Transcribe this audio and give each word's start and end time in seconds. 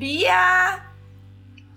Bia! 0.00 0.82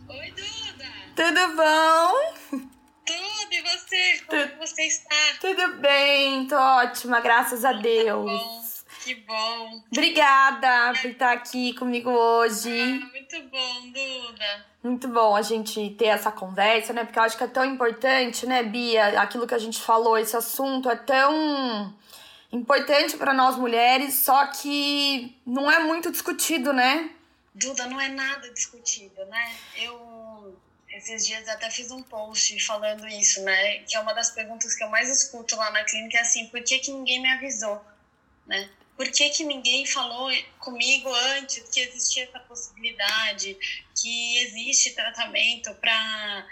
Oi, 0.07 0.31
Duda! 0.31 0.85
Tudo 1.13 1.55
bom? 1.57 2.61
Tudo, 3.05 3.51
e 3.51 3.61
você? 3.61 4.21
Como 4.25 4.47
tu... 4.47 4.57
você 4.59 4.83
está? 4.83 5.15
Tudo 5.41 5.73
bem, 5.81 6.47
tô 6.47 6.55
ótima, 6.55 7.19
graças 7.19 7.65
a 7.65 7.73
Deus. 7.73 8.31
Bom, 8.31 8.63
que 9.03 9.15
bom. 9.15 9.81
Obrigada 9.91 10.93
por 11.01 11.09
estar 11.11 11.33
aqui 11.33 11.73
comigo 11.73 12.11
hoje. 12.11 12.71
Ah, 12.71 13.09
muito 13.11 13.41
bom, 13.49 13.91
Duda. 13.91 14.65
Muito 14.81 15.07
bom 15.09 15.35
a 15.35 15.41
gente 15.41 15.89
ter 15.89 16.05
essa 16.05 16.31
conversa, 16.31 16.93
né? 16.93 17.03
Porque 17.03 17.19
eu 17.19 17.23
acho 17.23 17.37
que 17.37 17.43
é 17.43 17.47
tão 17.47 17.65
importante, 17.65 18.45
né, 18.45 18.63
Bia? 18.63 19.21
Aquilo 19.21 19.45
que 19.45 19.53
a 19.53 19.59
gente 19.59 19.81
falou, 19.81 20.17
esse 20.17 20.37
assunto 20.37 20.89
é 20.89 20.95
tão 20.95 21.93
importante 22.53 23.17
para 23.17 23.33
nós 23.33 23.57
mulheres, 23.57 24.13
só 24.13 24.45
que 24.45 25.37
não 25.45 25.69
é 25.69 25.79
muito 25.79 26.09
discutido, 26.09 26.71
né? 26.71 27.09
Duda, 27.55 27.85
não 27.87 28.01
é 28.01 28.09
nada 28.09 28.51
discutido, 28.51 29.25
né? 29.25 29.55
Eu 29.75 30.59
esses 30.93 31.25
dias 31.25 31.47
até 31.49 31.69
fiz 31.71 31.89
um 31.91 32.03
post 32.03 32.59
falando 32.59 33.07
isso, 33.07 33.41
né? 33.41 33.79
Que 33.79 33.95
é 33.95 33.99
uma 33.99 34.13
das 34.13 34.29
perguntas 34.29 34.75
que 34.75 34.83
eu 34.83 34.89
mais 34.89 35.09
escuto 35.09 35.55
lá 35.55 35.71
na 35.71 35.83
clínica, 35.83 36.19
é 36.19 36.21
assim, 36.21 36.47
por 36.47 36.63
que, 36.63 36.79
que 36.79 36.91
ninguém 36.91 37.19
me 37.19 37.29
avisou, 37.29 37.83
né? 38.45 38.69
Por 38.95 39.09
que, 39.11 39.29
que 39.31 39.43
ninguém 39.43 39.87
falou 39.87 40.29
comigo 40.59 41.11
antes 41.35 41.67
que 41.69 41.79
existia 41.79 42.25
essa 42.25 42.39
possibilidade, 42.41 43.57
que 43.99 44.37
existe 44.37 44.91
tratamento 44.91 45.73
para 45.75 46.45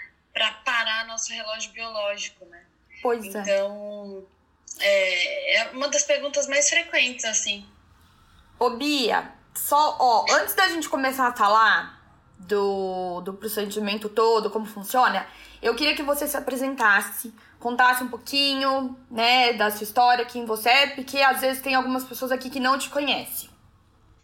parar 0.64 1.06
nosso 1.06 1.32
relógio 1.32 1.70
biológico, 1.70 2.44
né? 2.46 2.64
Pois 3.00 3.24
é. 3.24 3.40
Então, 3.40 4.26
é, 4.80 5.56
é 5.56 5.70
uma 5.70 5.88
das 5.88 6.02
perguntas 6.02 6.48
mais 6.48 6.68
frequentes, 6.68 7.24
assim. 7.24 7.64
Ô, 8.58 8.70
Bia, 8.70 9.32
só, 9.54 9.96
ó, 10.00 10.26
antes 10.34 10.54
da 10.54 10.68
gente 10.68 10.88
começar 10.88 11.28
a 11.28 11.36
falar 11.36 12.00
do, 12.38 13.20
do 13.20 13.34
procedimento 13.34 14.08
todo, 14.08 14.50
como 14.50 14.66
funciona, 14.66 15.26
eu 15.60 15.74
queria 15.74 15.94
que 15.94 16.02
você 16.02 16.26
se 16.26 16.36
apresentasse, 16.36 17.32
contasse 17.60 18.02
um 18.02 18.08
pouquinho, 18.08 18.96
né, 19.10 19.52
da 19.52 19.70
sua 19.70 19.84
história, 19.84 20.24
quem 20.24 20.44
você 20.44 20.68
é, 20.68 20.86
porque 20.88 21.18
às 21.20 21.40
vezes 21.40 21.62
tem 21.62 21.74
algumas 21.74 22.04
pessoas 22.04 22.32
aqui 22.32 22.50
que 22.50 22.58
não 22.58 22.78
te 22.78 22.88
conhecem. 22.88 23.50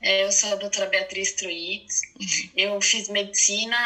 É, 0.00 0.24
eu 0.24 0.32
sou 0.32 0.52
a 0.52 0.56
doutora 0.56 0.86
Beatriz 0.86 1.32
Truitz, 1.32 2.00
eu 2.56 2.80
fiz 2.80 3.08
medicina 3.08 3.76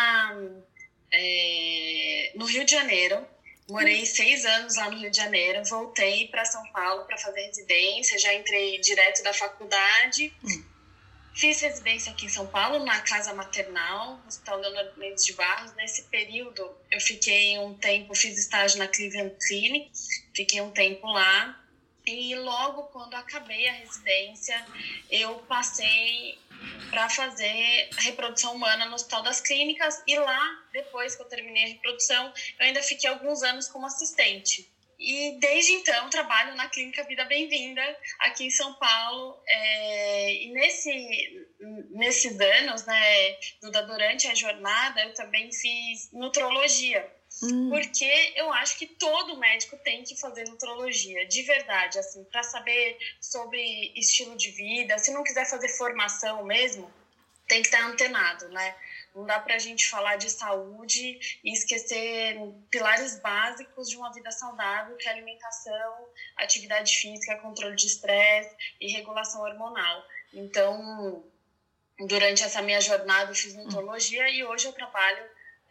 é, 1.11 2.33
no 2.35 2.45
Rio 2.45 2.65
de 2.65 2.71
Janeiro, 2.71 3.27
morei 3.69 4.05
seis 4.05 4.45
anos 4.45 4.77
lá 4.77 4.91
no 4.91 4.99
Rio 4.99 5.11
de 5.11 5.17
Janeiro, 5.17 5.63
voltei 5.65 6.29
para 6.29 6.45
São 6.45 6.63
Paulo 6.73 7.05
para 7.05 7.17
fazer 7.17 7.41
residência, 7.47 8.19
já 8.19 8.33
entrei 8.35 8.79
direto 8.81 9.23
da 9.23 9.33
faculdade. 9.33 10.33
Uhum 10.43 10.72
Fiz 11.35 11.61
residência 11.63 12.13
aqui 12.13 12.27
em 12.27 12.29
São 12.29 12.47
Paulo, 12.47 12.85
na 12.85 13.01
casa 13.01 13.33
maternal, 13.33 14.21
Hospital 14.27 14.61
Leonardo 14.61 14.99
Mendes 14.99 15.25
de 15.25 15.33
Barros. 15.33 15.75
Nesse 15.75 16.05
período, 16.05 16.71
eu 16.91 17.01
fiquei 17.01 17.59
um 17.59 17.75
tempo, 17.75 18.15
fiz 18.15 18.39
estágio 18.39 18.79
na 18.79 18.87
Cleveland 18.87 19.35
Clinic, 19.47 19.91
fiquei 20.35 20.61
um 20.61 20.71
tempo 20.71 21.07
lá. 21.07 21.59
E 22.05 22.35
logo 22.35 22.85
quando 22.85 23.15
acabei 23.15 23.69
a 23.69 23.73
residência, 23.73 24.67
eu 25.11 25.37
passei 25.49 26.39
para 26.91 27.09
fazer 27.09 27.89
reprodução 27.99 28.55
humana 28.55 28.87
no 28.87 28.95
Hospital 28.95 29.23
das 29.23 29.41
Clínicas. 29.41 30.03
E 30.07 30.19
lá, 30.19 30.63
depois 30.73 31.15
que 31.17 31.23
eu 31.23 31.27
terminei 31.27 31.65
a 31.65 31.69
reprodução, 31.69 32.33
eu 32.59 32.67
ainda 32.67 32.83
fiquei 32.83 33.09
alguns 33.09 33.43
anos 33.43 33.69
como 33.69 33.87
assistente. 33.87 34.72
E 35.03 35.37
desde 35.41 35.73
então 35.73 36.09
trabalho 36.11 36.55
na 36.55 36.69
Clínica 36.69 37.03
Vida 37.03 37.25
Bem-vinda, 37.25 37.83
aqui 38.21 38.45
em 38.45 38.51
São 38.51 38.73
Paulo. 38.75 39.43
É, 39.49 40.33
e 40.45 40.53
nesse, 40.53 41.49
nesses 41.91 42.41
anos, 42.41 42.87
né, 42.87 43.37
durante 43.61 44.29
a 44.29 44.35
jornada, 44.35 45.03
eu 45.03 45.13
também 45.13 45.51
fiz 45.51 46.09
nutrologia. 46.13 47.05
Hum. 47.43 47.71
Porque 47.71 48.33
eu 48.37 48.53
acho 48.53 48.79
que 48.79 48.87
todo 48.87 49.39
médico 49.39 49.77
tem 49.79 50.05
que 50.05 50.15
fazer 50.21 50.49
nutrologia, 50.49 51.27
de 51.27 51.43
verdade, 51.43 51.99
assim, 51.99 52.23
para 52.25 52.45
saber 52.45 52.97
sobre 53.21 53.93
estilo 53.97 54.37
de 54.37 54.51
vida. 54.53 54.99
Se 54.99 55.11
não 55.11 55.25
quiser 55.25 55.47
fazer 55.47 55.69
formação 55.71 56.45
mesmo, 56.45 56.93
tem 57.49 57.61
que 57.61 57.69
estar 57.69 57.85
antenado, 57.85 58.49
né? 58.51 58.77
Não 59.15 59.27
dá 59.27 59.39
para 59.39 59.57
a 59.57 59.59
gente 59.59 59.89
falar 59.89 60.17
de 60.17 60.31
saúde 60.31 61.19
e 61.45 61.53
esquecer 61.53 62.37
pilares 62.71 63.21
básicos 63.21 63.89
de 63.89 63.97
uma 63.97 64.13
vida 64.13 64.31
saudável, 64.31 64.97
que 64.97 65.07
é 65.07 65.11
alimentação, 65.11 66.09
atividade 66.37 66.97
física, 66.97 67.37
controle 67.37 67.77
de 67.77 67.87
estresse 67.87 68.55
e 68.81 68.91
regulação 68.91 69.43
hormonal. 69.43 70.03
Então, 70.33 71.23
durante 71.99 72.43
essa 72.43 72.63
minha 72.63 72.81
jornada, 72.81 73.31
eu 73.31 73.35
fiz 73.35 73.55
nutrologia 73.55 74.31
e 74.31 74.43
hoje 74.45 74.67
eu 74.67 74.73
trabalho 74.73 75.25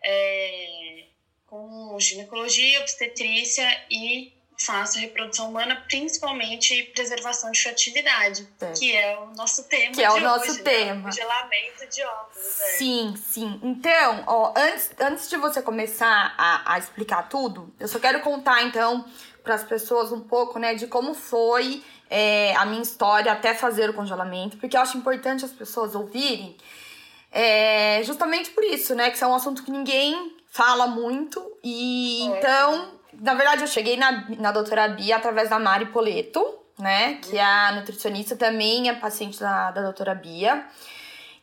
é, 0.03 1.07
com 1.47 1.99
ginecologia, 1.99 2.79
obstetrícia 2.79 3.67
e 3.89 4.33
faço 4.65 4.99
reprodução 4.99 5.49
humana, 5.49 5.83
principalmente 5.87 6.83
preservação 6.93 7.51
de 7.51 7.61
fertilidade, 7.61 8.47
é. 8.59 8.71
que 8.71 8.95
é 8.95 9.17
o 9.19 9.35
nosso 9.35 9.63
tema. 9.67 9.93
Que 9.93 10.03
é 10.03 10.09
o 10.09 10.13
hoje, 10.13 10.23
nosso 10.23 10.53
né? 10.53 10.63
tema. 10.63 11.03
Congelamento 11.03 11.87
de 11.89 12.03
óvulos. 12.03 12.61
É. 12.61 12.73
Sim, 12.73 13.15
sim. 13.17 13.59
Então, 13.63 14.23
ó, 14.27 14.53
antes, 14.55 14.91
antes 14.99 15.29
de 15.29 15.37
você 15.37 15.61
começar 15.61 16.33
a, 16.37 16.73
a 16.73 16.79
explicar 16.79 17.29
tudo, 17.29 17.73
eu 17.79 17.87
só 17.87 17.99
quero 17.99 18.21
contar, 18.21 18.63
então, 18.63 19.05
para 19.43 19.55
as 19.55 19.63
pessoas 19.63 20.11
um 20.11 20.21
pouco, 20.21 20.59
né, 20.59 20.75
de 20.75 20.87
como 20.87 21.13
foi 21.13 21.83
é, 22.09 22.55
a 22.55 22.65
minha 22.65 22.81
história 22.81 23.31
até 23.31 23.53
fazer 23.53 23.89
o 23.89 23.93
congelamento, 23.93 24.57
porque 24.57 24.77
eu 24.77 24.81
acho 24.81 24.97
importante 24.97 25.45
as 25.45 25.51
pessoas 25.51 25.95
ouvirem. 25.95 26.57
É, 27.31 28.01
justamente 28.03 28.49
por 28.49 28.63
isso, 28.65 28.93
né? 28.93 29.09
Que 29.09 29.23
é 29.23 29.27
um 29.27 29.33
assunto 29.33 29.63
que 29.63 29.71
ninguém 29.71 30.35
fala 30.51 30.85
muito. 30.85 31.41
E 31.63 32.23
é. 32.23 32.25
então 32.25 33.00
na 33.21 33.35
verdade, 33.35 33.61
eu 33.61 33.67
cheguei 33.67 33.95
na, 33.95 34.27
na 34.37 34.51
doutora 34.51 34.87
Bia 34.89 35.15
através 35.15 35.49
da 35.49 35.59
Mari 35.59 35.85
Poleto, 35.85 36.43
né? 36.77 37.19
Que 37.21 37.37
é 37.37 37.43
a 37.43 37.71
nutricionista 37.73 38.35
também, 38.35 38.89
é 38.89 38.93
paciente 38.93 39.39
da, 39.39 39.71
da 39.71 39.81
doutora 39.83 40.15
Bia. 40.15 40.65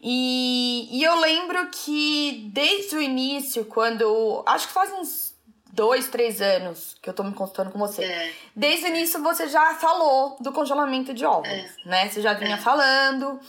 E, 0.01 0.89
e 0.91 1.03
eu 1.03 1.19
lembro 1.21 1.69
que 1.71 2.51
desde 2.53 2.97
o 2.97 3.01
início, 3.01 3.65
quando. 3.65 4.43
Acho 4.47 4.67
que 4.67 4.73
faz 4.73 4.93
uns 4.93 5.35
dois, 5.73 6.09
três 6.09 6.41
anos 6.41 6.97
que 7.01 7.09
eu 7.09 7.15
tô 7.15 7.23
me 7.23 7.33
consultando 7.33 7.71
com 7.71 7.79
você. 7.79 8.05
É. 8.05 8.33
Desde 8.55 8.87
o 8.87 8.89
início 8.89 9.23
você 9.23 9.49
já 9.49 9.77
falou 9.77 10.37
do 10.41 10.53
congelamento 10.53 11.15
de 11.15 11.25
ovos, 11.25 11.49
é. 11.49 11.71
né? 11.85 12.09
Você 12.09 12.21
já 12.21 12.35
vinha 12.35 12.57
é. 12.57 12.59
falando. 12.59 13.41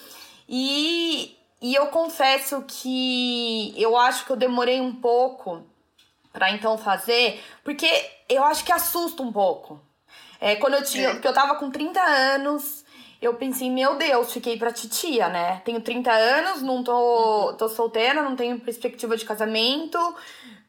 E 0.47 1.35
e 1.61 1.75
eu 1.75 1.87
confesso 1.87 2.63
que 2.65 3.73
eu 3.75 3.97
acho 3.97 4.25
que 4.25 4.31
eu 4.31 4.37
demorei 4.37 4.79
um 4.79 4.95
pouco 4.95 5.63
para 6.31 6.51
então 6.51 6.77
fazer, 6.77 7.43
porque 7.63 7.89
eu 8.27 8.43
acho 8.43 8.63
que 8.63 8.71
assusta 8.71 9.23
um 9.23 9.31
pouco. 9.31 9.79
É, 10.39 10.55
quando 10.55 10.75
eu 10.75 10.83
tinha, 10.83 11.09
é. 11.09 11.13
porque 11.13 11.27
eu 11.27 11.33
tava 11.33 11.55
com 11.55 11.69
30 11.69 11.99
anos, 12.01 12.85
eu 13.21 13.33
pensei, 13.33 13.69
meu 13.69 13.95
Deus, 13.95 14.31
fiquei 14.31 14.57
pra 14.57 14.71
titia, 14.71 15.27
né? 15.27 15.61
Tenho 15.65 15.81
30 15.81 16.11
anos, 16.11 16.61
não 16.61 16.83
tô, 16.83 17.49
uhum. 17.49 17.57
tô 17.57 17.67
solteira, 17.67 18.23
não 18.23 18.35
tenho 18.35 18.59
perspectiva 18.59 19.17
de 19.17 19.25
casamento. 19.25 19.97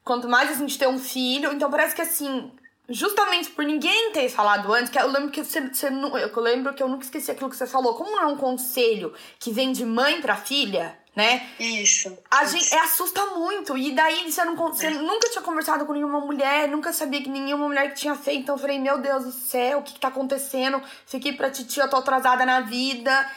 Quanto 0.02 0.28
mais 0.28 0.50
a 0.50 0.54
gente 0.54 0.76
ter 0.76 0.88
um 0.88 0.98
filho, 0.98 1.52
então 1.52 1.70
parece 1.70 1.94
que 1.94 2.02
assim, 2.02 2.50
justamente 2.88 3.50
por 3.50 3.64
ninguém 3.64 4.10
ter 4.10 4.28
falado 4.28 4.72
antes, 4.72 4.90
que 4.90 4.98
eu 4.98 5.06
lembro 5.06 5.30
que 5.30 5.44
você, 5.44 5.60
você 5.60 5.86
eu 5.86 6.40
lembro 6.42 6.74
que 6.74 6.82
eu 6.82 6.88
nunca 6.88 7.04
esqueci 7.04 7.30
aquilo 7.30 7.48
que 7.48 7.56
você 7.56 7.66
falou. 7.66 7.94
Como 7.94 8.10
não 8.10 8.22
é 8.22 8.26
um 8.26 8.36
conselho 8.36 9.14
que 9.38 9.52
vem 9.52 9.70
de 9.70 9.86
mãe 9.86 10.20
para 10.20 10.34
filha, 10.34 10.98
né? 11.14 11.48
Isso. 11.58 12.16
A 12.30 12.44
gente 12.44 12.72
é, 12.74 12.80
assusta 12.80 13.24
muito. 13.26 13.76
E 13.76 13.92
daí 13.92 14.30
você, 14.30 14.44
não, 14.44 14.56
você 14.56 14.86
é. 14.86 14.90
nunca 14.90 15.28
tinha 15.28 15.42
conversado 15.42 15.84
com 15.84 15.92
nenhuma 15.92 16.20
mulher, 16.20 16.68
nunca 16.68 16.92
sabia 16.92 17.22
que 17.22 17.28
nenhuma 17.28 17.66
mulher 17.66 17.88
que 17.90 18.00
tinha 18.00 18.14
feito. 18.14 18.42
Então 18.42 18.54
eu 18.54 18.60
falei, 18.60 18.78
meu 18.78 18.98
Deus 18.98 19.24
do 19.24 19.32
céu, 19.32 19.78
o 19.78 19.82
que, 19.82 19.94
que 19.94 20.00
tá 20.00 20.08
acontecendo? 20.08 20.80
Fiquei 21.06 21.32
pra 21.32 21.50
titia, 21.50 21.88
tô 21.88 21.96
atrasada 21.96 22.46
na 22.46 22.60
vida. 22.60 23.28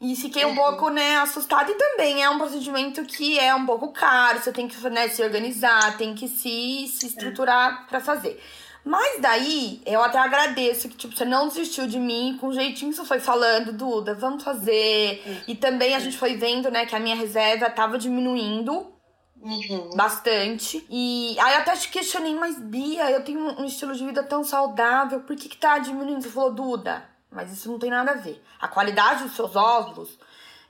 E 0.00 0.16
fiquei 0.16 0.44
um 0.44 0.48
uhum. 0.48 0.56
pouco, 0.56 0.90
né, 0.90 1.16
assustada. 1.18 1.70
E 1.70 1.74
também 1.76 2.24
é 2.24 2.28
um 2.28 2.36
procedimento 2.36 3.04
que 3.04 3.38
é 3.38 3.54
um 3.54 3.64
pouco 3.64 3.92
caro. 3.92 4.40
Você 4.40 4.50
tem 4.50 4.66
que 4.66 4.76
né, 4.90 5.08
se 5.08 5.22
organizar, 5.22 5.96
tem 5.96 6.12
que 6.12 6.26
se, 6.26 6.88
se 6.88 7.06
estruturar 7.06 7.86
para 7.86 8.00
fazer. 8.00 8.42
Mas 8.84 9.20
daí, 9.20 9.80
eu 9.86 10.02
até 10.02 10.18
agradeço 10.18 10.88
que, 10.88 10.96
tipo, 10.96 11.16
você 11.16 11.24
não 11.24 11.46
desistiu 11.46 11.86
de 11.86 11.98
mim, 11.98 12.36
com 12.40 12.52
jeitinho 12.52 12.92
você 12.92 13.04
foi 13.04 13.20
falando, 13.20 13.72
Duda, 13.72 14.14
vamos 14.14 14.42
fazer. 14.42 15.22
Uhum. 15.24 15.42
E 15.48 15.54
também 15.54 15.94
a 15.94 16.00
gente 16.00 16.16
foi 16.18 16.36
vendo, 16.36 16.70
né, 16.70 16.84
que 16.84 16.96
a 16.96 17.00
minha 17.00 17.14
reserva 17.14 17.70
tava 17.70 17.96
diminuindo. 17.96 18.92
Uhum. 19.40 19.90
Bastante. 19.96 20.84
E 20.88 21.36
aí 21.40 21.54
eu 21.54 21.60
até 21.60 21.76
te 21.76 21.88
questionei, 21.88 22.34
mas 22.34 22.58
Bia, 22.58 23.10
eu 23.10 23.24
tenho 23.24 23.60
um 23.60 23.64
estilo 23.64 23.94
de 23.94 24.04
vida 24.04 24.22
tão 24.22 24.42
saudável, 24.42 25.20
por 25.20 25.36
que, 25.36 25.48
que 25.48 25.56
tá 25.56 25.78
diminuindo? 25.78 26.22
Você 26.22 26.30
falou, 26.30 26.52
Duda, 26.52 27.04
mas 27.30 27.52
isso 27.52 27.70
não 27.70 27.78
tem 27.78 27.90
nada 27.90 28.12
a 28.12 28.16
ver. 28.16 28.42
A 28.60 28.68
qualidade 28.68 29.24
dos 29.24 29.34
seus 29.34 29.54
óvulos, 29.56 30.18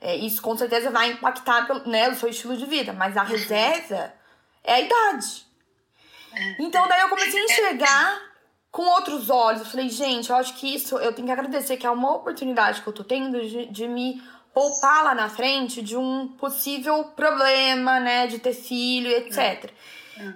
é, 0.01 0.15
isso 0.15 0.41
com 0.41 0.55
certeza 0.57 0.91
vai 0.91 1.11
impactar 1.11 1.67
né, 1.87 2.09
o 2.09 2.15
seu 2.15 2.29
estilo 2.29 2.57
de 2.57 2.65
vida, 2.65 2.93
mas 2.93 3.15
a 3.15 3.23
reserva 3.23 4.13
é 4.63 4.73
a 4.73 4.81
idade. 4.81 5.42
Então 6.59 6.87
daí 6.87 7.01
eu 7.01 7.09
comecei 7.09 7.39
a 7.39 7.43
enxergar 7.43 8.21
com 8.71 8.83
outros 8.83 9.29
olhos. 9.29 9.61
Eu 9.61 9.67
falei, 9.67 9.89
gente, 9.89 10.29
eu 10.29 10.35
acho 10.35 10.55
que 10.55 10.75
isso 10.75 10.97
eu 10.97 11.13
tenho 11.13 11.27
que 11.27 11.31
agradecer, 11.31 11.77
que 11.77 11.85
é 11.85 11.91
uma 11.91 12.15
oportunidade 12.15 12.81
que 12.81 12.87
eu 12.87 12.93
tô 12.93 13.03
tendo 13.03 13.39
de, 13.41 13.67
de 13.67 13.87
me 13.87 14.21
poupar 14.53 15.03
lá 15.03 15.15
na 15.15 15.29
frente 15.29 15.81
de 15.81 15.97
um 15.97 16.27
possível 16.27 17.05
problema, 17.15 17.99
né, 17.99 18.27
de 18.27 18.39
ter 18.39 18.53
filho, 18.53 19.09
etc. 19.09 19.71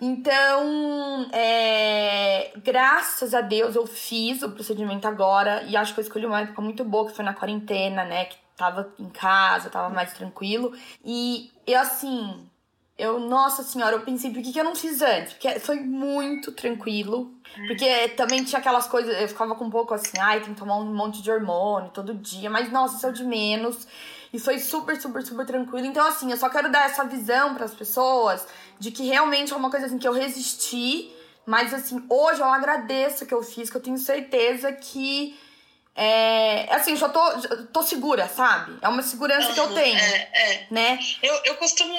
Então, 0.02 1.30
é, 1.32 2.52
graças 2.58 3.34
a 3.34 3.42
Deus 3.42 3.76
eu 3.76 3.86
fiz 3.86 4.42
o 4.42 4.50
procedimento 4.50 5.08
agora 5.08 5.64
e 5.64 5.78
acho 5.78 5.94
que 5.94 6.00
eu 6.00 6.04
escolhi 6.04 6.26
uma 6.26 6.42
época 6.42 6.62
muito 6.62 6.84
boa, 6.84 7.08
que 7.08 7.16
foi 7.16 7.24
na 7.24 7.34
quarentena, 7.34 8.04
né, 8.04 8.26
que 8.26 8.38
tava 8.56 8.92
em 8.98 9.10
casa, 9.10 9.70
tava 9.70 9.90
mais 9.94 10.14
tranquilo. 10.14 10.74
E 11.06 11.52
eu, 11.66 11.80
assim, 11.80 12.50
eu, 12.98 13.20
nossa 13.20 13.62
senhora, 13.62 13.96
eu 13.96 14.02
pensei, 14.02 14.32
por 14.32 14.42
que, 14.42 14.52
que 14.52 14.60
eu 14.60 14.64
não 14.64 14.76
fiz 14.76 15.02
antes? 15.04 15.34
Porque 15.34 15.60
foi 15.60 15.80
muito 15.80 16.52
tranquilo. 16.52 17.32
Porque 17.68 18.10
também 18.10 18.44
tinha 18.44 18.60
aquelas 18.60 18.88
coisas, 18.88 19.20
eu 19.22 19.28
ficava 19.28 19.54
com 19.56 19.66
um 19.66 19.70
pouco 19.70 19.94
assim, 19.94 20.18
ai, 20.20 20.42
tem 20.42 20.54
que 20.54 20.60
tomar 20.60 20.78
um 20.78 20.94
monte 20.94 21.22
de 21.22 21.30
hormônio 21.32 21.92
todo 21.92 22.14
dia, 22.14 22.50
mas 22.50 22.72
nossa, 22.72 22.98
isso 22.98 23.06
é 23.06 23.10
o 23.10 23.14
de 23.14 23.24
menos. 23.24 23.88
E 24.34 24.40
foi 24.40 24.60
super, 24.60 25.00
super, 25.00 25.22
super 25.22 25.46
tranquilo. 25.46 25.86
Então, 25.86 26.06
assim, 26.06 26.32
eu 26.32 26.38
só 26.38 26.50
quero 26.50 26.72
dar 26.72 26.86
essa 26.86 27.04
visão 27.04 27.54
para 27.54 27.66
as 27.66 27.74
pessoas 27.74 28.46
de 28.80 28.92
que 28.92 29.04
realmente 29.04 29.54
é 29.54 29.56
uma 29.56 29.70
coisa 29.70 29.86
assim 29.86 29.98
que 29.98 30.08
eu 30.08 30.14
resisti, 30.14 31.14
mas 31.46 31.74
assim, 31.74 32.04
hoje 32.10 32.42
eu 32.42 32.48
agradeço 32.48 33.26
que 33.26 33.34
eu 33.34 33.44
fiz, 33.44 33.70
que 33.70 33.78
eu 33.78 33.82
tenho 33.82 33.98
certeza 33.98 34.72
que 34.72 35.38
é, 36.00 36.72
assim, 36.76 36.96
já 36.96 37.10
tô, 37.10 37.42
já 37.42 37.64
tô 37.74 37.82
segura, 37.82 38.28
sabe? 38.28 38.78
É 38.84 38.88
uma 38.88 39.02
segurança 39.02 39.48
uhum, 39.48 39.54
que 39.56 39.60
eu 39.60 39.74
tenho. 39.74 39.98
É, 39.98 40.30
é. 40.32 40.68
Né? 40.70 41.00
Eu, 41.24 41.34
eu 41.44 41.56
costumo 41.56 41.96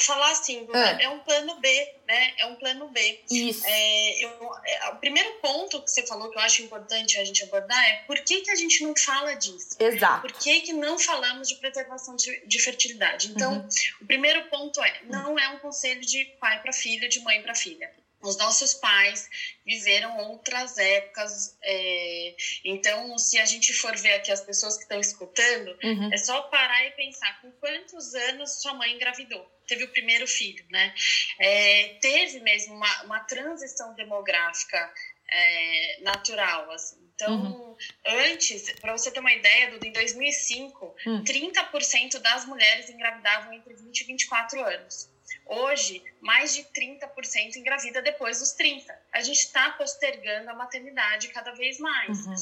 falar 0.00 0.32
assim, 0.32 0.66
é. 0.74 1.04
é 1.04 1.08
um 1.08 1.20
plano 1.20 1.54
B, 1.60 1.94
né? 2.08 2.32
É 2.36 2.46
um 2.46 2.56
plano 2.56 2.88
B. 2.88 3.20
Isso. 3.30 3.62
É, 3.64 4.24
eu, 4.24 4.30
é, 4.64 4.88
o 4.88 4.96
primeiro 4.96 5.30
ponto 5.34 5.80
que 5.84 5.88
você 5.88 6.04
falou 6.04 6.28
que 6.30 6.36
eu 6.36 6.42
acho 6.42 6.62
importante 6.62 7.16
a 7.16 7.24
gente 7.24 7.44
abordar 7.44 7.80
é 7.90 8.02
por 8.08 8.18
que, 8.18 8.40
que 8.40 8.50
a 8.50 8.56
gente 8.56 8.82
não 8.82 8.92
fala 8.96 9.32
disso? 9.34 9.76
Exato. 9.78 10.22
Por 10.22 10.32
que, 10.32 10.62
que 10.62 10.72
não 10.72 10.98
falamos 10.98 11.46
de 11.46 11.54
preservação 11.56 12.16
de, 12.16 12.44
de 12.44 12.58
fertilidade? 12.58 13.28
Então, 13.28 13.52
uhum. 13.52 13.68
o 14.02 14.06
primeiro 14.06 14.48
ponto 14.48 14.82
é, 14.82 15.00
não 15.04 15.38
é 15.38 15.48
um 15.50 15.60
conselho 15.60 16.00
de 16.00 16.24
pai 16.40 16.60
para 16.60 16.72
filha, 16.72 17.08
de 17.08 17.20
mãe 17.20 17.40
para 17.40 17.54
filha 17.54 17.88
os 18.20 18.36
nossos 18.36 18.74
pais 18.74 19.28
viveram 19.64 20.16
outras 20.18 20.76
épocas. 20.78 21.56
É... 21.62 22.34
Então, 22.64 23.16
se 23.18 23.38
a 23.38 23.44
gente 23.44 23.72
for 23.72 23.96
ver 23.96 24.14
aqui 24.14 24.32
as 24.32 24.40
pessoas 24.40 24.76
que 24.76 24.82
estão 24.82 25.00
escutando, 25.00 25.76
uhum. 25.82 26.12
é 26.12 26.16
só 26.16 26.42
parar 26.42 26.86
e 26.86 26.90
pensar 26.92 27.40
com 27.40 27.50
quantos 27.52 28.14
anos 28.14 28.60
sua 28.60 28.74
mãe 28.74 28.94
engravidou. 28.94 29.44
Teve 29.66 29.84
o 29.84 29.92
primeiro 29.92 30.26
filho, 30.26 30.64
né? 30.70 30.94
É, 31.38 31.98
teve 32.00 32.40
mesmo 32.40 32.74
uma, 32.74 33.02
uma 33.02 33.20
transição 33.20 33.94
demográfica 33.94 34.92
é, 35.30 36.00
natural, 36.02 36.70
assim. 36.70 37.08
Então, 37.14 37.34
uhum. 37.34 37.76
antes, 38.06 38.72
para 38.80 38.96
você 38.96 39.10
ter 39.10 39.18
uma 39.18 39.32
ideia, 39.32 39.72
Duda, 39.72 39.86
em 39.86 39.92
2005, 39.92 40.96
uhum. 41.04 41.24
30% 41.24 42.18
das 42.20 42.44
mulheres 42.46 42.88
engravidavam 42.88 43.52
entre 43.52 43.74
20 43.74 44.00
e 44.00 44.04
24 44.04 44.64
anos. 44.64 45.10
Hoje, 45.48 46.04
mais 46.20 46.54
de 46.54 46.62
30% 46.62 47.56
engravida 47.56 48.02
depois 48.02 48.38
dos 48.38 48.52
30. 48.52 48.94
A 49.12 49.22
gente 49.22 49.38
está 49.38 49.70
postergando 49.70 50.50
a 50.50 50.54
maternidade 50.54 51.28
cada 51.28 51.52
vez 51.52 51.78
mais. 51.78 52.26
Uhum. 52.26 52.34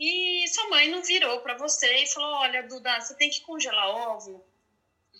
E 0.00 0.48
sua 0.48 0.68
mãe 0.70 0.90
não 0.90 1.02
virou 1.02 1.40
para 1.40 1.58
você 1.58 1.94
e 2.02 2.06
falou: 2.06 2.36
Olha, 2.36 2.62
Duda, 2.62 3.00
você 3.00 3.14
tem 3.14 3.28
que 3.28 3.42
congelar 3.42 3.88
óvulo, 3.88 4.44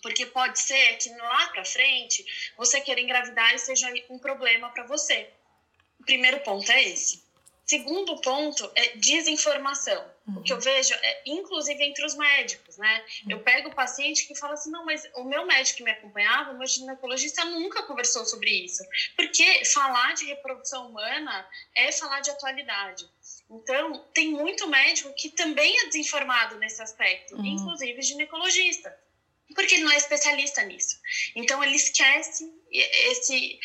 porque 0.01 0.25
pode 0.25 0.59
ser 0.59 0.97
que 0.97 1.09
lá 1.09 1.47
para 1.49 1.63
frente 1.63 2.25
você 2.57 2.81
queira 2.81 2.99
engravidar 2.99 3.53
e 3.53 3.59
seja 3.59 3.93
um 4.09 4.17
problema 4.17 4.69
para 4.71 4.85
você. 4.87 5.29
O 5.99 6.03
primeiro 6.03 6.39
ponto 6.39 6.69
é 6.71 6.83
esse. 6.83 7.23
Segundo 7.65 8.19
ponto 8.21 8.69
é 8.75 8.97
desinformação. 8.97 10.14
Uhum. 10.27 10.37
O 10.37 10.43
que 10.43 10.51
eu 10.51 10.59
vejo 10.59 10.93
é, 10.93 11.21
inclusive 11.25 11.83
entre 11.83 12.05
os 12.05 12.15
médicos, 12.15 12.77
né? 12.77 13.05
Uhum. 13.25 13.31
Eu 13.31 13.39
pego 13.41 13.69
o 13.69 13.75
paciente 13.75 14.27
que 14.27 14.35
fala 14.35 14.53
assim: 14.53 14.71
não, 14.71 14.85
mas 14.85 15.07
o 15.15 15.23
meu 15.23 15.45
médico 15.45 15.77
que 15.77 15.83
me 15.83 15.91
acompanhava, 15.91 16.51
o 16.51 16.57
meu 16.57 16.67
ginecologista, 16.67 17.45
nunca 17.45 17.83
conversou 17.83 18.25
sobre 18.25 18.49
isso. 18.49 18.83
Porque 19.15 19.63
falar 19.65 20.13
de 20.13 20.25
reprodução 20.25 20.89
humana 20.89 21.47
é 21.75 21.91
falar 21.91 22.21
de 22.21 22.31
atualidade. 22.31 23.07
Então, 23.49 24.03
tem 24.13 24.31
muito 24.31 24.67
médico 24.67 25.13
que 25.13 25.29
também 25.29 25.79
é 25.81 25.85
desinformado 25.85 26.57
nesse 26.57 26.81
aspecto, 26.81 27.35
uhum. 27.35 27.45
inclusive 27.45 28.01
ginecologista 28.01 28.95
porque 29.53 29.75
ele 29.75 29.83
não 29.83 29.91
é 29.91 29.97
especialista 29.97 30.63
nisso. 30.63 30.99
Então 31.35 31.63
ele 31.63 31.75
esquece 31.75 32.51
esse 32.79 33.59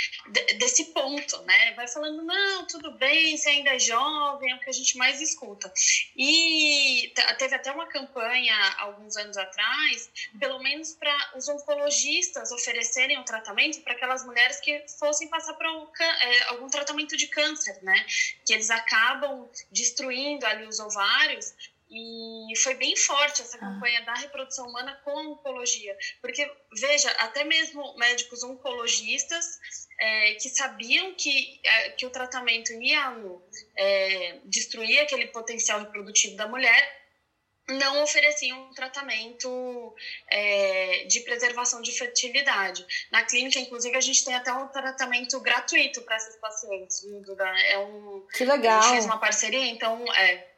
desse 0.58 0.86
ponto, 0.86 1.42
né? 1.42 1.74
Vai 1.74 1.88
falando 1.88 2.22
não, 2.22 2.66
tudo 2.66 2.92
bem, 2.92 3.36
você 3.36 3.50
ainda 3.50 3.70
é 3.70 3.78
jovem, 3.78 4.52
é 4.52 4.54
o 4.54 4.60
que 4.60 4.70
a 4.70 4.72
gente 4.72 4.96
mais 4.96 5.20
escuta. 5.20 5.72
E 6.16 7.12
teve 7.38 7.54
até 7.54 7.72
uma 7.72 7.86
campanha 7.86 8.54
alguns 8.78 9.16
anos 9.16 9.36
atrás, 9.36 10.10
pelo 10.38 10.58
menos 10.60 10.92
para 10.92 11.32
os 11.36 11.48
oncologistas 11.48 12.52
oferecerem 12.52 13.18
um 13.18 13.24
tratamento 13.24 13.80
para 13.82 13.94
aquelas 13.94 14.24
mulheres 14.24 14.60
que 14.60 14.84
fossem 14.98 15.28
passar 15.28 15.54
por 15.54 15.66
é, 15.66 16.42
algum 16.44 16.68
tratamento 16.68 17.16
de 17.16 17.26
câncer, 17.28 17.78
né? 17.82 18.04
Que 18.44 18.52
eles 18.52 18.70
acabam 18.70 19.48
destruindo 19.70 20.46
ali 20.46 20.66
os 20.66 20.78
ovários 20.78 21.54
e 21.90 22.56
foi 22.56 22.74
bem 22.74 22.96
forte 22.96 23.42
essa 23.42 23.56
ah. 23.56 23.60
campanha 23.60 24.02
da 24.02 24.14
reprodução 24.14 24.68
humana 24.68 24.98
com 25.04 25.10
a 25.10 25.22
oncologia. 25.22 25.96
Porque, 26.20 26.48
veja, 26.72 27.10
até 27.12 27.42
mesmo 27.42 27.96
médicos 27.96 28.44
oncologistas 28.44 29.58
é, 29.98 30.34
que 30.34 30.48
sabiam 30.50 31.14
que, 31.14 31.60
é, 31.64 31.90
que 31.90 32.06
o 32.06 32.10
tratamento 32.10 32.72
ia 32.72 33.16
é, 33.76 34.38
destruir 34.44 35.00
aquele 35.00 35.26
potencial 35.28 35.80
reprodutivo 35.80 36.36
da 36.36 36.46
mulher, 36.46 37.00
não 37.68 38.02
ofereciam 38.02 38.68
um 38.68 38.74
tratamento 38.74 39.94
é, 40.28 41.04
de 41.04 41.20
preservação 41.20 41.80
de 41.80 41.92
fertilidade. 41.92 42.84
Na 43.10 43.24
clínica, 43.24 43.58
inclusive, 43.58 43.96
a 43.96 44.00
gente 44.00 44.24
tem 44.24 44.34
até 44.34 44.52
um 44.52 44.68
tratamento 44.68 45.40
gratuito 45.40 46.02
para 46.02 46.16
esses 46.16 46.36
pacientes. 46.36 47.04
É 47.68 47.78
um, 47.78 48.26
que 48.32 48.44
legal. 48.44 48.78
A 48.78 48.82
gente 48.82 48.92
fez 48.92 49.04
uma 49.04 49.18
parceria, 49.18 49.66
então 49.66 50.04
é, 50.14 50.49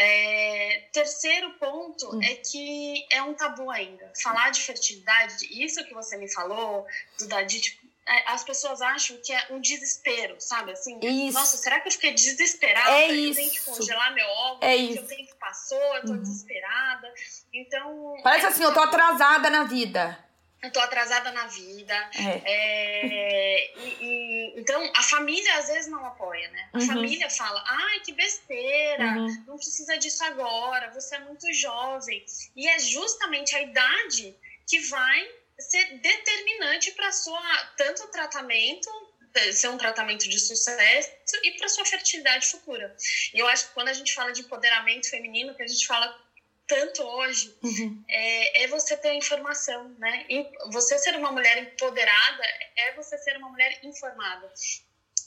é, 0.00 0.88
terceiro 0.92 1.50
ponto 1.58 2.14
hum. 2.14 2.20
é 2.22 2.34
que 2.36 3.04
é 3.10 3.20
um 3.20 3.34
tabu 3.34 3.68
ainda. 3.68 4.12
Falar 4.22 4.50
de 4.50 4.60
fertilidade, 4.60 5.46
isso 5.50 5.84
que 5.84 5.92
você 5.92 6.16
me 6.16 6.32
falou, 6.32 6.86
do 7.18 7.26
da 7.26 7.42
de, 7.42 7.60
tipo, 7.60 7.84
é, 8.06 8.32
as 8.32 8.44
pessoas 8.44 8.80
acham 8.80 9.16
que 9.18 9.32
é 9.32 9.46
um 9.50 9.60
desespero, 9.60 10.36
sabe? 10.38 10.70
Assim, 10.70 11.00
isso. 11.02 11.36
nossa, 11.36 11.56
será 11.56 11.80
que 11.80 11.88
eu 11.88 11.92
fiquei 11.92 12.14
desesperada? 12.14 12.92
É 12.92 13.10
eu 13.10 13.14
isso. 13.16 13.40
tenho 13.40 13.50
que 13.50 13.60
congelar 13.60 14.14
meu 14.14 14.26
óvulo, 14.26 14.60
é 14.62 14.76
porque 14.78 15.00
o 15.00 15.06
tempo 15.08 15.34
passou, 15.34 15.96
eu 15.96 16.06
tô 16.06 16.12
uhum. 16.12 16.22
desesperada. 16.22 17.12
Então. 17.52 18.16
Parece 18.22 18.46
é 18.46 18.48
assim, 18.50 18.62
eu 18.62 18.72
tô 18.72 18.80
atrasada 18.80 19.50
na 19.50 19.64
vida. 19.64 20.16
Eu 20.62 20.72
tô 20.72 20.80
atrasada 20.80 21.30
na 21.32 21.46
vida. 21.46 21.94
É. 22.14 22.42
É, 22.44 23.78
e, 23.78 23.96
e, 24.00 24.60
então, 24.60 24.92
a 24.96 25.02
família 25.02 25.58
às 25.58 25.68
vezes 25.68 25.90
não 25.90 26.04
apoia, 26.04 26.48
né? 26.50 26.70
A 26.72 26.78
uhum. 26.78 26.86
família 26.86 27.30
fala, 27.30 27.62
ai, 27.66 28.00
que 28.00 28.12
besteira, 28.12 29.04
uhum. 29.04 29.44
não 29.46 29.56
precisa 29.56 29.96
disso 29.98 30.24
agora, 30.24 30.90
você 30.92 31.16
é 31.16 31.20
muito 31.20 31.52
jovem. 31.52 32.24
E 32.56 32.68
é 32.68 32.78
justamente 32.78 33.54
a 33.54 33.62
idade 33.62 34.36
que 34.66 34.80
vai 34.80 35.30
ser 35.58 35.98
determinante 35.98 36.92
para 36.92 37.10
sua 37.12 37.40
tanto 37.76 38.04
o 38.04 38.08
tratamento 38.08 38.88
ser 39.52 39.68
um 39.68 39.78
tratamento 39.78 40.28
de 40.28 40.38
sucesso 40.38 41.10
e 41.44 41.52
para 41.52 41.68
sua 41.68 41.84
fertilidade 41.84 42.46
futura. 42.46 42.94
E 43.32 43.38
eu 43.38 43.46
acho 43.46 43.68
que 43.68 43.74
quando 43.74 43.88
a 43.88 43.92
gente 43.92 44.14
fala 44.14 44.32
de 44.32 44.40
empoderamento 44.40 45.08
feminino, 45.08 45.54
que 45.54 45.62
a 45.62 45.66
gente 45.66 45.86
fala 45.86 46.08
tanto 46.68 47.02
hoje 47.02 47.56
uhum. 47.62 48.04
é, 48.06 48.64
é, 48.64 48.68
você 48.68 48.96
ter 48.96 49.14
informação, 49.14 49.88
né? 49.98 50.26
Você 50.70 50.98
ser 50.98 51.16
uma 51.16 51.32
mulher 51.32 51.58
empoderada 51.58 52.42
é 52.76 52.94
você 52.94 53.16
ser 53.18 53.36
uma 53.38 53.48
mulher 53.48 53.80
informada. 53.82 54.52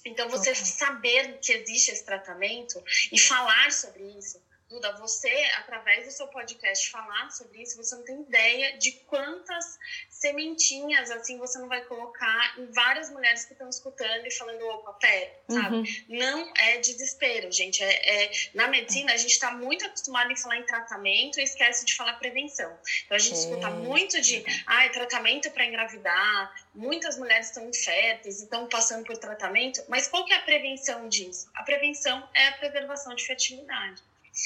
Então, 0.06 0.30
você 0.30 0.52
okay. 0.52 0.66
saber 0.66 1.40
que 1.40 1.52
existe 1.52 1.92
esse 1.92 2.06
tratamento 2.06 2.82
e 3.12 3.20
falar 3.20 3.72
sobre 3.72 4.04
isso 4.18 4.42
Duda, 4.72 4.94
você, 4.94 5.30
através 5.58 6.06
do 6.06 6.12
seu 6.12 6.28
podcast, 6.28 6.90
falar 6.90 7.30
sobre 7.30 7.62
isso, 7.62 7.76
você 7.76 7.94
não 7.94 8.06
tem 8.06 8.22
ideia 8.22 8.78
de 8.78 8.94
quantas 9.06 9.78
sementinhas, 10.10 11.12
assim, 11.12 11.38
você 11.38 11.60
não 11.60 11.68
vai 11.68 11.82
colocar 11.82 12.58
em 12.58 12.72
várias 12.72 13.10
mulheres 13.10 13.44
que 13.44 13.52
estão 13.52 13.68
escutando 13.68 14.26
e 14.26 14.32
falando, 14.32 14.66
opa, 14.70 14.94
pera, 14.94 15.30
sabe? 15.50 15.76
Uhum. 15.76 15.86
Não 16.08 16.54
é 16.58 16.78
desespero, 16.78 17.52
gente. 17.52 17.84
É, 17.84 18.24
é, 18.24 18.32
na 18.54 18.70
medicina, 18.70 19.12
a 19.12 19.18
gente 19.18 19.32
está 19.32 19.52
muito 19.52 19.86
acostumado 19.86 20.32
em 20.32 20.38
falar 20.38 20.56
em 20.56 20.66
tratamento 20.66 21.42
e 21.42 21.44
esquece 21.44 21.86
de 21.86 21.94
falar 21.94 22.14
prevenção. 22.14 22.74
Então, 23.04 23.16
a 23.18 23.20
gente 23.20 23.36
escuta 23.36 23.70
muito 23.72 24.22
de, 24.22 24.42
ah, 24.68 24.86
é 24.86 24.90
tratamento 24.90 25.52
para 25.52 25.66
engravidar, 25.66 26.56
muitas 26.74 27.18
mulheres 27.18 27.48
estão 27.48 27.68
inférteis 27.68 28.40
e 28.40 28.44
estão 28.46 28.70
passando 28.70 29.04
por 29.04 29.18
tratamento, 29.18 29.84
mas 29.90 30.08
qual 30.08 30.24
que 30.24 30.32
é 30.32 30.38
a 30.38 30.42
prevenção 30.44 31.10
disso? 31.10 31.50
A 31.56 31.64
prevenção 31.64 32.26
é 32.34 32.48
a 32.48 32.52
preservação 32.54 33.14
de 33.16 33.26
fertilidade. 33.26 34.02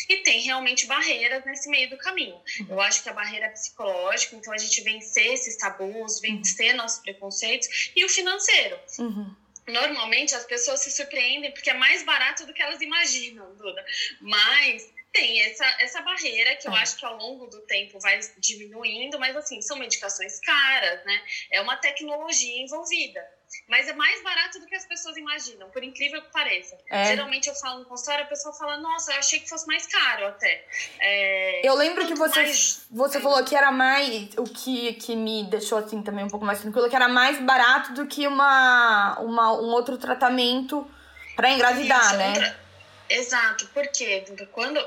E 0.09 0.17
tem 0.17 0.41
realmente 0.41 0.85
barreiras 0.87 1.45
nesse 1.45 1.69
meio 1.69 1.89
do 1.89 1.97
caminho. 1.97 2.35
Uhum. 2.61 2.67
Eu 2.69 2.81
acho 2.81 3.03
que 3.03 3.09
a 3.09 3.13
barreira 3.13 3.45
é 3.45 3.49
psicológica, 3.49 4.35
então 4.35 4.51
a 4.51 4.57
gente 4.57 4.81
vencer 4.81 5.33
esses 5.33 5.57
tabus, 5.57 6.19
vencer 6.19 6.71
uhum. 6.71 6.77
nossos 6.77 6.99
preconceitos, 6.99 7.91
e 7.95 8.03
o 8.03 8.09
financeiro. 8.09 8.79
Uhum. 8.99 9.35
Normalmente 9.67 10.35
as 10.35 10.45
pessoas 10.45 10.81
se 10.81 10.91
surpreendem 10.91 11.51
porque 11.51 11.69
é 11.69 11.73
mais 11.73 12.03
barato 12.03 12.45
do 12.45 12.53
que 12.53 12.61
elas 12.61 12.81
imaginam, 12.81 13.55
Duda. 13.55 13.83
Mas 14.21 14.87
tem 15.11 15.41
essa, 15.41 15.65
essa 15.79 16.01
barreira 16.01 16.55
que 16.57 16.67
eu 16.67 16.75
é. 16.75 16.81
acho 16.81 16.97
que 16.97 17.05
ao 17.05 17.15
longo 17.15 17.47
do 17.47 17.61
tempo 17.61 17.99
vai 17.99 18.19
diminuindo, 18.37 19.17
mas 19.17 19.35
assim, 19.35 19.61
são 19.61 19.77
medicações 19.77 20.39
caras, 20.39 21.03
né? 21.05 21.23
É 21.51 21.61
uma 21.61 21.77
tecnologia 21.77 22.61
envolvida. 22.61 23.25
Mas 23.67 23.87
é 23.87 23.93
mais 23.93 24.23
barato 24.23 24.59
do 24.59 24.65
que 24.65 24.75
as 24.75 24.85
pessoas 24.85 25.17
imaginam, 25.17 25.69
por 25.69 25.83
incrível 25.83 26.21
que 26.21 26.31
pareça. 26.31 26.77
É. 26.89 27.05
Geralmente 27.05 27.47
eu 27.47 27.55
falo 27.55 27.79
no 27.79 27.85
consultório, 27.85 28.25
a 28.25 28.27
pessoa 28.27 28.53
fala, 28.53 28.77
nossa, 28.77 29.11
eu 29.11 29.19
achei 29.19 29.39
que 29.39 29.49
fosse 29.49 29.65
mais 29.67 29.87
caro 29.87 30.27
até. 30.27 30.65
É, 30.99 31.67
eu 31.67 31.75
lembro 31.75 32.05
que 32.05 32.15
você, 32.15 32.41
mais... 32.41 32.85
você 32.91 33.19
falou 33.19 33.43
que 33.43 33.55
era 33.55 33.71
mais. 33.71 34.29
O 34.37 34.43
que, 34.43 34.93
que 34.93 35.15
me 35.15 35.43
deixou 35.45 35.77
assim 35.77 36.01
também 36.01 36.25
um 36.25 36.29
pouco 36.29 36.45
mais 36.45 36.61
tranquilo, 36.61 36.89
que 36.89 36.95
era 36.95 37.07
mais 37.07 37.39
barato 37.41 37.93
do 37.93 38.07
que 38.07 38.27
uma, 38.27 39.19
uma, 39.19 39.53
um 39.53 39.71
outro 39.71 39.97
tratamento 39.97 40.89
para 41.35 41.49
engravidar, 41.49 42.05
Isso, 42.05 42.17
né? 42.17 42.29
Outra... 42.29 42.65
Exato, 43.09 43.69
porque 43.73 44.25
quando 44.51 44.83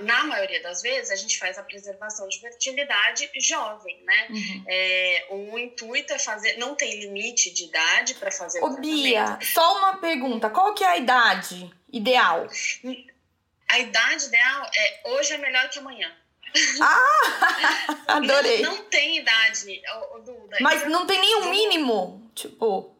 na 0.00 0.24
maioria 0.24 0.62
das 0.62 0.82
vezes, 0.82 1.10
a 1.10 1.16
gente 1.16 1.38
faz 1.38 1.56
a 1.58 1.62
preservação 1.62 2.28
de 2.28 2.40
fertilidade 2.40 3.30
jovem, 3.40 4.02
né? 4.04 4.26
Uhum. 4.30 4.64
É, 4.66 5.26
o 5.30 5.58
intuito 5.58 6.12
é 6.12 6.18
fazer. 6.18 6.56
Não 6.58 6.74
tem 6.74 6.98
limite 7.00 7.52
de 7.52 7.64
idade 7.64 8.14
para 8.14 8.30
fazer 8.30 8.62
Ô, 8.62 8.76
Bia, 8.80 9.38
só 9.40 9.78
uma 9.78 9.98
pergunta: 9.98 10.50
qual 10.50 10.74
que 10.74 10.82
é 10.82 10.88
a 10.88 10.96
idade 10.96 11.72
ideal? 11.92 12.48
A 13.68 13.78
idade 13.78 14.24
ideal 14.26 14.70
é 14.74 15.00
hoje 15.10 15.32
é 15.34 15.38
melhor 15.38 15.68
que 15.68 15.78
amanhã. 15.78 16.12
Ah! 16.80 17.96
Adorei. 18.16 18.62
Não, 18.62 18.76
não 18.76 18.84
tem 18.84 19.18
idade, 19.18 19.82
Duda. 20.24 20.56
Mas 20.60 20.88
não 20.88 21.06
tem 21.06 21.20
nenhum 21.20 21.50
mínimo, 21.50 22.30
tipo. 22.34 22.97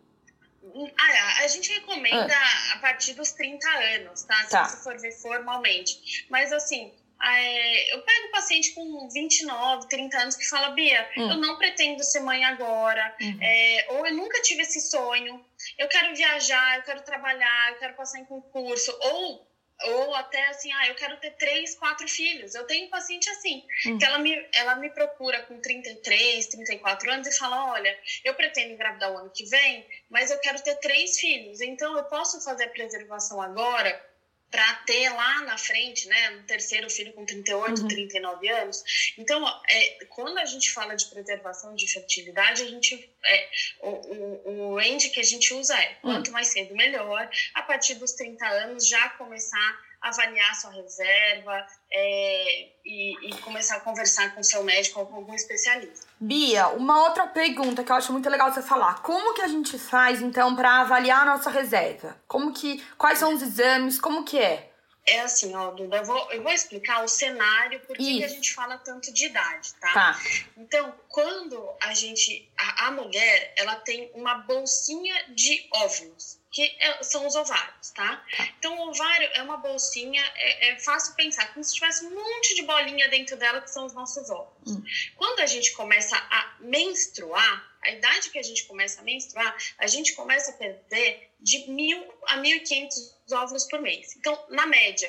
Ah, 0.97 1.45
a 1.45 1.49
gente 1.49 1.73
recomenda 1.73 2.35
ah. 2.35 2.73
a 2.75 2.79
partir 2.79 3.15
dos 3.15 3.33
30 3.33 3.69
anos, 3.69 4.23
tá? 4.23 4.37
Se 4.45 4.51
tá. 4.51 4.65
você 4.65 4.83
for 4.83 4.99
ver 4.99 5.13
formalmente. 5.13 6.27
Mas 6.29 6.53
assim, 6.53 6.93
é, 7.21 7.95
eu 7.95 8.03
pego 8.03 8.31
paciente 8.31 8.73
com 8.75 9.09
29, 9.09 9.89
30 9.89 10.19
anos 10.19 10.37
que 10.37 10.49
fala, 10.49 10.71
Bia, 10.71 11.09
hum. 11.17 11.31
eu 11.33 11.37
não 11.37 11.59
pretendo 11.59 12.03
ser 12.05 12.21
mãe 12.21 12.45
agora, 12.45 13.17
uhum. 13.21 13.39
é, 13.43 13.87
ou 13.91 14.07
eu 14.07 14.15
nunca 14.15 14.41
tive 14.43 14.63
esse 14.63 14.81
sonho, 14.81 15.45
eu 15.77 15.89
quero 15.89 16.15
viajar, 16.15 16.77
eu 16.77 16.83
quero 16.85 17.03
trabalhar, 17.03 17.73
eu 17.73 17.79
quero 17.79 17.95
passar 17.95 18.21
em 18.21 18.25
concurso, 18.25 18.97
ou 19.01 19.48
ou 19.85 20.15
até 20.15 20.49
assim, 20.49 20.73
ah, 20.73 20.89
eu 20.89 20.95
quero 20.95 21.17
ter 21.19 21.31
três, 21.33 21.75
quatro 21.77 22.09
filhos. 22.09 22.55
Eu 22.55 22.67
tenho 22.67 22.87
um 22.87 22.91
paciente 22.91 23.29
assim, 23.31 23.65
uhum. 23.87 23.99
que 23.99 24.05
ela 24.05 24.19
me, 24.19 24.49
ela 24.53 24.77
me 24.77 24.91
procura 24.91 25.43
com 25.43 25.61
33, 25.61 26.47
34 26.49 27.11
anos 27.11 27.27
e 27.27 27.39
fala: 27.39 27.73
Olha, 27.73 27.97
eu 28.25 28.35
pretendo 28.35 28.73
engravidar 28.73 29.13
o 29.13 29.19
ano 29.19 29.31
que 29.31 29.45
vem, 29.45 29.87
mas 30.11 30.31
eu 30.31 30.39
quero 30.41 30.63
ter 30.63 30.77
três 30.77 31.19
filhos, 31.19 31.61
então 31.61 31.97
eu 31.97 32.05
posso 32.05 32.43
fazer 32.43 32.65
a 32.65 32.71
preservação 32.71 33.41
agora 33.41 34.08
para 34.51 34.75
ter 34.87 35.11
lá 35.11 35.43
na 35.45 35.59
frente, 35.59 36.09
né, 36.09 36.31
um 36.31 36.43
terceiro 36.45 36.89
filho 36.89 37.13
com 37.13 37.25
38, 37.25 37.83
uhum. 37.83 37.89
39 37.89 38.49
anos. 38.49 38.83
Então, 39.19 39.47
é, 39.69 40.05
quando 40.07 40.39
a 40.39 40.45
gente 40.47 40.71
fala 40.73 40.95
de 40.95 41.07
preservação 41.07 41.75
de 41.75 41.87
fertilidade, 41.93 42.63
a 42.63 42.67
gente 42.67 43.11
é, 43.25 43.49
o, 43.81 43.91
o, 43.91 44.51
o 44.51 44.77
range 44.79 45.11
que 45.11 45.21
a 45.21 45.25
gente 45.25 45.53
usa 45.53 45.79
é 45.79 45.95
quanto 46.01 46.29
uhum. 46.29 46.33
mais 46.33 46.49
cedo 46.49 46.75
melhor. 46.75 47.29
A 47.55 47.63
partir 47.63 47.95
dos 47.95 48.13
30 48.13 48.47
anos 48.47 48.89
já 48.89 49.09
começar 49.11 49.88
avaliar 50.01 50.55
sua 50.55 50.71
reserva 50.71 51.67
é, 51.91 52.69
e, 52.85 53.29
e, 53.29 53.39
começar 53.39 53.77
a 53.77 53.81
conversar 53.81 54.35
com 54.35 54.43
seu 54.43 54.63
médico 54.63 55.01
ou 55.01 55.07
com 55.07 55.17
algum 55.17 55.35
especialista. 55.35 56.07
Bia, 56.21 56.69
uma 56.69 57.03
outra 57.05 57.27
pergunta 57.27 57.83
que 57.83 57.91
eu 57.91 57.97
acho 57.97 58.13
muito 58.13 58.29
legal 58.29 58.53
você 58.53 58.63
falar. 58.63 59.03
Como 59.03 59.35
que 59.35 59.43
a 59.43 59.49
gente 59.49 59.79
faz, 59.79 60.23
então, 60.23 60.55
para 60.55 60.81
avaliar 60.81 61.23
a 61.23 61.37
nossa 61.37 61.51
reserva? 61.51 62.17
Como 62.27 62.53
que, 62.53 62.83
quais 62.97 63.19
são 63.19 63.35
os 63.35 63.43
exames? 63.43 64.01
Como 64.01 64.25
que 64.25 64.39
é? 64.39 64.71
É 65.09 65.21
assim, 65.21 65.55
ó, 65.55 65.71
Duda, 65.71 65.97
eu 65.97 66.05
vou, 66.05 66.33
eu 66.33 66.43
vou 66.43 66.53
explicar 66.53 67.03
o 67.03 67.09
cenário, 67.09 67.81
por 67.81 67.97
que 67.97 68.23
a 68.23 68.29
gente 68.29 68.53
fala 68.53 68.77
tanto 68.77 69.11
de 69.11 69.25
idade, 69.25 69.73
tá? 69.81 69.93
tá? 69.93 70.21
Então, 70.55 70.95
quando 71.09 71.67
a 71.81 71.95
gente, 71.95 72.47
a, 72.55 72.89
a 72.89 72.91
mulher, 72.91 73.55
ela 73.57 73.77
tem 73.77 74.11
uma 74.13 74.35
bolsinha 74.35 75.15
de 75.31 75.67
óvulos, 75.73 76.38
que 76.51 76.63
é, 76.81 77.03
são 77.03 77.27
os 77.27 77.35
ovários, 77.35 77.91
tá? 77.91 78.17
tá? 78.17 78.49
Então, 78.59 78.79
o 78.79 78.91
ovário 78.91 79.31
é 79.35 79.43
uma 79.43 79.59
bolsinha, 79.59 80.23
é, 80.37 80.71
é, 80.71 80.79
fácil 80.81 81.15
pensar, 81.15 81.53
como 81.53 81.63
se 81.63 81.75
tivesse 81.75 82.05
um 82.07 82.15
monte 82.15 82.55
de 82.55 82.63
bolinha 82.63 83.09
dentro 83.09 83.37
dela, 83.37 83.61
que 83.61 83.71
são 83.71 83.85
os 83.85 83.93
nossos 83.93 84.31
óvulos. 84.31 84.77
Hum. 84.77 84.83
Quando 85.17 85.41
a 85.41 85.47
gente 85.47 85.73
começa 85.73 86.17
a 86.17 86.57
menstruar, 86.61 87.69
a 87.83 87.91
idade 87.91 88.31
que 88.31 88.39
a 88.39 88.43
gente 88.43 88.65
começa 88.67 89.01
a 89.01 89.05
menstruar, 89.05 89.57
a 89.79 89.87
gente 89.87 90.15
começa 90.15 90.51
a 90.51 90.55
perder 90.55 91.31
de 91.41 91.71
mil 91.71 92.03
a 92.27 92.37
mil 92.39 92.57
e 92.57 92.61
quinhentos 92.61 93.15
óvulos 93.33 93.65
por 93.65 93.81
mês. 93.81 94.17
Então, 94.17 94.47
na 94.49 94.67
média, 94.67 95.09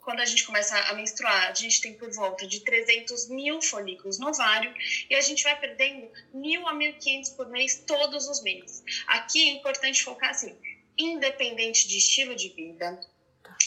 quando 0.00 0.20
a 0.20 0.24
gente 0.24 0.44
começa 0.44 0.76
a 0.76 0.94
menstruar, 0.94 1.50
a 1.50 1.54
gente 1.54 1.80
tem 1.80 1.94
por 1.94 2.12
volta 2.12 2.46
de 2.46 2.60
300 2.60 3.28
mil 3.28 3.60
folículos 3.62 4.18
no 4.18 4.28
ovário 4.28 4.72
e 5.08 5.14
a 5.14 5.20
gente 5.20 5.42
vai 5.42 5.58
perdendo 5.58 6.10
mil 6.32 6.66
a 6.66 6.74
mil 6.74 6.92
quinhentos 6.94 7.30
por 7.30 7.48
mês 7.48 7.82
todos 7.86 8.28
os 8.28 8.42
meses. 8.42 8.82
Aqui 9.06 9.48
é 9.48 9.52
importante 9.52 10.02
focar 10.02 10.30
assim, 10.30 10.56
independente 10.96 11.88
de 11.88 11.98
estilo 11.98 12.34
de 12.34 12.48
vida, 12.50 13.00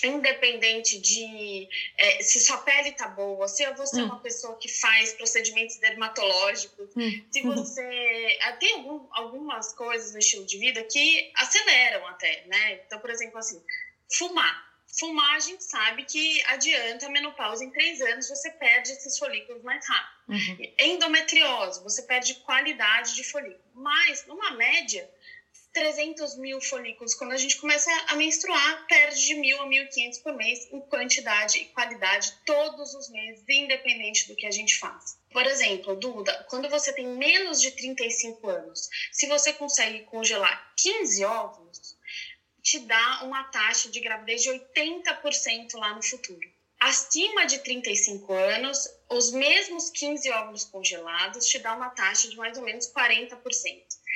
independente 0.03 1.00
de 1.00 1.67
é, 1.98 2.22
se 2.22 2.39
sua 2.39 2.58
pele 2.58 2.91
tá 2.93 3.08
boa, 3.08 3.48
se 3.48 3.65
você 3.74 4.00
é 4.00 4.03
hum. 4.03 4.05
é 4.05 4.05
uma 4.05 4.20
pessoa 4.20 4.58
que 4.58 4.67
faz 4.67 5.13
procedimentos 5.13 5.77
dermatológicos, 5.77 6.89
hum. 6.96 7.25
se 7.32 7.41
você 7.41 8.38
ah, 8.41 8.53
tem 8.53 8.74
algum, 8.74 9.08
algumas 9.12 9.74
coisas 9.74 10.13
no 10.13 10.20
estilo 10.20 10.46
de 10.46 10.58
vida 10.58 10.84
que 10.84 11.32
aceleram 11.36 12.08
até, 12.08 12.46
né? 12.48 12.82
Então, 12.86 13.00
por 13.00 13.10
exemplo, 13.10 13.38
assim, 13.38 13.62
fumar. 14.17 14.72
Fumar, 15.00 15.35
a 15.35 15.39
gente 15.39 15.63
sabe 15.63 16.05
que 16.05 16.41
adianta 16.45 17.07
a 17.07 17.09
menopausa 17.09 17.63
em 17.63 17.71
três 17.71 18.00
anos, 18.01 18.29
você 18.29 18.51
perde 18.51 18.91
esses 18.91 19.17
folículos 19.17 19.63
mais 19.63 19.88
rápido. 19.88 20.13
Uhum. 20.29 20.73
Endometriose, 20.79 21.83
você 21.83 22.03
perde 22.03 22.35
qualidade 22.35 23.15
de 23.15 23.23
folículo. 23.23 23.63
Mas, 23.73 24.25
numa 24.27 24.51
média, 24.51 25.09
300 25.73 26.38
mil 26.38 26.62
folículos. 26.62 27.15
Quando 27.15 27.31
a 27.31 27.38
gente 27.38 27.57
começa 27.57 27.89
a 28.07 28.15
menstruar, 28.15 28.85
perde 28.88 29.25
de 29.25 29.35
mil 29.35 29.59
a 29.59 29.67
1.500 29.67 30.21
por 30.21 30.33
mês 30.35 30.71
em 30.71 30.79
quantidade 30.81 31.57
e 31.57 31.65
qualidade 31.65 32.31
todos 32.45 32.93
os 32.93 33.09
meses, 33.09 33.43
independente 33.50 34.27
do 34.27 34.35
que 34.35 34.45
a 34.45 34.51
gente 34.51 34.77
faz. 34.77 35.17
Por 35.31 35.45
exemplo, 35.47 35.95
Duda, 35.95 36.45
quando 36.47 36.69
você 36.69 36.93
tem 36.93 37.07
menos 37.07 37.59
de 37.59 37.71
35 37.71 38.47
anos, 38.47 38.88
se 39.12 39.27
você 39.27 39.51
consegue 39.53 40.01
congelar 40.01 40.73
15 40.77 41.25
óvulos, 41.25 41.62
te 42.63 42.79
dá 42.79 43.24
uma 43.24 43.43
taxa 43.46 43.89
de 43.89 44.00
gravidez 44.00 44.41
de 44.41 44.50
80% 44.50 45.75
lá 45.75 45.93
no 45.93 46.01
futuro. 46.01 46.53
acima 46.79 47.46
de 47.46 47.60
35 47.60 48.34
anos, 48.34 48.77
os 49.10 49.32
mesmos 49.32 49.89
15 49.91 50.29
óvulos 50.32 50.65
congelados 50.65 51.46
te 51.48 51.58
dá 51.60 51.74
uma 51.75 51.89
taxa 51.89 52.27
de 52.27 52.36
mais 52.36 52.58
ou 52.58 52.63
menos 52.65 52.91
40%. 52.91 53.39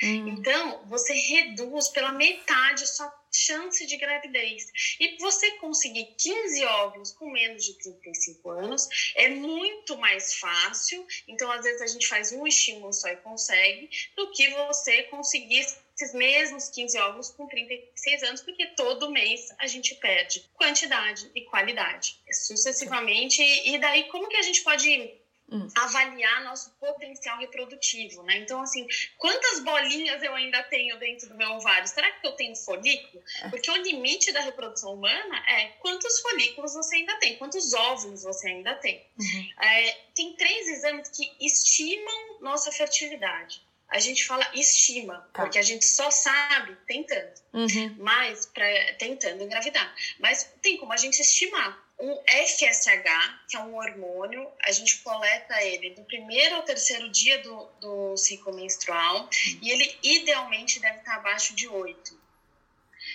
Hum. 0.02 0.28
Então, 0.28 0.86
você 0.86 1.14
reduz 1.14 1.88
pela 1.88 2.12
metade 2.12 2.84
a 2.84 2.86
sua 2.86 3.12
chance 3.32 3.86
de 3.86 3.96
gravidez. 3.96 4.66
E 5.00 5.16
você 5.18 5.52
conseguir 5.52 6.14
15 6.18 6.64
óvulos 6.64 7.12
com 7.12 7.30
menos 7.30 7.64
de 7.64 7.72
35 7.78 8.50
anos 8.50 8.88
é 9.16 9.28
muito 9.28 9.96
mais 9.96 10.34
fácil. 10.34 11.06
Então, 11.26 11.50
às 11.50 11.62
vezes, 11.62 11.80
a 11.80 11.86
gente 11.86 12.06
faz 12.06 12.32
um 12.32 12.46
estímulo 12.46 12.92
só 12.92 13.08
e 13.08 13.16
consegue, 13.16 13.88
do 14.14 14.30
que 14.30 14.48
você 14.50 15.04
conseguir 15.04 15.66
esses 15.98 16.14
mesmos 16.14 16.68
15 16.68 16.96
óvulos 16.98 17.30
com 17.30 17.46
36 17.48 18.22
anos, 18.22 18.40
porque 18.42 18.66
todo 18.68 19.10
mês 19.10 19.48
a 19.58 19.66
gente 19.66 19.96
perde 19.96 20.44
quantidade 20.54 21.28
e 21.34 21.42
qualidade, 21.42 22.16
sucessivamente. 22.30 23.42
E 23.42 23.76
daí, 23.78 24.04
como 24.04 24.28
que 24.28 24.36
a 24.36 24.42
gente 24.42 24.62
pode 24.62 25.12
hum. 25.50 25.66
avaliar 25.74 26.44
nosso 26.44 26.70
potencial 26.78 27.36
reprodutivo, 27.38 28.22
né? 28.22 28.38
Então, 28.38 28.60
assim, 28.60 28.86
quantas 29.16 29.58
bolinhas 29.58 30.22
eu 30.22 30.32
ainda 30.34 30.62
tenho 30.64 30.96
dentro 31.00 31.28
do 31.30 31.34
meu 31.34 31.50
ovário? 31.54 31.88
Será 31.88 32.08
que 32.12 32.24
eu 32.24 32.32
tenho 32.32 32.54
folículo? 32.54 33.20
É. 33.42 33.48
Porque 33.48 33.68
o 33.68 33.76
limite 33.78 34.30
da 34.30 34.40
reprodução 34.40 34.94
humana 34.94 35.44
é 35.50 35.66
quantos 35.80 36.20
folículos 36.20 36.74
você 36.74 36.94
ainda 36.94 37.16
tem, 37.16 37.36
quantos 37.38 37.74
óvulos 37.74 38.22
você 38.22 38.50
ainda 38.50 38.76
tem. 38.76 39.04
Uhum. 39.18 39.64
É, 39.64 39.90
tem 40.14 40.32
três 40.34 40.68
exames 40.68 41.08
que 41.08 41.28
estimam 41.40 42.40
nossa 42.40 42.70
fertilidade 42.70 43.66
a 43.88 43.98
gente 43.98 44.24
fala 44.26 44.46
estima, 44.54 45.28
tá. 45.32 45.42
porque 45.42 45.58
a 45.58 45.62
gente 45.62 45.84
só 45.84 46.10
sabe 46.10 46.76
tentando, 46.86 47.32
uhum. 47.52 47.96
mas 47.98 48.46
pra, 48.46 48.66
tentando 48.98 49.42
engravidar. 49.42 49.94
Mas 50.18 50.50
tem 50.62 50.76
como 50.76 50.92
a 50.92 50.96
gente 50.96 51.20
estimar. 51.20 51.86
O 52.00 52.22
FSH, 52.28 53.48
que 53.48 53.56
é 53.56 53.60
um 53.60 53.74
hormônio, 53.74 54.48
a 54.62 54.70
gente 54.70 54.98
coleta 54.98 55.60
ele 55.64 55.90
do 55.94 56.04
primeiro 56.04 56.56
ao 56.56 56.62
terceiro 56.62 57.10
dia 57.10 57.42
do, 57.42 57.66
do 57.80 58.16
ciclo 58.16 58.54
menstrual 58.54 59.22
uhum. 59.22 59.58
e 59.62 59.70
ele 59.70 59.98
idealmente 60.02 60.78
deve 60.78 60.98
estar 60.98 61.16
abaixo 61.16 61.54
de 61.56 61.66
8. 61.66 62.28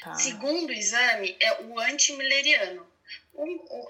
Tá. 0.01 0.15
Segundo 0.15 0.73
exame, 0.73 1.37
é 1.39 1.61
o 1.61 1.79
antimileriano 1.79 2.81
um, 2.81 2.92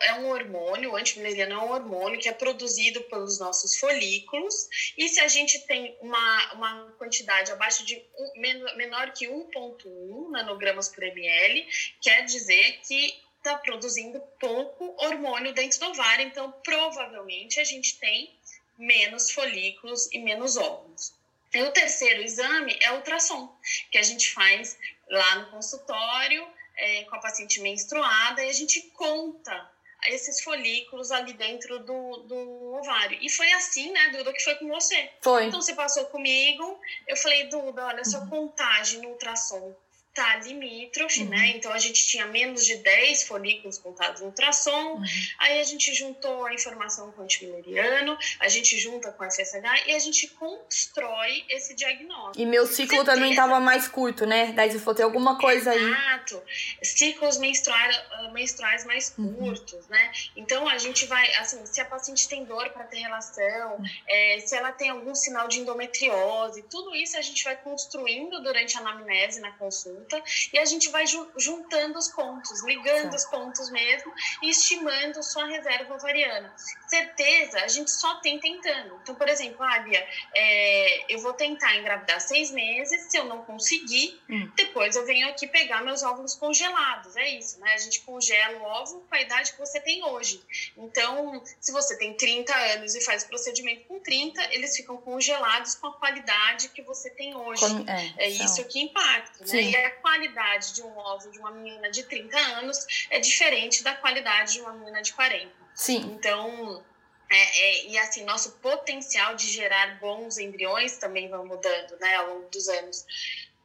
é 0.01 0.13
um 0.15 0.29
hormônio, 0.29 0.91
o 0.91 0.95
antimileriano 0.95 1.53
é 1.53 1.57
um 1.57 1.71
hormônio 1.71 2.19
que 2.19 2.29
é 2.29 2.33
produzido 2.33 3.01
pelos 3.03 3.39
nossos 3.39 3.77
folículos, 3.77 4.69
e 4.97 5.09
se 5.09 5.19
a 5.19 5.27
gente 5.27 5.59
tem 5.67 5.97
uma, 6.01 6.53
uma 6.53 6.91
quantidade 6.97 7.51
abaixo 7.51 7.85
de 7.85 8.01
um, 8.17 8.77
menor 8.77 9.11
que 9.11 9.27
1,1 9.27 10.29
nanogramas 10.29 10.87
por 10.89 11.03
ml, 11.03 11.67
quer 12.01 12.23
dizer 12.23 12.79
que 12.87 13.21
está 13.37 13.57
produzindo 13.57 14.21
pouco 14.39 14.95
hormônio 14.97 15.53
dentro 15.53 15.79
do 15.79 15.87
ovário, 15.87 16.25
então 16.25 16.51
provavelmente 16.63 17.59
a 17.59 17.63
gente 17.65 17.99
tem 17.99 18.33
menos 18.77 19.31
folículos 19.31 20.09
e 20.13 20.19
menos 20.19 20.55
óvulos. 20.55 21.13
E 21.53 21.61
o 21.61 21.71
terceiro 21.71 22.23
exame 22.23 22.75
é 22.81 22.91
o 22.91 22.95
ultrassom, 22.95 23.53
que 23.91 23.97
a 23.97 24.01
gente 24.01 24.31
faz 24.31 24.77
lá 25.09 25.35
no 25.35 25.51
consultório, 25.51 26.47
é, 26.75 27.03
com 27.05 27.15
a 27.15 27.19
paciente 27.19 27.59
menstruada 27.61 28.43
e 28.43 28.49
a 28.49 28.53
gente 28.53 28.81
conta 28.91 29.71
esses 30.07 30.41
folículos 30.41 31.11
ali 31.11 31.33
dentro 31.33 31.79
do, 31.79 32.17
do 32.23 32.73
ovário. 32.75 33.17
E 33.21 33.29
foi 33.29 33.51
assim, 33.53 33.91
né, 33.91 34.09
Duda, 34.09 34.33
que 34.33 34.43
foi 34.43 34.55
com 34.55 34.67
você. 34.67 35.09
Foi. 35.21 35.45
Então 35.45 35.61
você 35.61 35.73
passou 35.73 36.05
comigo, 36.05 36.79
eu 37.07 37.15
falei, 37.15 37.47
Duda, 37.47 37.85
olha, 37.85 38.03
sua 38.03 38.21
uhum. 38.21 38.29
contagem 38.29 39.01
no 39.01 39.09
ultrassom 39.09 39.73
tá 40.13 40.37
limítrofe, 40.37 41.23
uhum. 41.23 41.29
né? 41.29 41.53
Então 41.55 41.71
a 41.71 41.79
gente 41.79 42.05
tinha 42.05 42.25
menos 42.27 42.65
de 42.65 42.77
10 42.77 43.23
folículos 43.23 43.79
contados 43.79 44.21
no 44.21 44.27
ultrassom. 44.27 44.93
Uhum. 44.93 45.03
Aí 45.39 45.59
a 45.59 45.63
gente 45.63 45.93
juntou 45.93 46.45
a 46.45 46.53
informação 46.53 47.11
com 47.11 47.21
o 47.21 47.23
antimileriano, 47.23 48.17
a 48.39 48.47
gente 48.47 48.77
junta 48.77 49.11
com 49.11 49.23
a 49.23 49.31
FSH 49.31 49.87
e 49.87 49.93
a 49.93 49.99
gente 49.99 50.27
constrói 50.27 51.43
esse 51.49 51.73
diagnóstico. 51.73 52.39
E 52.39 52.45
meu 52.45 52.67
ciclo 52.67 52.97
Certeza. 52.97 53.05
também 53.05 53.35
tava 53.35 53.59
mais 53.59 53.87
curto, 53.87 54.25
né? 54.25 54.51
Daí 54.51 54.71
se 54.71 54.79
for 54.79 54.93
ter 54.93 55.03
alguma 55.03 55.39
coisa 55.39 55.73
Exato. 55.73 55.85
aí. 55.85 55.93
Exato. 55.93 56.43
Ciclos 56.83 57.37
menstruais, 57.37 58.01
ah, 58.11 58.29
menstruais 58.31 58.85
mais 58.85 59.13
uhum. 59.17 59.33
curtos, 59.33 59.87
né? 59.87 60.11
Então 60.35 60.67
a 60.67 60.77
gente 60.77 61.07
vai, 61.07 61.33
assim, 61.37 61.65
se 61.65 61.81
a 61.81 61.85
paciente 61.85 62.27
tem 62.29 62.45
dor 62.45 62.69
para 62.69 62.83
ter 62.83 62.99
relação, 62.99 63.77
uhum. 63.77 63.85
é, 64.07 64.39
se 64.45 64.55
ela 64.55 64.71
tem 64.71 64.89
algum 64.89 65.15
sinal 65.15 65.47
de 65.47 65.59
endometriose, 65.59 66.61
tudo 66.69 66.95
isso 66.95 67.17
a 67.17 67.21
gente 67.21 67.43
vai 67.43 67.55
construindo 67.55 68.41
durante 68.43 68.77
a 68.77 68.81
anamnese 68.81 69.39
na 69.39 69.51
consulta 69.53 70.02
e 70.51 70.59
a 70.59 70.65
gente 70.65 70.89
vai 70.89 71.05
juntando 71.37 71.97
os 71.97 72.09
pontos, 72.09 72.63
ligando 72.63 73.13
os 73.13 73.25
pontos 73.25 73.69
mesmo 73.69 74.13
e 74.41 74.49
estimando 74.49 75.23
sua 75.23 75.45
reserva 75.45 75.95
ovariana. 75.95 76.53
Certeza, 76.87 77.59
a 77.59 77.67
gente 77.67 77.91
só 77.91 78.15
tem 78.15 78.39
tentando. 78.39 78.99
Então, 79.01 79.15
por 79.15 79.27
exemplo, 79.27 79.63
ah, 79.63 79.79
Bia, 79.79 80.07
é, 80.35 81.13
eu 81.13 81.19
vou 81.19 81.33
tentar 81.33 81.75
engravidar 81.75 82.19
seis 82.21 82.51
meses, 82.51 83.09
se 83.09 83.17
eu 83.17 83.25
não 83.25 83.43
conseguir, 83.43 84.21
hum. 84.29 84.51
depois 84.55 84.95
eu 84.95 85.05
venho 85.05 85.27
aqui 85.29 85.47
pegar 85.47 85.83
meus 85.83 86.03
óvulos 86.03 86.35
congelados. 86.35 87.15
É 87.17 87.29
isso, 87.29 87.59
né? 87.59 87.73
A 87.73 87.77
gente 87.77 88.01
congela 88.01 88.59
o 88.59 88.63
óvulo 88.63 89.05
com 89.09 89.15
a 89.15 89.21
idade 89.21 89.53
que 89.53 89.59
você 89.59 89.79
tem 89.79 90.03
hoje. 90.03 90.41
Então, 90.77 91.41
se 91.59 91.71
você 91.71 91.97
tem 91.97 92.15
30 92.15 92.53
anos 92.53 92.95
e 92.95 93.01
faz 93.01 93.23
o 93.23 93.27
procedimento 93.27 93.85
com 93.85 93.99
30, 93.99 94.53
eles 94.53 94.75
ficam 94.75 94.97
congelados 94.97 95.75
com 95.75 95.87
a 95.87 95.93
qualidade 95.93 96.69
que 96.69 96.81
você 96.81 97.09
tem 97.09 97.35
hoje. 97.35 97.61
Com, 97.61 97.89
é, 97.89 98.13
é 98.17 98.31
então. 98.31 98.45
isso 98.45 98.63
que 98.65 98.79
impacta, 98.79 99.45
né? 99.45 99.61
E 99.61 99.75
a 99.75 99.89
qualidade 99.93 100.73
de 100.73 100.81
um 100.81 100.97
óvulo 100.97 101.31
de 101.31 101.39
uma 101.39 101.51
menina 101.51 101.89
de 101.89 102.03
30 102.03 102.37
anos 102.37 103.07
é 103.09 103.19
diferente 103.19 103.83
da 103.83 103.95
qualidade 103.95 104.53
de 104.53 104.61
uma 104.61 104.73
menina 104.73 105.01
de 105.01 105.13
40. 105.13 105.51
Sim. 105.73 105.97
Então, 106.15 106.83
é, 107.29 107.35
é, 107.35 107.87
e 107.87 107.97
assim, 107.97 108.23
nosso 108.25 108.51
potencial 108.53 109.35
de 109.35 109.47
gerar 109.47 109.99
bons 109.99 110.37
embriões 110.37 110.97
também 110.97 111.29
vai 111.29 111.43
mudando, 111.43 111.97
né, 111.99 112.15
ao 112.15 112.27
longo 112.27 112.49
dos 112.49 112.69
anos. 112.69 113.05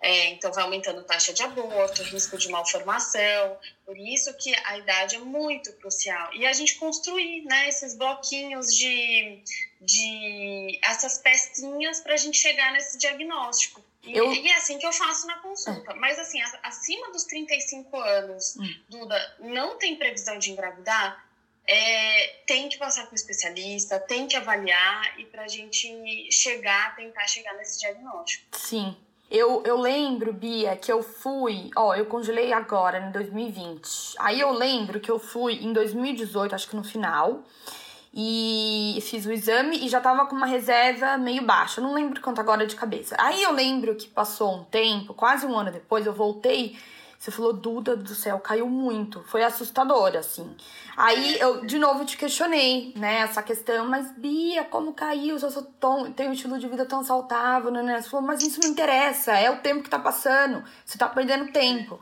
É, 0.00 0.26
então, 0.26 0.52
vai 0.52 0.62
aumentando 0.62 1.00
a 1.00 1.04
taxa 1.04 1.32
de 1.32 1.42
aborto, 1.42 2.02
risco 2.04 2.38
de 2.38 2.48
malformação. 2.48 3.58
Por 3.84 3.98
isso 3.98 4.32
que 4.34 4.54
a 4.64 4.78
idade 4.78 5.16
é 5.16 5.18
muito 5.18 5.72
crucial. 5.74 6.32
E 6.34 6.46
a 6.46 6.52
gente 6.52 6.76
construir 6.76 7.44
né, 7.44 7.68
esses 7.68 7.94
bloquinhos 7.96 8.68
de, 8.68 9.42
de 9.80 10.78
essas 10.84 11.18
pecinhas 11.18 12.00
para 12.00 12.14
a 12.14 12.16
gente 12.16 12.38
chegar 12.38 12.72
nesse 12.72 12.96
diagnóstico. 12.96 13.84
Eu... 14.16 14.32
E 14.32 14.48
é 14.48 14.56
assim 14.56 14.78
que 14.78 14.86
eu 14.86 14.92
faço 14.92 15.26
na 15.26 15.38
consulta. 15.38 15.92
É. 15.92 15.94
Mas 15.94 16.18
assim, 16.18 16.40
acima 16.62 17.10
dos 17.10 17.24
35 17.24 17.96
anos, 17.98 18.56
hum. 18.56 18.74
Duda, 18.88 19.36
não 19.40 19.76
tem 19.78 19.96
previsão 19.96 20.38
de 20.38 20.50
engravidar, 20.50 21.24
é, 21.66 22.26
tem 22.46 22.68
que 22.68 22.78
passar 22.78 23.06
com 23.06 23.12
um 23.12 23.14
especialista, 23.14 24.00
tem 24.00 24.26
que 24.26 24.36
avaliar 24.36 25.20
e 25.20 25.24
para 25.26 25.42
a 25.42 25.48
gente 25.48 26.28
chegar, 26.30 26.96
tentar 26.96 27.26
chegar 27.26 27.54
nesse 27.54 27.78
diagnóstico. 27.78 28.56
Sim. 28.56 28.96
Eu, 29.30 29.62
eu 29.66 29.78
lembro, 29.78 30.32
Bia, 30.32 30.74
que 30.74 30.90
eu 30.90 31.02
fui. 31.02 31.70
Ó, 31.76 31.94
eu 31.94 32.06
congelei 32.06 32.50
agora, 32.50 32.98
em 32.98 33.12
2020. 33.12 34.14
Aí 34.18 34.40
eu 34.40 34.50
lembro 34.50 34.98
que 34.98 35.10
eu 35.10 35.18
fui 35.18 35.54
em 35.56 35.70
2018, 35.74 36.54
acho 36.54 36.70
que 36.70 36.76
no 36.76 36.82
final 36.82 37.44
e 38.20 38.98
fiz 39.00 39.24
o 39.26 39.30
exame 39.30 39.78
e 39.86 39.88
já 39.88 40.00
tava 40.00 40.26
com 40.26 40.34
uma 40.34 40.44
reserva 40.44 41.16
meio 41.16 41.40
baixa. 41.42 41.80
não 41.80 41.94
lembro 41.94 42.20
quanto 42.20 42.40
agora 42.40 42.66
de 42.66 42.74
cabeça. 42.74 43.14
Aí 43.16 43.40
eu 43.40 43.52
lembro 43.52 43.94
que 43.94 44.08
passou 44.08 44.56
um 44.56 44.64
tempo, 44.64 45.14
quase 45.14 45.46
um 45.46 45.56
ano 45.56 45.70
depois, 45.70 46.04
eu 46.04 46.12
voltei. 46.12 46.76
Você 47.16 47.30
falou, 47.30 47.52
Duda 47.52 47.96
do 47.96 48.16
céu, 48.16 48.40
caiu 48.40 48.68
muito. 48.68 49.22
Foi 49.28 49.44
assustador, 49.44 50.16
assim. 50.16 50.52
Aí 50.96 51.38
eu, 51.38 51.64
de 51.64 51.78
novo, 51.78 52.04
te 52.04 52.16
questionei, 52.16 52.92
né, 52.96 53.20
essa 53.20 53.40
questão, 53.40 53.88
mas 53.88 54.10
Bia, 54.16 54.64
como 54.64 54.92
caiu? 54.92 55.38
Eu 55.38 55.50
sou 55.50 55.62
tão, 55.78 56.12
tenho 56.12 56.30
um 56.30 56.32
estilo 56.32 56.58
de 56.58 56.66
vida 56.66 56.84
tão 56.84 57.04
saudável, 57.04 57.70
né? 57.70 58.02
Você 58.02 58.08
falou, 58.08 58.26
mas 58.26 58.42
isso 58.42 58.58
não 58.60 58.68
interessa, 58.68 59.32
é 59.32 59.48
o 59.48 59.58
tempo 59.58 59.84
que 59.84 59.90
tá 59.90 59.98
passando, 59.98 60.64
você 60.84 60.98
tá 60.98 61.08
perdendo 61.08 61.52
tempo. 61.52 62.00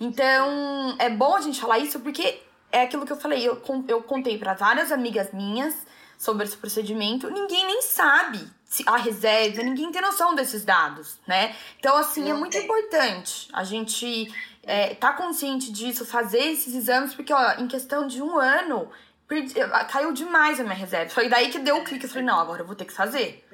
Então, 0.00 0.94
é 1.00 1.10
bom 1.10 1.34
a 1.34 1.40
gente 1.40 1.60
falar 1.60 1.80
isso 1.80 1.98
porque 2.00 2.45
é 2.70 2.82
aquilo 2.82 3.06
que 3.06 3.12
eu 3.12 3.16
falei, 3.16 3.46
eu, 3.46 3.62
eu 3.88 4.02
contei 4.02 4.38
para 4.38 4.54
várias 4.54 4.92
amigas 4.92 5.32
minhas 5.32 5.74
sobre 6.18 6.44
esse 6.44 6.56
procedimento, 6.56 7.30
ninguém 7.30 7.66
nem 7.66 7.82
sabe 7.82 8.48
a 8.86 8.96
reserva, 8.96 9.62
ninguém 9.62 9.90
tem 9.92 10.02
noção 10.02 10.34
desses 10.34 10.64
dados, 10.64 11.18
né? 11.26 11.54
Então, 11.78 11.96
assim, 11.96 12.26
é 12.26 12.30
é 12.30 12.34
muito 12.34 12.56
importante 12.56 13.48
a 13.52 13.62
gente 13.64 14.32
é, 14.62 14.94
tá 14.94 15.12
consciente 15.12 15.70
disso, 15.70 16.04
fazer 16.04 16.40
esses 16.40 16.74
exames, 16.74 17.14
porque, 17.14 17.32
ó, 17.32 17.52
em 17.58 17.68
questão 17.68 18.06
de 18.06 18.20
um 18.20 18.38
ano, 18.38 18.90
perdi, 19.28 19.54
caiu 19.88 20.12
demais 20.12 20.58
a 20.58 20.64
minha 20.64 20.74
reserva. 20.74 21.10
Foi 21.10 21.28
daí 21.28 21.50
que 21.50 21.58
deu 21.58 21.76
o 21.76 21.84
clique, 21.84 22.04
eu 22.04 22.10
falei, 22.10 22.24
não, 22.24 22.40
agora 22.40 22.62
eu 22.62 22.66
vou 22.66 22.74
ter 22.74 22.84
que 22.84 22.92
fazer. 22.92 23.46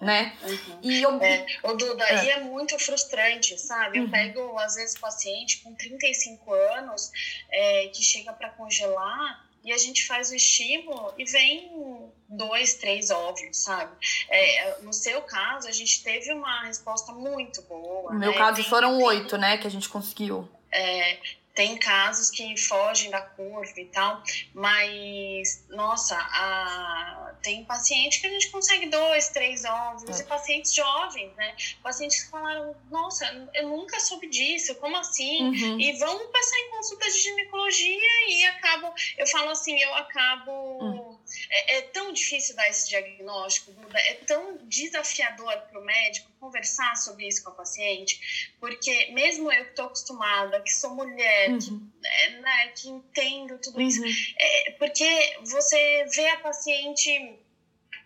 Né? 0.00 0.36
Uhum. 0.42 0.78
E 0.82 1.02
eu... 1.02 1.22
É, 1.22 1.46
o 1.62 1.72
Duda, 1.74 2.04
é. 2.04 2.28
é 2.30 2.40
muito 2.40 2.78
frustrante, 2.78 3.58
sabe? 3.58 3.98
Eu 3.98 4.04
uhum. 4.04 4.10
pego, 4.10 4.58
às 4.58 4.74
vezes, 4.74 4.98
paciente 4.98 5.62
com 5.62 5.74
35 5.74 6.52
anos 6.52 7.10
é, 7.50 7.88
que 7.88 8.02
chega 8.02 8.32
para 8.32 8.50
congelar 8.50 9.46
e 9.66 9.72
a 9.72 9.78
gente 9.78 10.06
faz 10.06 10.30
o 10.30 10.36
estímulo 10.36 11.12
e 11.18 11.24
vem 11.24 12.12
dois, 12.28 12.74
três 12.74 13.10
óvulos, 13.10 13.56
sabe? 13.56 13.90
É, 14.28 14.80
no 14.82 14.92
seu 14.92 15.20
caso, 15.22 15.66
a 15.66 15.72
gente 15.72 16.04
teve 16.04 16.32
uma 16.32 16.62
resposta 16.62 17.10
muito 17.12 17.60
boa. 17.62 18.12
No 18.12 18.18
meu 18.18 18.30
né? 18.30 18.38
caso, 18.38 18.62
foram 18.62 19.02
oito, 19.02 19.36
né, 19.36 19.58
que 19.58 19.66
a 19.66 19.70
gente 19.70 19.88
conseguiu. 19.88 20.48
É, 20.70 21.18
tem 21.52 21.76
casos 21.78 22.30
que 22.30 22.56
fogem 22.56 23.10
da 23.10 23.20
curva 23.20 23.72
e 23.80 23.86
tal, 23.86 24.22
mas, 24.54 25.64
nossa, 25.70 26.14
a, 26.14 27.25
tem 27.46 27.64
paciente 27.64 28.20
que 28.20 28.26
a 28.26 28.30
gente 28.30 28.50
consegue 28.50 28.88
dois, 28.88 29.28
três 29.28 29.64
óvulos, 29.64 30.18
é. 30.18 30.22
e 30.24 30.26
pacientes 30.26 30.74
jovens, 30.74 31.32
né? 31.36 31.54
Pacientes 31.80 32.24
que 32.24 32.30
falaram, 32.30 32.74
nossa, 32.90 33.24
eu 33.54 33.68
nunca 33.68 34.00
soube 34.00 34.28
disso, 34.28 34.74
como 34.74 34.96
assim? 34.96 35.44
Uhum. 35.44 35.80
E 35.80 35.92
vão 35.92 36.26
passar 36.32 36.58
em 36.58 36.70
consulta 36.70 37.06
de 37.06 37.18
ginecologia 37.20 38.28
e 38.28 38.44
acabam, 38.46 38.92
eu 39.16 39.26
falo 39.28 39.50
assim, 39.50 39.78
eu 39.78 39.94
acabo. 39.94 40.50
Uhum. 40.50 41.05
É, 41.50 41.78
é, 41.78 41.82
tão 41.82 42.12
difícil 42.12 42.54
dar 42.54 42.68
esse 42.68 42.88
diagnóstico, 42.88 43.72
Duda, 43.72 43.98
é 43.98 44.14
tão 44.14 44.58
desafiador 44.64 45.56
para 45.70 45.80
o 45.80 45.84
médico 45.84 46.30
conversar 46.38 46.96
sobre 46.96 47.26
isso 47.26 47.42
com 47.42 47.50
a 47.50 47.54
paciente, 47.54 48.54
porque 48.60 49.10
mesmo 49.12 49.50
eu 49.50 49.64
que 49.64 49.70
estou 49.70 49.86
acostumada, 49.86 50.60
que 50.60 50.72
sou 50.72 50.94
mulher, 50.94 51.50
uhum. 51.50 51.58
que, 51.58 52.08
é, 52.08 52.30
né, 52.40 52.68
que 52.68 52.88
entendo 52.88 53.58
tudo 53.58 53.80
isso, 53.80 54.02
uhum. 54.02 54.12
é, 54.38 54.70
porque 54.72 55.38
você 55.42 56.06
vê 56.14 56.28
a 56.28 56.38
paciente 56.38 57.38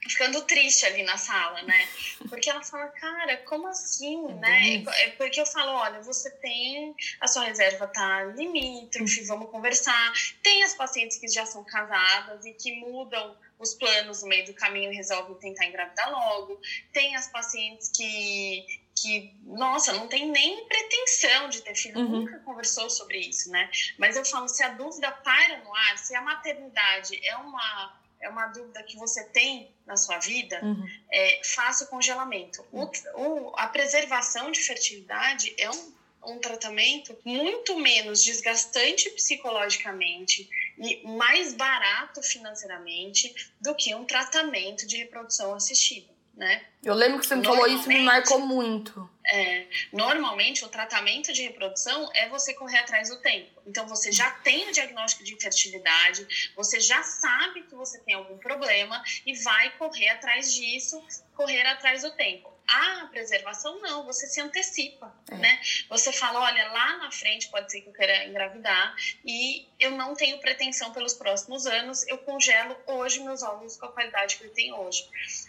ficando 0.08 0.42
triste 0.42 0.86
ali 0.86 1.02
na 1.02 1.16
sala, 1.16 1.62
né? 1.62 1.88
Porque 2.28 2.48
ela 2.48 2.62
fala, 2.62 2.88
cara, 2.88 3.36
como 3.38 3.66
assim, 3.66 4.28
é 4.28 4.34
né? 4.34 4.84
É 5.04 5.10
porque 5.10 5.40
eu 5.40 5.46
falo, 5.46 5.72
olha, 5.72 6.00
você 6.00 6.30
tem 6.30 6.94
a 7.20 7.26
sua 7.26 7.44
reserva 7.44 7.86
tá 7.86 8.24
limítrofe, 8.24 9.22
vamos 9.24 9.50
conversar. 9.50 10.12
Tem 10.42 10.62
as 10.64 10.74
pacientes 10.74 11.18
que 11.18 11.28
já 11.28 11.44
são 11.44 11.64
casadas 11.64 12.44
e 12.46 12.52
que 12.52 12.80
mudam 12.80 13.36
os 13.58 13.74
planos 13.74 14.22
no 14.22 14.28
meio 14.28 14.46
do 14.46 14.54
caminho 14.54 14.90
e 14.90 14.96
resolvem 14.96 15.34
tentar 15.36 15.66
engravidar 15.66 16.10
logo. 16.10 16.58
Tem 16.92 17.14
as 17.16 17.28
pacientes 17.28 17.90
que 17.94 18.80
que, 19.00 19.34
nossa, 19.44 19.94
não 19.94 20.08
tem 20.08 20.30
nem 20.30 20.66
pretensão 20.66 21.48
de 21.48 21.62
ter 21.62 21.74
filho, 21.74 22.00
uhum. 22.00 22.20
nunca 22.20 22.38
conversou 22.40 22.90
sobre 22.90 23.18
isso, 23.18 23.50
né? 23.50 23.70
Mas 23.96 24.14
eu 24.14 24.24
falo, 24.26 24.46
se 24.46 24.62
a 24.62 24.68
dúvida 24.70 25.10
paira 25.10 25.58
no 25.64 25.74
ar, 25.74 25.96
se 25.96 26.14
a 26.14 26.20
maternidade 26.20 27.18
é 27.26 27.34
uma 27.36 27.99
é 28.20 28.28
uma 28.28 28.46
dúvida 28.48 28.82
que 28.82 28.96
você 28.96 29.24
tem 29.24 29.74
na 29.86 29.96
sua 29.96 30.18
vida, 30.18 30.60
uhum. 30.62 30.88
é, 31.10 31.40
faça 31.44 31.84
o 31.84 31.88
congelamento. 31.88 32.64
O, 32.70 32.84
o, 33.14 33.52
a 33.56 33.66
preservação 33.68 34.50
de 34.50 34.60
fertilidade 34.60 35.54
é 35.58 35.70
um, 35.70 35.92
um 36.26 36.38
tratamento 36.38 37.16
muito 37.24 37.78
menos 37.78 38.22
desgastante 38.22 39.08
psicologicamente 39.10 40.48
e 40.78 41.06
mais 41.16 41.54
barato 41.54 42.22
financeiramente 42.22 43.52
do 43.60 43.74
que 43.74 43.94
um 43.94 44.04
tratamento 44.04 44.86
de 44.86 44.98
reprodução 44.98 45.54
assistida 45.54 46.19
né? 46.40 46.62
Eu 46.82 46.94
lembro 46.94 47.20
que 47.20 47.26
você 47.26 47.36
me 47.36 47.44
falou 47.44 47.66
isso 47.66 47.86
me 47.86 48.00
marcou 48.00 48.40
muito. 48.40 49.08
É, 49.30 49.66
normalmente, 49.92 50.64
o 50.64 50.68
tratamento 50.68 51.34
de 51.34 51.42
reprodução 51.42 52.10
é 52.14 52.30
você 52.30 52.54
correr 52.54 52.78
atrás 52.78 53.10
do 53.10 53.20
tempo. 53.20 53.60
Então, 53.66 53.86
você 53.86 54.10
já 54.10 54.30
tem 54.30 54.66
o 54.66 54.72
diagnóstico 54.72 55.22
de 55.22 55.34
infertilidade, 55.34 56.50
você 56.56 56.80
já 56.80 57.02
sabe 57.02 57.64
que 57.64 57.74
você 57.74 57.98
tem 58.00 58.14
algum 58.14 58.38
problema 58.38 59.02
e 59.26 59.34
vai 59.34 59.68
correr 59.76 60.08
atrás 60.08 60.54
disso, 60.54 61.04
correr 61.36 61.66
atrás 61.66 62.00
do 62.02 62.10
tempo. 62.12 62.49
A 62.72 63.06
preservação 63.06 63.80
não, 63.80 64.04
você 64.04 64.28
se 64.28 64.40
antecipa, 64.40 65.12
é. 65.28 65.34
né? 65.34 65.60
Você 65.88 66.12
fala, 66.12 66.40
olha, 66.40 66.70
lá 66.70 66.98
na 66.98 67.10
frente 67.10 67.48
pode 67.48 67.70
ser 67.70 67.80
que 67.80 67.88
eu 67.88 67.92
queira 67.92 68.26
engravidar 68.26 68.94
e 69.24 69.66
eu 69.80 69.90
não 69.90 70.14
tenho 70.14 70.38
pretensão 70.38 70.92
pelos 70.92 71.14
próximos 71.14 71.66
anos, 71.66 72.06
eu 72.06 72.18
congelo 72.18 72.76
hoje 72.86 73.24
meus 73.24 73.42
óvulos 73.42 73.76
com 73.76 73.86
a 73.86 73.92
qualidade 73.92 74.36
que 74.36 74.44
ele 74.44 74.52
tem 74.52 74.72
hoje. 74.72 75.04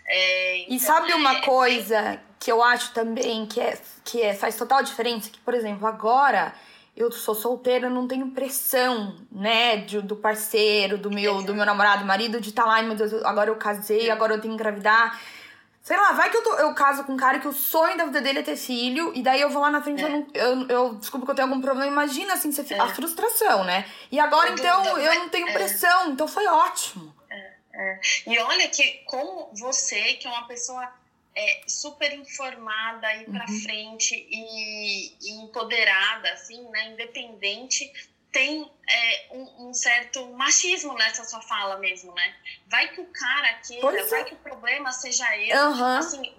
É, 0.08 0.58
então, 0.64 0.76
e 0.76 0.80
sabe 0.80 1.14
uma 1.14 1.38
é, 1.38 1.42
coisa 1.42 2.20
que 2.40 2.52
eu 2.52 2.64
acho 2.64 2.92
também 2.92 3.46
que, 3.46 3.62
é, 3.62 3.80
que 4.04 4.20
é, 4.20 4.34
faz 4.34 4.56
total 4.58 4.82
diferença? 4.82 5.30
Que, 5.30 5.40
por 5.40 5.54
exemplo, 5.54 5.86
agora 5.86 6.56
eu 6.98 7.12
sou 7.12 7.36
solteira, 7.36 7.88
não 7.88 8.08
tenho 8.08 8.32
pressão, 8.32 9.16
né, 9.32 9.78
de, 9.78 10.02
do 10.02 10.16
parceiro, 10.16 10.98
do 10.98 11.12
meu, 11.12 11.42
do 11.44 11.54
meu 11.54 11.66
namorado, 11.66 12.04
marido, 12.04 12.42
de 12.42 12.50
estar 12.50 12.64
tá 12.64 12.70
lá, 12.70 12.82
meu 12.82 12.96
Deus, 12.96 13.14
agora 13.24 13.50
eu 13.50 13.56
casei, 13.56 14.10
agora 14.10 14.34
eu 14.34 14.42
tenho 14.42 14.56
que 14.56 14.60
engravidar. 14.60 15.22
Sei 15.82 15.98
lá, 15.98 16.12
vai 16.12 16.30
que 16.30 16.38
eu, 16.38 16.44
tô, 16.44 16.54
eu 16.58 16.76
caso 16.76 17.04
com 17.04 17.14
um 17.14 17.18
cara 17.18 17.40
que 17.40 17.48
o 17.48 17.54
sonho 17.54 17.98
da 17.98 18.06
vida 18.06 18.22
dele 18.22 18.40
é 18.40 18.44
ter 18.44 18.56
filho, 18.56 19.12
e 19.16 19.24
daí 19.24 19.42
eu 19.42 19.50
vou 19.50 19.62
lá 19.62 19.72
na 19.72 19.82
frente, 19.82 20.04
é. 20.04 20.06
eu, 20.06 20.10
não, 20.10 20.28
eu, 20.34 20.68
eu 20.68 20.96
desculpo 20.96 21.26
que 21.26 21.32
eu 21.32 21.36
tenho 21.36 21.48
algum 21.48 21.60
problema. 21.60 21.92
Imagina, 21.92 22.36
assim, 22.36 22.52
você, 22.52 22.74
é. 22.74 22.80
a 22.80 22.88
frustração, 22.88 23.64
né? 23.64 23.90
E 24.12 24.20
agora, 24.20 24.52
então, 24.52 24.98
eu 25.00 25.16
não 25.16 25.30
tenho 25.30 25.50
é. 25.50 25.54
pressão, 25.54 26.12
então 26.12 26.28
foi 26.28 26.46
ótimo. 26.46 27.16
É, 27.30 27.54
é. 27.74 28.00
E 28.28 28.38
olha 28.38 28.68
que, 28.70 28.84
como 29.06 29.50
você, 29.56 30.14
que 30.14 30.28
é 30.28 30.30
uma 30.30 30.48
pessoa 30.48 30.88
é, 31.36 31.62
super 31.68 32.14
informada 32.14 33.16
e 33.16 33.26
pra 33.26 33.46
uhum. 33.50 33.60
frente 33.62 34.16
e, 34.30 35.16
e, 35.20 35.32
empoderada, 35.44 36.32
assim, 36.32 36.62
né? 36.70 36.90
Independente, 36.90 37.92
tem 38.32 38.72
é, 38.90 39.28
um, 39.32 39.70
um, 39.70 39.74
certo 39.74 40.26
machismo 40.34 40.94
nessa 40.94 41.24
sua 41.24 41.42
fala 41.42 41.78
mesmo, 41.78 42.14
né? 42.14 42.36
Vai 42.68 42.88
que 42.90 43.02
o 43.02 43.06
cara 43.08 43.54
queira, 43.56 44.00
é. 44.00 44.06
vai 44.06 44.24
que 44.24 44.34
o 44.34 44.38
problema 44.38 44.92
seja 44.92 45.36
ele. 45.36 45.54
Uhum. 45.54 45.98
Assim, 45.98 46.34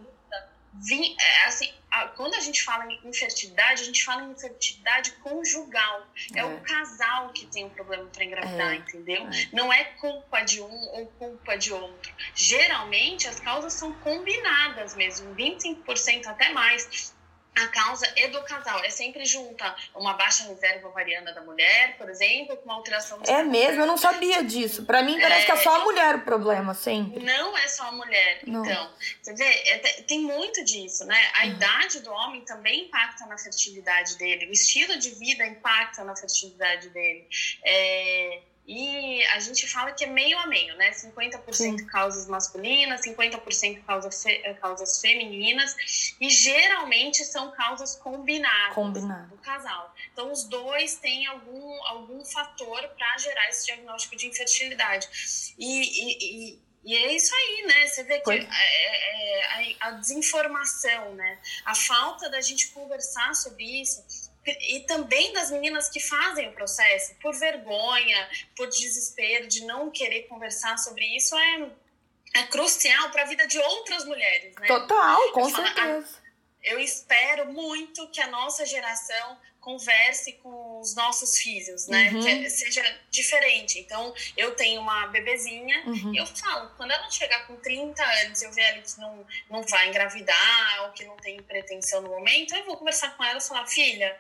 vim, 0.74 1.14
é, 1.20 1.44
assim, 1.46 1.72
a, 1.90 2.09
quando 2.09 2.35
a 2.35 2.40
gente 2.40 2.62
fala 2.62 2.90
em 2.90 2.98
infertilidade, 3.05 3.83
a 3.83 3.85
gente 3.85 4.05
fala 4.05 4.22
em 4.22 4.31
infertilidade 4.31 5.12
conjugal. 5.22 6.07
É, 6.35 6.40
é 6.40 6.44
o 6.44 6.61
casal 6.62 7.31
que 7.31 7.46
tem 7.46 7.66
um 7.66 7.70
problema 7.70 8.07
para 8.07 8.24
engravidar, 8.24 8.72
é. 8.72 8.76
entendeu? 8.76 9.26
É. 9.26 9.48
Não 9.52 9.72
é 9.72 9.85
culpa 9.85 10.40
de 10.42 10.62
um 10.62 10.88
ou 10.94 11.07
culpa 11.18 11.59
de 11.59 11.72
outro. 11.72 12.12
Geralmente, 12.35 13.28
as 13.28 13.38
causas 13.38 13.74
são 13.74 13.92
combinadas 14.00 14.94
mesmo, 14.94 15.35
25% 15.35 16.26
até 16.26 16.50
mais 16.52 17.14
a 17.55 17.69
causa 17.69 18.11
é 18.17 18.29
do 18.29 18.43
casal. 18.43 18.83
É 18.85 18.91
sempre 18.91 19.25
junta 19.25 19.75
uma 19.95 20.15
baixa 20.15 20.45
reserva 20.45 20.88
ovariana 20.88 21.33
da 21.33 21.43
mulher, 21.43 21.97
por 21.99 22.09
exemplo, 22.09 22.57
com 22.57 22.65
uma 22.65 22.75
alteração... 22.75 23.21
É 23.27 23.43
mesmo? 23.43 23.83
Eu 23.83 23.87
não 23.87 23.97
sabia 23.97 24.43
disso. 24.43 24.85
Para 24.85 25.03
mim 25.03 25.21
parece 25.21 25.43
é... 25.43 25.47
que 25.47 25.53
é 25.53 25.57
só 25.57 25.81
a 25.81 25.85
mulher 25.85 26.17
o 26.17 26.21
problema, 26.21 26.75
sempre. 26.75 27.23
Não 27.23 27.57
é 27.57 27.69
só 27.69 27.85
a 27.85 27.93
mulher, 27.93 28.41
não. 28.47 28.65
então. 28.65 28.91
Você 29.21 29.35
vê, 29.35 29.45
é, 29.45 29.79
tem 30.03 30.21
muito 30.21 30.65
disso, 30.65 31.05
né? 31.05 31.31
A 31.35 31.45
uhum. 31.45 31.51
idade 31.51 32.01
do 32.01 32.11
homem 32.11 32.41
também 32.43 32.87
impacta 32.87 33.27
na 33.27 33.37
fertilidade 33.37 34.17
dele. 34.17 34.47
O 34.47 34.53
estilo 34.53 34.99
de 34.99 35.11
vida 35.11 35.47
impacta 35.47 36.03
na 36.05 36.17
fertilidade 36.17 36.88
dele. 36.88 37.27
É... 37.65 38.41
E 38.66 39.25
a 39.27 39.40
gente 39.40 39.66
fala 39.66 39.90
que 39.90 40.05
é 40.05 40.07
meio 40.07 40.38
a 40.38 40.46
meio, 40.46 40.77
né? 40.77 40.92
50% 40.92 41.53
Sim. 41.53 41.87
causas 41.87 42.29
masculinas, 42.29 43.01
50% 43.01 43.85
causas, 43.85 44.25
causas 44.61 45.01
femininas, 45.01 46.14
e 46.20 46.31
geralmente 46.31 47.25
são 47.25 47.51
causas 47.51 47.96
combinadas 47.96 48.75
Combinado. 48.75 49.31
do 49.31 49.37
casal. 49.38 49.92
Então, 50.12 50.31
os 50.31 50.44
dois 50.44 50.94
têm 50.96 51.27
algum, 51.27 51.85
algum 51.87 52.25
fator 52.25 52.88
para 52.96 53.18
gerar 53.18 53.48
esse 53.48 53.66
diagnóstico 53.66 54.14
de 54.14 54.29
infertilidade. 54.29 55.09
E, 55.59 55.83
e, 55.83 56.53
e, 56.55 56.62
e, 56.85 56.96
é 56.96 57.12
isso 57.16 57.35
aí, 57.35 57.66
né? 57.66 57.87
Você 57.88 58.05
vê 58.05 58.20
que 58.20 58.31
é, 58.31 58.48
é, 58.48 59.70
é, 59.70 59.77
a 59.81 59.90
desinformação, 59.92 61.16
né? 61.16 61.38
A 61.64 61.75
falta 61.75 62.31
da 62.31 62.40
gente 62.40 62.68
conversar 62.68 63.35
sobre 63.35 63.83
isso 63.83 64.32
e 64.44 64.81
também 64.81 65.33
das 65.33 65.50
meninas 65.50 65.88
que 65.88 66.00
fazem 66.00 66.48
o 66.48 66.52
processo 66.52 67.14
por 67.20 67.33
vergonha, 67.35 68.31
por 68.57 68.68
desespero 68.68 69.46
de 69.46 69.64
não 69.64 69.90
querer 69.90 70.22
conversar 70.24 70.76
sobre 70.78 71.05
isso 71.16 71.37
é, 71.37 71.70
é 72.35 72.42
crucial 72.44 73.11
para 73.11 73.22
a 73.22 73.26
vida 73.26 73.46
de 73.46 73.59
outras 73.59 74.05
mulheres, 74.05 74.55
né? 74.57 74.66
Total, 74.66 75.33
com 75.33 75.42
eu 75.42 75.55
certeza. 75.55 76.07
Falo, 76.07 76.22
eu 76.62 76.78
espero 76.78 77.52
muito 77.52 78.09
que 78.09 78.20
a 78.20 78.26
nossa 78.28 78.66
geração 78.66 79.38
converse 79.62 80.33
com 80.42 80.81
os 80.81 80.94
nossos 80.94 81.38
filhos, 81.38 81.87
né? 81.87 82.11
Uhum. 82.11 82.20
Que 82.20 82.51
seja 82.51 82.83
diferente. 83.09 83.79
Então, 83.79 84.12
eu 84.37 84.55
tenho 84.55 84.81
uma 84.81 85.07
bebezinha 85.07 85.85
uhum. 85.87 86.12
e 86.12 86.18
eu 86.18 86.27
falo, 86.27 86.70
quando 86.77 86.90
ela 86.90 87.09
chegar 87.09 87.46
com 87.46 87.57
30 87.57 88.05
anos, 88.05 88.42
eu 88.42 88.53
ver 88.53 88.62
ela 88.62 88.83
que 88.83 89.01
não, 89.01 89.27
não 89.48 89.62
vai 89.62 89.88
engravidar 89.88 90.85
ou 90.85 90.92
que 90.92 91.05
não 91.05 91.16
tem 91.16 91.40
pretensão 91.42 92.03
no 92.03 92.11
momento, 92.11 92.55
eu 92.55 92.64
vou 92.66 92.77
conversar 92.77 93.16
com 93.16 93.25
ela 93.25 93.38
e 93.38 93.42
falar, 93.42 93.64
filha, 93.66 94.18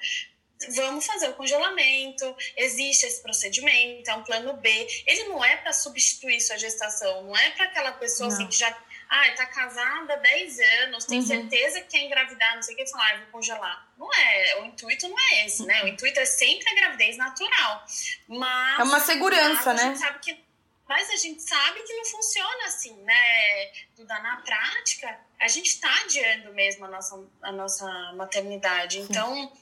vamos 0.76 1.04
fazer 1.04 1.28
o 1.28 1.34
congelamento, 1.34 2.36
existe 2.56 3.04
esse 3.04 3.20
procedimento, 3.20 4.08
é 4.08 4.14
um 4.14 4.22
plano 4.22 4.54
B. 4.54 4.86
Ele 5.06 5.24
não 5.24 5.44
é 5.44 5.56
para 5.56 5.72
substituir 5.72 6.40
sua 6.40 6.56
gestação, 6.56 7.24
não 7.24 7.36
é 7.36 7.50
para 7.50 7.64
aquela 7.64 7.92
pessoa 7.92 8.28
assim, 8.28 8.46
que 8.46 8.56
já 8.56 8.70
ah, 9.14 9.30
tá 9.36 9.44
casada 9.44 10.14
há 10.14 10.16
10 10.16 10.58
anos, 10.84 11.04
tem 11.04 11.20
uhum. 11.20 11.26
certeza 11.26 11.82
que 11.82 11.88
quer 11.88 11.98
engravidar, 11.98 12.54
não 12.54 12.62
sei 12.62 12.74
o 12.74 12.78
que, 12.78 12.86
falar, 12.86 13.12
ah, 13.12 13.18
vou 13.18 13.26
congelar. 13.26 13.92
Não 13.98 14.10
é, 14.10 14.60
o 14.62 14.64
intuito 14.64 15.06
não 15.06 15.16
é 15.18 15.44
esse, 15.44 15.66
né? 15.66 15.84
O 15.84 15.88
intuito 15.88 16.18
é 16.18 16.24
sempre 16.24 16.66
a 16.70 16.74
gravidez 16.74 17.18
natural. 17.18 17.84
Mas. 18.26 18.80
É 18.80 18.82
uma 18.84 19.00
segurança, 19.00 19.74
né? 19.74 19.94
Que, 20.22 20.42
mas 20.88 21.10
a 21.10 21.16
gente 21.16 21.42
sabe 21.42 21.82
que 21.82 21.92
não 21.92 22.06
funciona 22.06 22.64
assim, 22.64 22.96
né? 23.02 23.70
Duda, 23.94 24.18
na 24.20 24.36
prática, 24.38 25.20
a 25.38 25.46
gente 25.46 25.78
tá 25.78 25.94
adiando 26.04 26.54
mesmo 26.54 26.86
a 26.86 26.88
nossa, 26.88 27.22
a 27.42 27.52
nossa 27.52 28.12
maternidade. 28.14 28.98
Então, 28.98 29.52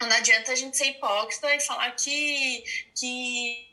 não 0.00 0.16
adianta 0.16 0.50
a 0.50 0.56
gente 0.56 0.76
ser 0.76 0.86
hipócrita 0.86 1.54
e 1.54 1.60
falar 1.60 1.92
que. 1.92 2.64
que 2.96 3.69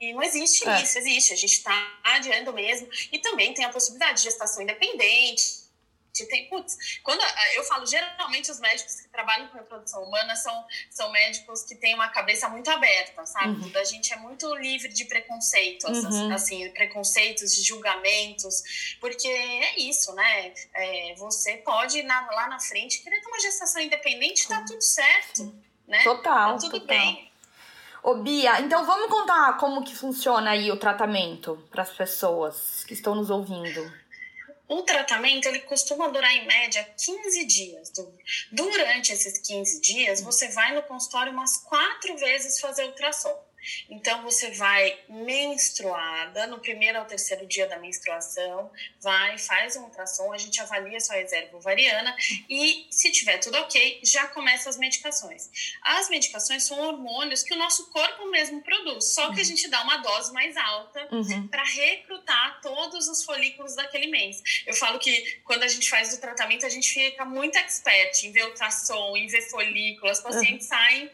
e 0.00 0.14
não 0.14 0.22
existe 0.22 0.66
é. 0.66 0.82
isso, 0.82 0.98
existe. 0.98 1.32
A 1.34 1.36
gente 1.36 1.52
está 1.52 2.00
adiando 2.02 2.52
mesmo. 2.54 2.88
E 3.12 3.18
também 3.18 3.52
tem 3.52 3.66
a 3.66 3.68
possibilidade 3.68 4.18
de 4.18 4.24
gestação 4.24 4.62
independente. 4.62 5.60
tem, 6.28 6.48
putz, 6.48 6.98
quando 7.02 7.20
eu 7.54 7.62
falo, 7.64 7.86
geralmente 7.86 8.50
os 8.50 8.58
médicos 8.60 8.94
que 8.94 9.08
trabalham 9.10 9.48
com 9.48 9.58
reprodução 9.58 10.02
humana 10.02 10.34
são, 10.36 10.66
são 10.90 11.12
médicos 11.12 11.64
que 11.64 11.74
têm 11.74 11.94
uma 11.94 12.08
cabeça 12.08 12.48
muito 12.48 12.70
aberta, 12.70 13.26
sabe? 13.26 13.62
Uhum. 13.62 13.72
A 13.78 13.84
gente 13.84 14.10
é 14.10 14.16
muito 14.16 14.54
livre 14.56 14.88
de 14.88 15.04
preconceitos, 15.04 16.02
uhum. 16.02 16.32
assim, 16.32 16.70
preconceitos, 16.70 17.54
de 17.54 17.62
julgamentos, 17.62 18.96
porque 19.00 19.28
é 19.28 19.80
isso, 19.80 20.14
né? 20.14 20.54
É, 20.72 21.14
você 21.16 21.58
pode, 21.58 22.02
na, 22.04 22.26
lá 22.30 22.48
na 22.48 22.58
frente, 22.58 23.02
querer 23.02 23.20
ter 23.20 23.28
uma 23.28 23.40
gestação 23.40 23.82
independente, 23.82 24.48
tá 24.48 24.64
tudo 24.66 24.80
certo, 24.80 25.54
né? 25.86 26.02
Total, 26.04 26.54
tá 26.54 26.58
tudo 26.58 26.80
total. 26.80 26.86
bem. 26.86 27.29
Ô 28.02 28.14
Bia, 28.14 28.60
então 28.60 28.86
vamos 28.86 29.10
contar 29.10 29.58
como 29.58 29.84
que 29.84 29.94
funciona 29.94 30.52
aí 30.52 30.72
o 30.72 30.76
tratamento 30.76 31.62
para 31.70 31.82
as 31.82 31.90
pessoas 31.90 32.82
que 32.84 32.94
estão 32.94 33.14
nos 33.14 33.28
ouvindo. 33.28 33.92
O 34.66 34.82
tratamento 34.82 35.46
ele 35.46 35.60
costuma 35.60 36.08
durar 36.08 36.32
em 36.34 36.46
média 36.46 36.82
15 36.96 37.44
dias. 37.44 37.92
Durante 38.52 39.12
esses 39.12 39.38
15 39.38 39.80
dias, 39.80 40.22
você 40.22 40.48
vai 40.48 40.74
no 40.74 40.82
consultório 40.84 41.32
umas 41.32 41.58
quatro 41.58 42.16
vezes 42.16 42.60
fazer 42.60 42.84
ultrassom. 42.84 43.36
Então, 43.88 44.22
você 44.22 44.50
vai 44.52 44.98
menstruada, 45.08 46.46
no 46.46 46.58
primeiro 46.58 46.98
ao 46.98 47.04
terceiro 47.04 47.46
dia 47.46 47.66
da 47.66 47.78
menstruação, 47.78 48.70
vai, 49.00 49.38
faz 49.38 49.76
um 49.76 49.84
ultrassom, 49.84 50.32
a 50.32 50.38
gente 50.38 50.60
avalia 50.60 51.00
sua 51.00 51.16
reserva 51.16 51.56
ovariana 51.56 52.14
e, 52.48 52.86
se 52.90 53.10
tiver 53.10 53.38
tudo 53.38 53.58
ok, 53.58 54.00
já 54.02 54.26
começa 54.28 54.68
as 54.68 54.76
medicações. 54.76 55.50
As 55.82 56.08
medicações 56.08 56.64
são 56.64 56.78
hormônios 56.78 57.42
que 57.42 57.54
o 57.54 57.58
nosso 57.58 57.90
corpo 57.90 58.30
mesmo 58.30 58.62
produz, 58.62 59.12
só 59.14 59.32
que 59.32 59.40
a 59.40 59.44
gente 59.44 59.68
dá 59.68 59.82
uma 59.82 59.98
dose 59.98 60.32
mais 60.32 60.56
alta 60.56 61.08
uhum. 61.12 61.48
para 61.48 61.64
recrutar 61.64 62.60
todos 62.60 63.08
os 63.08 63.24
folículos 63.24 63.74
daquele 63.74 64.06
mês. 64.06 64.42
Eu 64.66 64.74
falo 64.74 64.98
que 64.98 65.40
quando 65.44 65.62
a 65.62 65.68
gente 65.68 65.88
faz 65.88 66.12
o 66.14 66.20
tratamento, 66.20 66.66
a 66.66 66.68
gente 66.68 66.92
fica 66.92 67.24
muito 67.24 67.56
expert 67.56 68.22
em 68.24 68.32
ver 68.32 68.46
ultrassom, 68.46 69.16
em 69.16 69.26
ver 69.26 69.42
folículo, 69.42 70.10
as 70.10 70.20
pacientes 70.20 70.68
uhum. 70.70 70.76
saem 70.76 71.10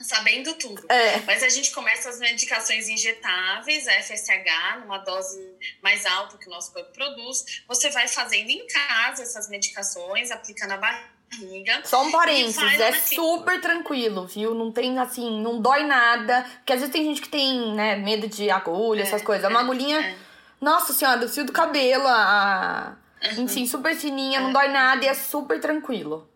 sabendo 0.00 0.54
tudo. 0.54 0.84
É. 0.88 1.18
Mas 1.20 1.42
a 1.42 1.48
gente 1.48 1.72
começa 1.72 2.08
as 2.08 2.18
medicações 2.18 2.88
injetáveis, 2.88 3.84
FSH, 3.84 4.80
numa 4.80 4.98
dose 4.98 5.38
mais 5.82 6.06
alta 6.06 6.38
que 6.38 6.46
o 6.46 6.50
nosso 6.50 6.72
corpo 6.72 6.92
produz. 6.92 7.62
Você 7.66 7.90
vai 7.90 8.06
fazendo 8.06 8.50
em 8.50 8.66
casa 8.66 9.22
essas 9.22 9.48
medicações, 9.48 10.30
aplica 10.30 10.66
na 10.66 10.76
barriga. 10.76 11.82
Só 11.84 12.04
um 12.04 12.10
parênteses, 12.10 12.80
é 12.80 12.92
super 12.92 13.60
tranquilo, 13.60 14.26
viu? 14.26 14.54
Não 14.54 14.70
tem 14.70 14.98
assim, 14.98 15.42
não 15.42 15.60
dói 15.60 15.84
nada. 15.84 16.44
Porque 16.58 16.72
às 16.72 16.80
vezes 16.80 16.92
tem 16.92 17.04
gente 17.04 17.20
que 17.20 17.28
tem, 17.28 17.74
né, 17.74 17.96
medo 17.96 18.28
de 18.28 18.50
agulha, 18.50 19.00
é, 19.00 19.02
essas 19.02 19.22
coisas. 19.22 19.44
É, 19.44 19.48
uma 19.48 19.60
agulhinha, 19.60 20.00
é. 20.00 20.16
nossa 20.60 20.92
senhora, 20.92 21.18
do 21.18 21.28
fio 21.28 21.44
do 21.44 21.52
cabelo, 21.52 22.06
a... 22.06 22.96
Uhum. 23.20 23.42
enfim, 23.42 23.66
super 23.66 23.96
fininha, 23.96 24.38
não 24.38 24.50
é. 24.50 24.52
dói 24.52 24.68
nada 24.68 25.04
e 25.04 25.08
é 25.08 25.14
super 25.14 25.60
tranquilo 25.60 26.28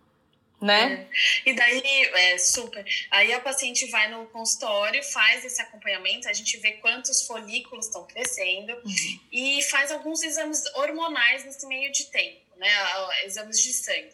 né? 0.63 1.07
É. 1.45 1.51
E 1.51 1.55
daí, 1.55 1.83
é, 2.15 2.39
super. 2.39 2.85
Aí 3.11 3.33
a 3.33 3.41
paciente 3.41 3.87
vai 3.91 4.09
no 4.09 4.27
consultório, 4.27 5.03
faz 5.03 5.45
esse 5.45 5.61
acompanhamento, 5.61 6.29
a 6.29 6.33
gente 6.33 6.57
vê 6.59 6.73
quantos 6.73 7.27
folículos 7.27 7.87
estão 7.87 8.07
crescendo 8.07 8.73
uhum. 8.73 9.21
e 9.33 9.63
faz 9.65 9.91
alguns 9.91 10.23
exames 10.23 10.65
hormonais 10.75 11.45
nesse 11.45 11.67
meio 11.67 11.91
de 11.91 12.05
tempo, 12.07 12.41
né? 12.57 12.71
Exames 13.25 13.61
de 13.61 13.73
sangue. 13.73 14.13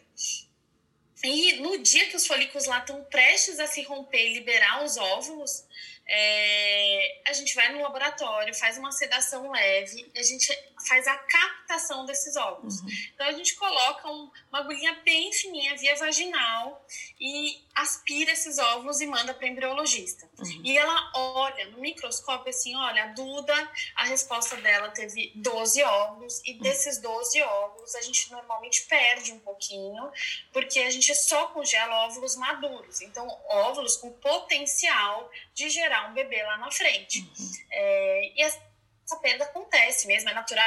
E 1.23 1.53
no 1.59 1.77
dia 1.79 2.07
que 2.07 2.15
os 2.15 2.25
folículos 2.25 2.65
lá 2.65 2.79
estão 2.79 3.03
prestes 3.05 3.59
a 3.59 3.67
se 3.67 3.83
romper 3.83 4.29
e 4.29 4.33
liberar 4.33 4.83
os 4.83 4.95
óvulos, 4.97 5.65
é, 6.07 7.21
a 7.27 7.33
gente 7.33 7.53
vai 7.53 7.71
no 7.71 7.81
laboratório, 7.81 8.53
faz 8.55 8.77
uma 8.77 8.91
sedação 8.91 9.51
leve, 9.51 10.09
a 10.15 10.23
gente 10.23 10.51
faz 10.87 11.07
a 11.07 11.15
captação 11.17 12.05
desses 12.05 12.35
óvulos. 12.35 12.81
Uhum. 12.81 12.89
Então 13.13 13.27
a 13.27 13.31
gente 13.31 13.55
coloca 13.55 14.09
um, 14.09 14.31
uma 14.49 14.59
agulhinha 14.59 14.93
bem 15.03 15.31
fininha 15.31 15.75
via 15.77 15.95
vaginal 15.95 16.85
e 17.19 17.63
aspira 17.75 18.31
esses 18.31 18.57
óvulos 18.57 19.01
e 19.01 19.05
manda 19.05 19.33
para 19.33 19.47
embriologista. 19.47 20.29
Uhum. 20.37 20.61
E 20.63 20.77
ela 20.77 21.11
olha 21.15 21.67
no 21.67 21.79
microscópio 21.79 22.49
assim, 22.49 22.75
olha, 22.75 23.03
a 23.03 23.07
Duda, 23.07 23.71
a 23.95 24.05
resposta 24.05 24.55
dela 24.57 24.89
teve 24.89 25.31
12 25.35 25.83
óvulos 25.83 26.41
e 26.45 26.53
uhum. 26.53 26.59
desses 26.59 26.99
12 26.99 27.41
óvulos 27.41 27.95
a 27.95 28.01
gente 28.01 28.31
normalmente 28.31 28.85
perde 28.87 29.31
um 29.31 29.39
pouquinho, 29.39 30.11
porque 30.51 30.79
a 30.79 30.89
gente 30.89 31.13
só 31.15 31.47
congela 31.47 32.05
óvulos 32.05 32.35
maduros. 32.35 33.01
Então, 33.01 33.27
óvulos 33.49 33.97
com 33.97 34.11
potencial 34.13 35.29
de 35.53 35.69
gerar 35.69 36.09
um 36.09 36.13
bebê 36.13 36.41
lá 36.43 36.57
na 36.57 36.71
frente. 36.71 37.19
Uhum. 37.19 37.51
É, 37.71 38.33
e 38.35 38.68
essa 39.09 39.17
perda 39.17 39.43
acontece 39.45 40.05
mesmo, 40.07 40.29
é 40.29 40.33
natural. 40.33 40.63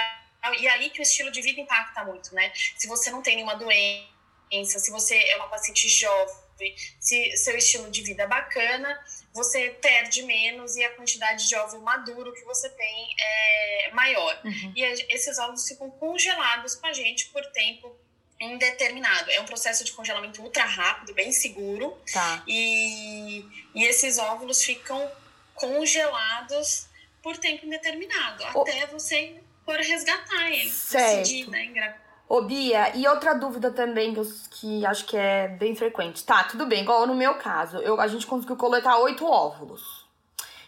E 0.59 0.67
aí 0.67 0.91
que 0.91 1.01
o 1.01 1.03
estilo 1.03 1.31
de 1.31 1.41
vida 1.41 1.61
impacta 1.61 2.05
muito, 2.05 2.35
né? 2.35 2.53
Se 2.77 2.89
você 2.89 3.11
não 3.11 3.23
tem 3.23 3.37
nenhuma 3.37 3.55
doença, 3.55 4.79
se 4.81 4.91
você 4.91 5.17
é 5.17 5.37
uma 5.37 5.49
paciente 5.49 5.89
jovem, 5.89 6.75
se 6.99 7.37
seu 7.37 7.57
estilo 7.57 7.91
de 7.91 8.03
vida 8.03 8.25
é 8.25 8.27
bacana, 8.27 9.01
você 9.33 9.71
perde 9.81 10.25
menos 10.25 10.75
e 10.77 10.85
a 10.85 10.91
quantidade 10.95 11.49
de 11.49 11.55
óvulo 11.55 11.83
maduro 11.83 12.35
que 12.35 12.45
você 12.45 12.69
tem 12.69 13.15
é 13.19 13.91
maior. 13.93 14.41
Uhum. 14.45 14.73
E 14.75 14.83
esses 15.15 15.39
óvulos 15.39 15.67
ficam 15.69 15.91
congelados 15.93 16.75
com 16.75 16.87
a 16.89 16.93
gente 16.93 17.27
por 17.27 17.45
tempo 17.53 17.97
indeterminado. 18.41 19.31
É 19.31 19.41
um 19.41 19.47
processo 19.47 19.85
de 19.85 19.93
congelamento 19.93 20.43
ultra 20.43 20.65
rápido, 20.65 21.15
bem 21.15 21.31
seguro. 21.31 21.97
Tá. 22.13 22.43
E, 22.49 23.45
e 23.77 23.85
esses 23.85 24.19
óvulos 24.19 24.65
ficam 24.65 25.11
congelados 25.55 26.91
por 27.23 27.37
tempo 27.39 27.65
indeterminado, 27.67 28.45
oh. 28.55 28.63
até 28.63 28.87
você 28.87 29.41
for 29.65 29.77
resgatar 29.77 30.51
eles. 30.51 30.73
Certo. 30.73 31.19
Decidir, 31.19 31.49
né, 31.49 31.97
Ô, 32.29 32.43
Bia, 32.43 32.97
e 32.97 33.07
outra 33.07 33.35
dúvida 33.35 33.71
também 33.71 34.15
que, 34.15 34.21
eu, 34.21 34.27
que 34.51 34.87
acho 34.87 35.05
que 35.05 35.17
é 35.17 35.49
bem 35.49 35.77
frequente. 35.77 36.25
Tá, 36.25 36.45
tudo 36.45 36.65
bem, 36.65 36.83
igual 36.83 37.07
no 37.07 37.15
meu 37.15 37.35
caso, 37.35 37.77
eu, 37.79 38.01
a 38.01 38.09
gente 38.09 38.27
conseguiu 38.27 38.57
coletar 38.57 38.97
oito 38.99 39.27
óvulos. 39.27 40.07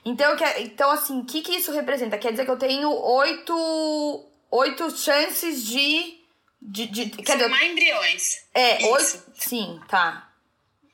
Então, 0.05 0.37
que, 0.37 0.45
então 0.61 0.91
assim, 0.91 1.21
o 1.21 1.25
que, 1.25 1.41
que 1.41 1.57
isso 1.57 1.73
representa? 1.73 2.19
Quer 2.19 2.33
dizer 2.33 2.45
que 2.45 2.51
eu 2.51 2.59
tenho 2.59 2.91
oito, 2.91 4.31
oito 4.51 4.91
chances 4.91 5.65
de. 5.65 6.23
de, 6.61 6.87
de 6.87 7.11
quer 7.23 7.39
dizer, 7.39 7.51
embriões. 7.65 8.47
É, 8.53 8.85
oito. 8.85 9.33
Sim, 9.35 9.81
tá. 9.89 10.31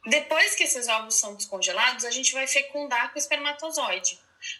Depois 0.06 0.54
que 0.54 0.62
esses 0.62 0.86
ovos 0.88 1.16
são 1.16 1.34
descongelados, 1.34 2.04
a 2.04 2.10
gente 2.12 2.32
vai 2.32 2.46
fecundar 2.46 3.10
com 3.10 3.16
o 3.16 3.18
espermatozoide 3.18 4.18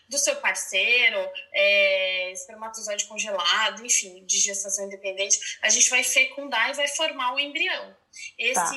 do 0.08 0.18
seu 0.18 0.36
parceiro, 0.36 1.18
é, 1.52 2.32
espermatozoide 2.32 3.04
congelado, 3.06 3.84
enfim, 3.84 4.24
de 4.24 4.38
gestação 4.38 4.86
independente, 4.86 5.38
a 5.62 5.68
gente 5.68 5.88
vai 5.90 6.02
fecundar 6.02 6.70
e 6.70 6.74
vai 6.74 6.88
formar 6.88 7.34
o 7.34 7.40
embrião. 7.40 7.96
Esse, 8.38 8.54
tá. 8.54 8.72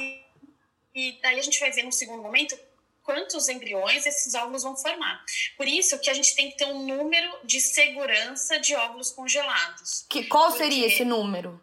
E 0.96 1.20
daí 1.22 1.40
a 1.40 1.44
gente 1.44 1.60
vai 1.60 1.72
ver 1.72 1.84
no 1.84 1.92
segundo 1.92 2.22
momento 2.22 2.58
quantos 3.04 3.50
embriões 3.50 4.06
esses 4.06 4.34
óvulos 4.34 4.64
vão 4.64 4.76
formar. 4.76 5.24
Por 5.58 5.68
isso 5.68 6.00
que 6.00 6.10
a 6.10 6.14
gente 6.14 6.36
tem 6.36 6.52
que 6.52 6.58
ter 6.58 6.66
um 6.66 6.86
número 6.86 7.40
de 7.44 7.60
segurança 7.60 8.60
de 8.60 8.74
óvulos 8.76 9.12
congelados. 9.12 10.06
Que, 10.10 10.24
qual 10.26 10.52
seria 10.52 10.88
esse 10.88 11.04
número? 11.04 11.62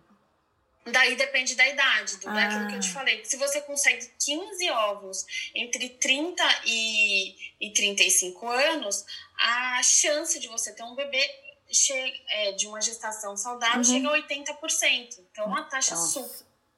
Daí 0.86 1.14
depende 1.14 1.54
da 1.54 1.68
idade, 1.68 2.16
do, 2.18 2.28
ah. 2.28 2.32
daquilo 2.32 2.68
que 2.68 2.74
eu 2.76 2.80
te 2.80 2.90
ah. 2.90 2.94
falei. 2.94 3.24
Se 3.24 3.36
você 3.36 3.60
consegue 3.60 4.10
15 4.18 4.70
óvulos 4.70 5.26
entre 5.54 5.90
30 5.90 6.42
e, 6.64 7.36
e 7.60 7.72
35 7.72 8.48
anos, 8.48 9.04
a 9.38 9.82
chance 9.82 10.40
de 10.40 10.48
você 10.48 10.74
ter 10.74 10.82
um 10.82 10.94
bebê 10.94 11.28
chega, 11.70 12.16
é, 12.28 12.52
de 12.52 12.66
uma 12.66 12.80
gestação 12.80 13.36
saudável 13.36 13.78
uhum. 13.78 13.84
chega 13.84 14.08
a 14.08 14.12
80%. 14.12 15.18
Então, 15.30 15.44
é 15.44 15.46
uma 15.46 15.64
taxa 15.64 15.94
Nossa, 15.94 16.22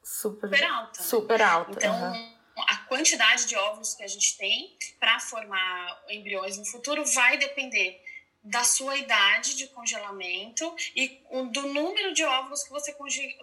super, 0.02 0.48
super 0.48 0.64
alta. 0.64 1.00
Né? 1.00 1.06
Super 1.06 1.42
alta. 1.42 1.70
Então, 1.72 2.12
uhum. 2.12 2.34
a 2.56 2.76
quantidade 2.88 3.46
de 3.46 3.54
óvulos 3.54 3.94
que 3.94 4.02
a 4.02 4.08
gente 4.08 4.36
tem 4.36 4.76
para 4.98 5.20
formar 5.20 6.02
embriões 6.08 6.58
no 6.58 6.66
futuro 6.66 7.04
vai 7.04 7.38
depender 7.38 8.02
da 8.44 8.64
sua 8.64 8.96
idade 8.96 9.56
de 9.56 9.68
congelamento 9.68 10.74
e 10.96 11.20
do 11.52 11.62
número 11.68 12.12
de 12.12 12.24
óvulos 12.24 12.64
que 12.64 12.70
você 12.70 12.92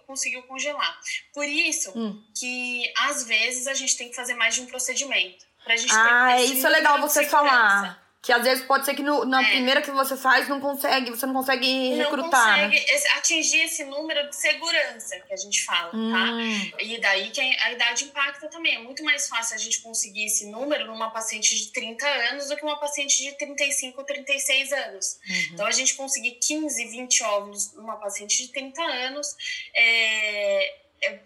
conseguiu 0.05 0.43
congelar. 0.43 0.99
Por 1.33 1.45
isso 1.45 1.97
hum. 1.97 2.21
que 2.37 2.91
às 2.97 3.23
vezes 3.23 3.67
a 3.67 3.73
gente 3.73 3.95
tem 3.97 4.09
que 4.09 4.15
fazer 4.15 4.33
mais 4.33 4.55
de 4.55 4.61
um 4.61 4.65
procedimento. 4.65 5.45
Pra 5.63 5.77
gente 5.77 5.93
ah, 5.93 6.33
é 6.33 6.43
isso 6.43 6.65
é 6.65 6.69
legal 6.69 6.99
você 6.99 7.25
falar. 7.25 8.08
Que 8.21 8.33
às 8.33 8.43
vezes 8.43 8.65
pode 8.65 8.85
ser 8.85 8.95
que 8.95 9.01
no, 9.01 9.23
na 9.23 9.41
é. 9.41 9.51
primeira 9.51 9.81
que 9.81 9.91
você 9.91 10.17
faz 10.17 10.49
não 10.49 10.59
consegue, 10.59 11.09
você 11.09 11.25
não 11.25 11.33
consegue 11.33 11.95
recrutar. 11.95 12.61
Não 12.61 12.69
consegue 12.69 12.91
né? 12.91 13.09
atingir 13.17 13.61
esse 13.61 13.85
número 13.85 14.29
de 14.29 14.35
segurança 14.35 15.17
que 15.21 15.33
a 15.33 15.37
gente 15.37 15.63
fala, 15.63 15.91
tá? 15.91 15.97
hum. 15.97 16.71
tá? 16.71 16.77
E 16.81 16.99
daí 16.99 17.29
que 17.29 17.39
a 17.39 17.71
idade 17.71 18.03
impacta 18.03 18.47
também. 18.49 18.75
É 18.75 18.79
muito 18.79 19.03
mais 19.03 19.27
fácil 19.29 19.55
a 19.55 19.57
gente 19.57 19.81
conseguir 19.81 20.25
esse 20.25 20.47
número 20.47 20.87
numa 20.87 21.09
paciente 21.11 21.55
de 21.55 21.71
30 21.71 22.05
anos 22.31 22.49
do 22.49 22.57
que 22.57 22.63
uma 22.63 22.77
paciente 22.77 23.17
de 23.23 23.31
35 23.37 23.99
ou 23.99 24.05
36 24.05 24.73
anos. 24.73 25.19
Uhum. 25.27 25.49
Então 25.53 25.65
a 25.65 25.71
gente 25.71 25.95
conseguir 25.95 26.31
15, 26.31 26.85
20 26.87 27.23
óvulos 27.23 27.73
numa 27.73 27.95
paciente 27.97 28.37
de 28.37 28.51
30 28.51 28.81
anos 28.81 29.27
é, 29.73 30.75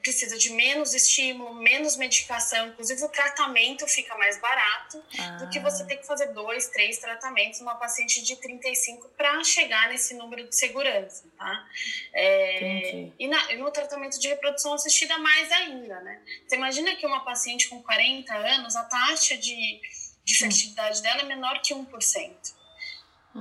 precisa 0.02 0.38
de 0.38 0.52
menos 0.52 0.94
estímulo, 0.94 1.56
menos 1.56 1.96
medicação, 1.96 2.68
inclusive 2.68 3.04
o 3.04 3.10
tratamento 3.10 3.88
fica 3.88 4.16
mais 4.18 4.40
barato 4.40 5.04
ah. 5.20 5.38
do 5.38 5.50
que 5.50 5.60
você 5.60 5.84
ah. 5.84 5.86
ter 5.86 5.98
que 5.98 6.06
fazer 6.06 6.28
dois, 6.28 6.68
três 6.68 7.00
tratamentos 7.00 7.60
numa 7.60 7.76
paciente 7.76 8.24
de 8.24 8.36
35 8.36 9.10
para 9.18 9.44
chegar 9.44 9.90
nesse 9.90 10.14
número 10.14 10.48
de 10.48 10.56
segurança, 10.56 11.24
tá? 11.38 11.68
É, 12.14 13.08
e, 13.18 13.28
na, 13.28 13.52
e 13.52 13.58
no 13.58 13.72
tratamento 13.72 14.20
de 14.20 14.28
reprodução 14.28 14.74
assistida 14.74 15.18
mais 15.18 15.52
ainda, 15.52 16.00
né? 16.02 16.22
Você 16.48 16.56
imagina 16.56 16.96
que 16.96 17.06
uma 17.06 17.24
paciente 17.26 17.68
com 17.68 17.82
40 17.82 18.34
anos, 18.34 18.76
a 18.76 18.84
taxa 18.84 19.36
de, 19.38 19.82
de 20.24 20.36
fertilidade 20.36 21.02
dela 21.02 21.22
é 21.22 21.26
menor 21.26 21.62
que 21.62 21.74
1%. 21.74 22.63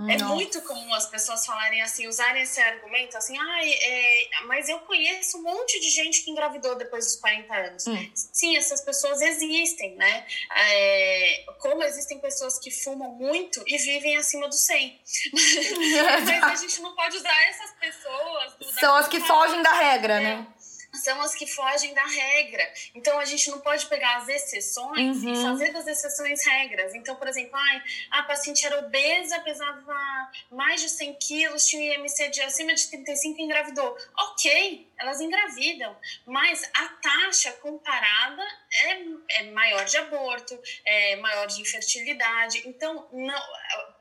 É 0.09 0.25
muito 0.25 0.63
comum 0.63 0.95
as 0.95 1.07
pessoas 1.07 1.45
falarem 1.45 1.83
assim, 1.83 2.09
usarem 2.09 2.43
esse 2.43 2.59
argumento 2.61 3.15
assim, 3.17 3.37
ah, 3.39 3.61
é, 3.63 4.29
mas 4.47 4.67
eu 4.69 4.79
conheço 4.81 5.37
um 5.39 5.43
monte 5.43 5.79
de 5.81 5.91
gente 5.91 6.23
que 6.23 6.31
engravidou 6.31 6.75
depois 6.77 7.05
dos 7.05 7.17
40 7.17 7.55
anos. 7.55 7.87
Hum. 7.87 8.11
Sim, 8.15 8.57
essas 8.57 8.81
pessoas 8.81 9.21
existem, 9.21 9.95
né? 9.97 10.27
É, 10.51 11.45
como 11.59 11.83
existem 11.83 12.19
pessoas 12.21 12.59
que 12.59 12.71
fumam 12.71 13.13
muito 13.13 13.63
e 13.67 13.77
vivem 13.77 14.17
acima 14.17 14.49
do 14.49 14.55
100. 14.55 15.01
mas 16.41 16.43
a 16.43 16.57
gente 16.57 16.81
não 16.81 16.95
pode 16.95 17.17
usar 17.19 17.43
essas 17.43 17.73
pessoas. 17.73 18.55
São 18.81 18.97
as 18.97 19.09
que 19.09 19.21
fogem 19.21 19.63
da 19.63 19.73
regra, 19.73 20.21
né? 20.21 20.47
São 20.95 21.21
as 21.23 21.35
que 21.35 21.47
fogem 21.47 21.95
da 21.95 22.05
regra. 22.05 22.73
Então 22.95 23.19
a 23.19 23.25
gente 23.25 23.51
não 23.51 23.61
pode 23.61 23.87
pegar 23.87 24.19
as 24.19 24.29
exceções 24.29 25.23
uhum. 25.23 25.33
e 25.33 25.43
fazer 25.43 25.73
das 25.73 25.87
exceções 25.87 26.45
regras. 26.45 26.95
Então, 26.95 27.17
por 27.17 27.27
exemplo, 27.29 27.57
ai, 27.57 27.83
a 28.11 28.23
paciente 28.25 28.65
era 28.67 28.79
obesa, 28.79 29.41
pesava 29.41 30.31
mais 30.51 30.81
de 30.81 30.89
100 30.91 31.15
quilos, 31.15 31.67
tinha 31.67 31.95
IMC 31.95 32.29
de 32.29 32.43
acima 32.43 32.75
de 32.75 32.89
35 32.89 33.41
e 33.41 33.43
engravidou. 33.43 33.97
Ok, 34.19 34.89
elas 34.99 35.21
engravidam, 35.21 35.97
mas 36.27 36.63
a 36.75 36.89
taxa 36.89 37.53
comparada 37.53 38.43
é, 38.85 39.41
é 39.41 39.51
maior 39.51 39.85
de 39.85 39.97
aborto, 39.97 40.59
é 40.85 41.17
maior 41.17 41.47
de 41.47 41.61
infertilidade. 41.61 42.63
Então, 42.67 43.09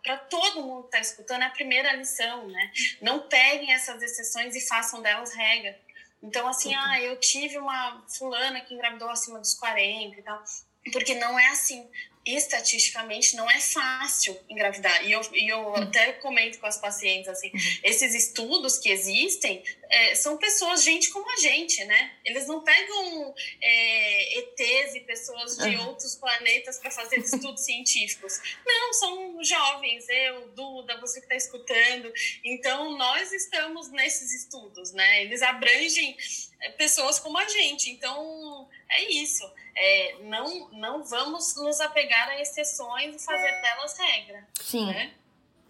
para 0.03 0.17
todo 0.17 0.61
mundo 0.61 0.83
que 0.83 0.87
está 0.89 0.99
escutando, 0.99 1.41
é 1.41 1.45
a 1.45 1.51
primeira 1.51 1.93
lição, 1.93 2.47
né? 2.47 2.71
Não 3.01 3.27
peguem 3.27 3.73
essas 3.73 4.01
exceções 4.01 4.55
e 4.55 4.67
façam 4.67 5.01
delas 5.01 5.33
regra. 5.33 5.79
Então, 6.23 6.47
assim, 6.47 6.73
ah, 6.75 7.01
eu 7.01 7.19
tive 7.19 7.57
uma 7.57 8.05
fulana 8.07 8.61
que 8.61 8.73
engravidou 8.73 9.09
acima 9.09 9.39
dos 9.39 9.55
40 9.55 10.19
e 10.19 10.21
tal. 10.21 10.43
Porque 10.91 11.15
não 11.15 11.37
é 11.37 11.47
assim 11.47 11.87
estatisticamente 12.25 13.35
não 13.35 13.49
é 13.49 13.59
fácil 13.59 14.37
engravidar. 14.49 15.05
E 15.05 15.11
eu, 15.11 15.21
e 15.33 15.51
eu 15.51 15.59
uhum. 15.59 15.75
até 15.75 16.13
comento 16.13 16.59
com 16.59 16.67
as 16.67 16.77
pacientes 16.77 17.27
assim, 17.27 17.49
uhum. 17.53 17.59
esses 17.83 18.13
estudos 18.13 18.77
que 18.77 18.89
existem 18.89 19.63
é, 19.91 20.15
são 20.15 20.37
pessoas, 20.37 20.83
gente 20.83 21.09
como 21.09 21.29
a 21.29 21.35
gente, 21.35 21.83
né? 21.83 22.13
Eles 22.23 22.47
não 22.47 22.63
pegam 22.63 23.35
é, 23.61 24.39
ETs 24.39 24.95
e 24.95 25.01
pessoas 25.01 25.57
de 25.57 25.75
uhum. 25.75 25.89
outros 25.89 26.15
planetas 26.15 26.79
para 26.79 26.89
fazer 26.89 27.17
estudos 27.21 27.65
científicos. 27.65 28.39
Não, 28.65 28.93
são 28.93 29.43
jovens, 29.43 30.07
eu, 30.07 30.47
Duda, 30.49 30.99
você 31.01 31.19
que 31.19 31.25
está 31.25 31.35
escutando. 31.35 32.11
Então, 32.43 32.97
nós 32.97 33.33
estamos 33.33 33.91
nesses 33.91 34.33
estudos, 34.33 34.93
né? 34.93 35.23
Eles 35.23 35.41
abrangem 35.41 36.15
é, 36.61 36.69
pessoas 36.71 37.19
como 37.19 37.37
a 37.37 37.47
gente. 37.49 37.91
Então, 37.91 38.69
é 38.89 39.03
isso. 39.11 39.43
É, 39.75 40.15
não, 40.21 40.69
não 40.71 41.03
vamos 41.03 41.55
nos 41.57 41.81
apegar 41.81 42.29
a 42.29 42.41
exceções 42.41 43.15
e 43.15 43.25
fazer 43.25 43.61
delas 43.61 43.97
regra. 43.97 44.47
Sim. 44.61 44.85
Né? 44.85 45.13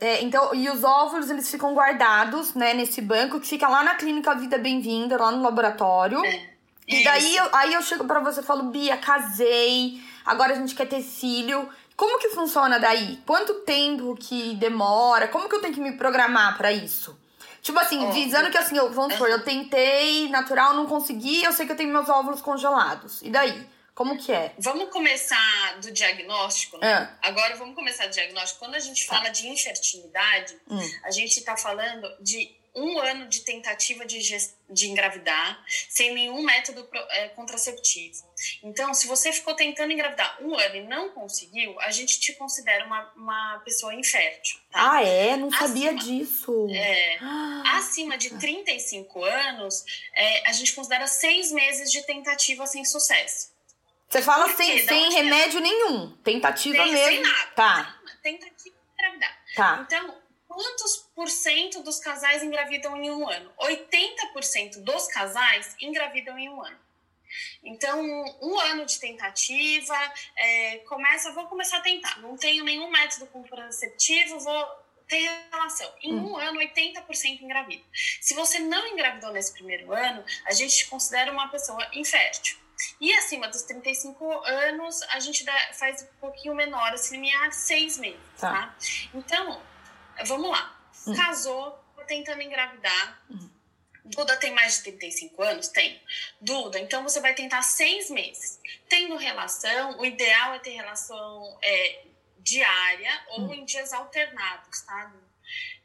É, 0.02 0.24
então, 0.24 0.54
e 0.56 0.68
os 0.68 0.84
óvulos, 0.84 1.30
eles 1.30 1.50
ficam 1.52 1.76
guardados, 1.76 2.56
né, 2.56 2.74
nesse 2.74 3.00
banco 3.02 3.40
que 3.40 3.46
fica 3.46 3.68
lá 3.68 3.84
na 3.84 3.94
clínica 3.94 4.34
Vida 4.34 4.58
Bem-vinda, 4.58 5.16
lá 5.16 5.30
no 5.30 5.44
laboratório. 5.44 6.26
É. 6.26 6.50
E 6.88 7.04
daí, 7.04 7.38
eu, 7.38 7.48
aí 7.54 7.74
eu 7.76 7.82
chego 7.84 8.06
para 8.06 8.20
você 8.20 8.40
e 8.40 8.44
falo, 8.44 8.64
Bia, 8.64 8.98
casei, 8.98 10.02
agora 10.26 10.54
a 10.54 10.56
gente 10.56 10.74
quer 10.74 10.88
ter 10.88 11.04
filho. 11.04 11.70
Como 11.96 12.18
que 12.18 12.30
funciona 12.30 12.80
daí? 12.80 13.22
Quanto 13.28 13.54
tempo 13.60 14.18
que 14.20 14.56
demora? 14.56 15.28
Como 15.28 15.48
que 15.48 15.56
eu 15.56 15.62
tenho 15.62 15.74
que 15.76 15.80
me 15.80 15.92
programar 15.92 16.58
para 16.58 16.72
isso? 16.72 17.16
Tipo 17.62 17.78
assim, 17.78 18.04
oh, 18.04 18.12
visando 18.12 18.50
que 18.50 18.58
assim, 18.58 18.76
eu, 18.76 18.92
vamos 18.92 19.14
supor, 19.14 19.30
eu 19.30 19.44
tentei 19.44 20.28
natural, 20.30 20.74
não 20.74 20.88
consegui, 20.88 21.44
eu 21.44 21.54
sei 21.54 21.68
que 21.68 21.74
eu 21.74 21.78
tenho 21.78 21.94
meus 21.94 22.10
óvulos 22.10 22.42
congelados. 22.42 23.22
E 23.22 23.30
daí? 23.30 23.68
Como 23.94 24.18
que 24.18 24.32
é? 24.32 24.54
Vamos 24.58 24.90
começar 24.90 25.80
do 25.82 25.92
diagnóstico, 25.92 26.78
né? 26.78 27.18
É. 27.22 27.28
Agora 27.28 27.56
vamos 27.56 27.76
começar 27.76 28.08
do 28.08 28.14
diagnóstico. 28.14 28.60
Quando 28.60 28.76
a 28.76 28.80
gente 28.80 29.06
fala 29.06 29.30
de 29.30 29.48
infertilidade, 29.48 30.58
hum. 30.70 30.80
a 31.04 31.12
gente 31.12 31.38
está 31.38 31.58
falando 31.58 32.08
de 32.22 32.62
um 32.76 33.00
ano 33.00 33.28
de 33.28 33.42
tentativa 33.42 34.06
de, 34.06 34.20
de 34.70 34.88
engravidar 34.90 35.64
sem 35.90 36.14
nenhum 36.14 36.42
método 36.42 36.88
é, 37.10 37.28
contraceptivo. 37.30 38.24
Então, 38.64 38.94
se 38.94 39.08
você 39.08 39.32
ficou 39.32 39.54
tentando 39.54 39.92
engravidar 39.92 40.38
um 40.42 40.58
ano 40.58 40.76
e 40.76 40.88
não 40.88 41.10
conseguiu, 41.10 41.78
a 41.82 41.92
gente 41.92 42.20
te 42.20 42.34
considera 42.34 42.86
uma, 42.86 43.12
uma 43.16 43.60
pessoa 43.66 43.94
infértil. 43.94 44.58
Tá? 44.72 44.94
Ah, 44.94 45.04
é? 45.04 45.36
Não 45.36 45.52
sabia 45.52 45.92
acima, 45.92 46.04
disso. 46.04 46.68
É, 46.72 47.18
acima 47.76 48.18
de 48.18 48.30
35 48.38 49.24
anos, 49.24 49.84
é, 50.16 50.48
a 50.48 50.54
gente 50.54 50.74
considera 50.74 51.08
seis 51.08 51.52
meses 51.52 51.92
de 51.92 52.02
tentativa 52.04 52.66
sem 52.66 52.86
sucesso. 52.86 53.52
Você 54.12 54.22
fala 54.22 54.50
sem, 54.50 54.86
sem 54.86 55.10
remédio 55.14 55.62
nenhum. 55.62 56.12
Tentativa 56.18 56.84
sem, 56.84 56.92
mesmo. 56.92 57.08
Sem 57.08 57.22
nada. 57.22 57.52
Tá. 57.56 58.02
Tentativa 58.22 58.76
de 58.76 58.94
engravidar. 58.94 59.38
Tá. 59.56 59.86
Então, 59.86 60.22
quantos 60.50 61.10
por 61.16 61.30
cento 61.30 61.82
dos 61.82 61.98
casais 62.00 62.44
engravidam 62.44 62.98
em 62.98 63.10
um 63.10 63.30
ano? 63.30 63.50
80% 63.58 64.84
dos 64.84 65.08
casais 65.08 65.78
engravidam 65.80 66.38
em 66.38 66.50
um 66.50 66.62
ano. 66.62 66.78
Então, 67.64 68.02
um 68.42 68.60
ano 68.60 68.86
de 68.86 69.00
tentativa, 69.00 70.14
é, 70.36 70.80
começa, 70.80 71.32
vou 71.32 71.46
começar 71.46 71.78
a 71.78 71.82
tentar. 71.82 72.20
Não 72.20 72.36
tenho 72.36 72.66
nenhum 72.66 72.90
método 72.92 73.28
contraceptivo, 73.28 74.40
vou 74.42 74.66
ter 75.08 75.30
relação. 75.50 75.90
Em 76.02 76.14
hum. 76.14 76.34
um 76.34 76.38
ano, 76.38 76.60
80% 76.60 77.42
engravida. 77.42 77.84
Se 78.20 78.34
você 78.34 78.60
não 78.60 78.88
engravidou 78.88 79.32
nesse 79.32 79.54
primeiro 79.54 79.94
ano, 79.94 80.22
a 80.46 80.52
gente 80.52 80.76
te 80.76 80.88
considera 80.88 81.32
uma 81.32 81.48
pessoa 81.48 81.88
infértil. 81.94 82.60
E 83.00 83.14
acima 83.14 83.48
dos 83.48 83.64
35 83.64 84.32
anos, 84.46 85.02
a 85.04 85.20
gente 85.20 85.44
dá, 85.44 85.74
faz 85.74 86.04
um 86.04 86.20
pouquinho 86.20 86.56
menor, 86.56 86.94
esse 86.94 87.12
limiar, 87.12 87.52
seis 87.52 87.98
meses, 87.98 88.20
tá? 88.40 88.52
tá? 88.52 88.76
Então, 89.14 89.62
vamos 90.26 90.50
lá. 90.50 90.80
Hum. 91.08 91.16
Casou, 91.16 91.80
tentando 92.08 92.42
engravidar. 92.42 93.22
Hum. 93.30 93.50
Duda 94.04 94.36
tem 94.38 94.52
mais 94.52 94.78
de 94.78 94.84
35 94.84 95.42
anos? 95.44 95.68
Tem. 95.70 96.02
Duda, 96.40 96.80
então 96.80 97.04
você 97.04 97.22
vai 97.22 97.34
tentar 97.34 97.62
seis 97.62 98.10
meses. 98.10 98.60
Tendo 98.90 99.16
relação, 99.16 100.00
o 100.00 100.06
ideal 100.06 100.56
é 100.56 100.60
ter 100.60 100.72
relação 100.72 101.58
é, 101.62 102.04
diária 102.40 103.26
ou 103.30 103.42
hum. 103.42 103.54
em 103.54 103.66
dias 103.66 103.94
alternados, 103.94 104.82
tá? 104.82 105.14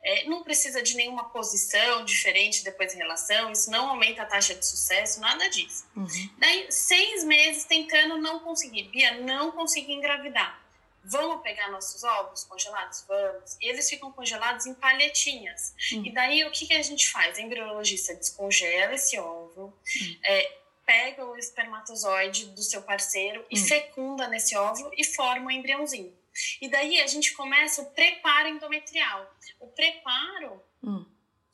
É, 0.06 0.24
não 0.28 0.44
precisa 0.44 0.80
de 0.80 0.94
nenhuma 0.94 1.28
posição 1.30 2.04
diferente 2.04 2.62
depois 2.62 2.94
em 2.94 2.98
relação, 2.98 3.50
isso 3.50 3.68
não 3.72 3.90
aumenta 3.90 4.22
a 4.22 4.24
taxa 4.24 4.54
de 4.54 4.64
sucesso, 4.64 5.20
nada 5.20 5.50
disso. 5.50 5.84
Uhum. 5.96 6.30
Daí, 6.38 6.70
seis 6.70 7.24
meses 7.24 7.64
tentando 7.64 8.16
não 8.16 8.38
conseguir. 8.38 8.84
Bia, 8.84 9.20
não 9.22 9.50
consegui 9.50 9.92
engravidar. 9.92 10.64
Vamos 11.02 11.42
pegar 11.42 11.72
nossos 11.72 12.04
ovos 12.04 12.44
congelados? 12.44 13.04
Vamos. 13.08 13.56
E 13.60 13.68
eles 13.68 13.90
ficam 13.90 14.12
congelados 14.12 14.66
em 14.66 14.74
palhetinhas. 14.74 15.74
Uhum. 15.92 16.06
E 16.06 16.12
daí, 16.12 16.44
o 16.44 16.52
que, 16.52 16.66
que 16.66 16.74
a 16.74 16.82
gente 16.82 17.10
faz? 17.10 17.36
A 17.36 17.42
embriologista 17.42 18.14
descongela 18.14 18.94
esse 18.94 19.18
ovo, 19.18 19.62
uhum. 19.62 20.18
é, 20.24 20.56
pega 20.86 21.24
o 21.26 21.36
espermatozoide 21.36 22.46
do 22.46 22.62
seu 22.62 22.80
parceiro 22.80 23.44
e 23.50 23.58
hum. 23.58 23.66
fecunda 23.66 24.28
nesse 24.28 24.56
ovo 24.56 24.88
e 24.96 25.02
forma 25.02 25.46
um 25.46 25.50
embriãozinho. 25.50 26.16
E 26.60 26.68
daí 26.68 27.00
a 27.00 27.06
gente 27.06 27.32
começa 27.32 27.82
o 27.82 27.90
preparo 27.90 28.48
endometrial. 28.48 29.34
O 29.60 29.68
preparo 29.68 30.62
hum. 30.82 31.06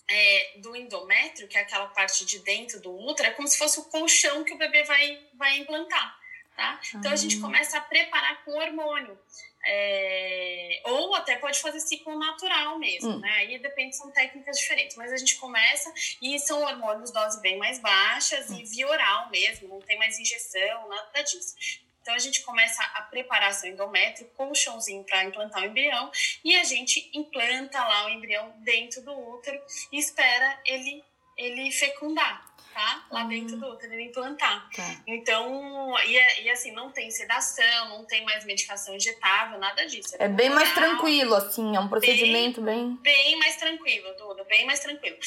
é, 0.09 0.55
do 0.59 0.75
endométrio, 0.77 1.49
que 1.49 1.57
é 1.57 1.61
aquela 1.61 1.87
parte 1.89 2.25
de 2.25 2.39
dentro 2.41 2.81
do 2.81 2.95
útero, 2.95 3.29
é 3.29 3.33
como 3.33 3.49
se 3.49 3.59
fosse 3.59 3.79
o 3.81 3.85
colchão 3.85 4.45
que 4.45 4.55
o 4.55 4.59
bebê 4.59 4.85
vai, 4.85 5.27
vai 5.35 5.59
implantar. 5.59 6.21
Tá? 6.57 6.79
Então 6.95 7.11
a 7.11 7.17
gente 7.17 7.39
ah. 7.39 7.41
começa 7.41 7.79
a 7.79 7.81
preparar 7.81 8.45
com 8.45 8.53
hormônio. 8.53 9.19
É, 9.65 10.83
ou 10.87 11.15
até 11.15 11.37
pode 11.37 11.61
fazer 11.61 11.79
ciclo 11.79 12.19
natural 12.19 12.81
mesmo, 12.81 13.11
hum. 13.11 13.21
né? 13.21 13.31
Aí 13.31 13.59
depende, 13.59 13.97
são 13.97 14.11
técnicas 14.11 14.59
diferentes. 14.59 14.97
Mas 14.97 15.13
a 15.13 15.17
gente 15.17 15.37
começa 15.37 15.93
e 16.21 16.39
são 16.41 16.63
hormônios 16.63 17.13
dose 17.13 17.41
bem 17.41 17.57
mais 17.57 17.79
baixas 17.79 18.51
hum. 18.51 18.59
e 18.59 18.65
via 18.65 18.89
oral 18.89 19.31
mesmo, 19.31 19.69
não 19.69 19.81
tem 19.81 19.97
mais 19.97 20.19
injeção, 20.19 20.89
nada 20.89 21.23
disso. 21.23 21.55
Então 22.03 22.15
a 22.15 22.19
gente 22.19 22.43
começa 22.43 22.83
a 22.95 23.03
preparar 23.03 23.55
seu 23.55 23.71
endométrio, 23.71 24.29
colchãozinho 24.37 25.05
para 25.05 25.25
implantar 25.25 25.63
o 25.63 25.67
embrião, 25.67 26.11
e 26.45 26.57
a 26.57 26.65
gente 26.65 27.11
implanta 27.15 27.83
lá 27.83 28.07
o 28.07 28.11
embrião 28.11 28.53
dentro 28.59 29.03
do 29.03 29.13
útero 29.13 29.61
e 29.91 29.99
espera 29.99 30.61
ele, 30.67 31.03
ele 31.39 31.71
fecundar. 31.71 32.51
Tá? 32.73 33.07
Lá 33.11 33.25
uhum. 33.25 33.29
dentro 33.29 33.59
do 33.59 33.67
útero, 33.67 33.93
ele 33.93 34.05
implantar. 34.05 34.67
Tá. 34.75 35.03
Então, 35.07 35.95
e, 36.07 36.43
e, 36.43 36.51
assim, 36.51 36.73
não 36.73 36.91
tem 36.91 37.11
sedação, 37.11 37.91
não 37.91 38.07
tem 38.07 38.25
mais 38.25 38.47
medicação 38.47 38.95
injetável, 38.95 39.59
nada 39.59 39.85
disso. 39.85 40.17
É, 40.19 40.25
é 40.25 40.29
bem 40.29 40.49
mais 40.49 40.73
tranquilo, 40.73 41.35
assim, 41.35 41.77
é 41.77 41.81
um 41.81 41.89
procedimento 41.89 42.63
bem. 42.63 42.97
Bem, 43.03 43.15
bem 43.15 43.39
mais 43.39 43.57
tranquilo, 43.57 44.15
tudo, 44.17 44.43
bem 44.47 44.65
mais 44.65 44.81
tranquilo. 44.81 45.19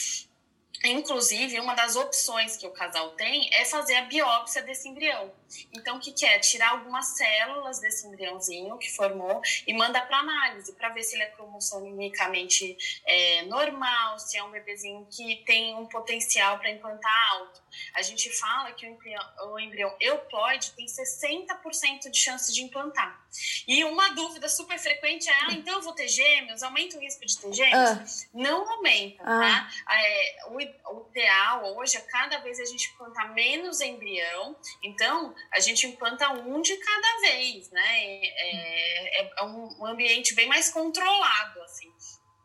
Inclusive, 0.85 1.59
uma 1.59 1.73
das 1.73 1.95
opções 1.95 2.57
que 2.57 2.67
o 2.67 2.71
casal 2.71 3.11
tem 3.11 3.49
é 3.53 3.65
fazer 3.65 3.95
a 3.95 4.03
biópsia 4.03 4.61
desse 4.61 4.87
embrião. 4.87 5.31
Então, 5.73 5.97
o 5.97 5.99
que, 5.99 6.11
que 6.11 6.25
é? 6.25 6.39
Tirar 6.39 6.71
algumas 6.71 7.07
células 7.17 7.79
desse 7.79 8.07
embriãozinho 8.07 8.77
que 8.77 8.91
formou 8.91 9.41
e 9.65 9.73
manda 9.73 10.01
para 10.01 10.19
análise 10.19 10.73
para 10.73 10.89
ver 10.89 11.03
se 11.03 11.15
ele 11.15 11.23
é 11.23 11.29
cromosomicamente 11.29 12.77
é, 13.05 13.43
normal, 13.43 14.19
se 14.19 14.37
é 14.37 14.43
um 14.43 14.51
bebezinho 14.51 15.07
que 15.09 15.43
tem 15.45 15.75
um 15.75 15.85
potencial 15.85 16.57
para 16.57 16.69
implantar 16.69 17.31
alto. 17.33 17.61
A 17.93 18.01
gente 18.01 18.29
fala 18.31 18.71
que 18.71 18.85
o 18.85 18.89
embrião, 18.89 19.23
o 19.51 19.59
embrião 19.59 19.95
euploide 19.99 20.71
tem 20.71 20.85
60% 20.85 22.09
de 22.09 22.17
chance 22.17 22.53
de 22.53 22.61
implantar. 22.61 23.25
E 23.67 23.83
uma 23.83 24.09
dúvida 24.09 24.47
super 24.47 24.79
frequente 24.79 25.29
é: 25.29 25.33
ah, 25.33 25.51
então 25.51 25.75
eu 25.75 25.81
vou 25.81 25.93
ter 25.93 26.07
gêmeos? 26.07 26.63
Aumenta 26.63 26.97
o 26.97 26.99
risco 26.99 27.25
de 27.25 27.37
ter 27.37 27.53
gêmeos? 27.53 28.23
Ah. 28.23 28.27
Não 28.33 28.69
aumenta, 28.69 29.23
ah. 29.23 29.69
tá? 29.87 29.95
É, 29.95 30.37
o, 30.49 30.59
o 30.87 31.07
ideal 31.09 31.75
hoje 31.77 31.97
é 31.97 32.01
cada 32.01 32.39
vez 32.39 32.59
a 32.59 32.65
gente 32.65 32.91
implantar 32.93 33.33
menos 33.33 33.81
embrião. 33.81 34.55
Então, 34.83 35.35
a 35.51 35.59
gente 35.59 35.87
implanta 35.87 36.29
um 36.29 36.61
de 36.61 36.75
cada 36.77 37.19
vez, 37.21 37.69
né? 37.71 38.03
É, 38.03 39.21
é, 39.21 39.33
é 39.37 39.43
um 39.43 39.85
ambiente 39.85 40.33
bem 40.35 40.47
mais 40.47 40.69
controlado, 40.71 41.61
assim. 41.63 41.93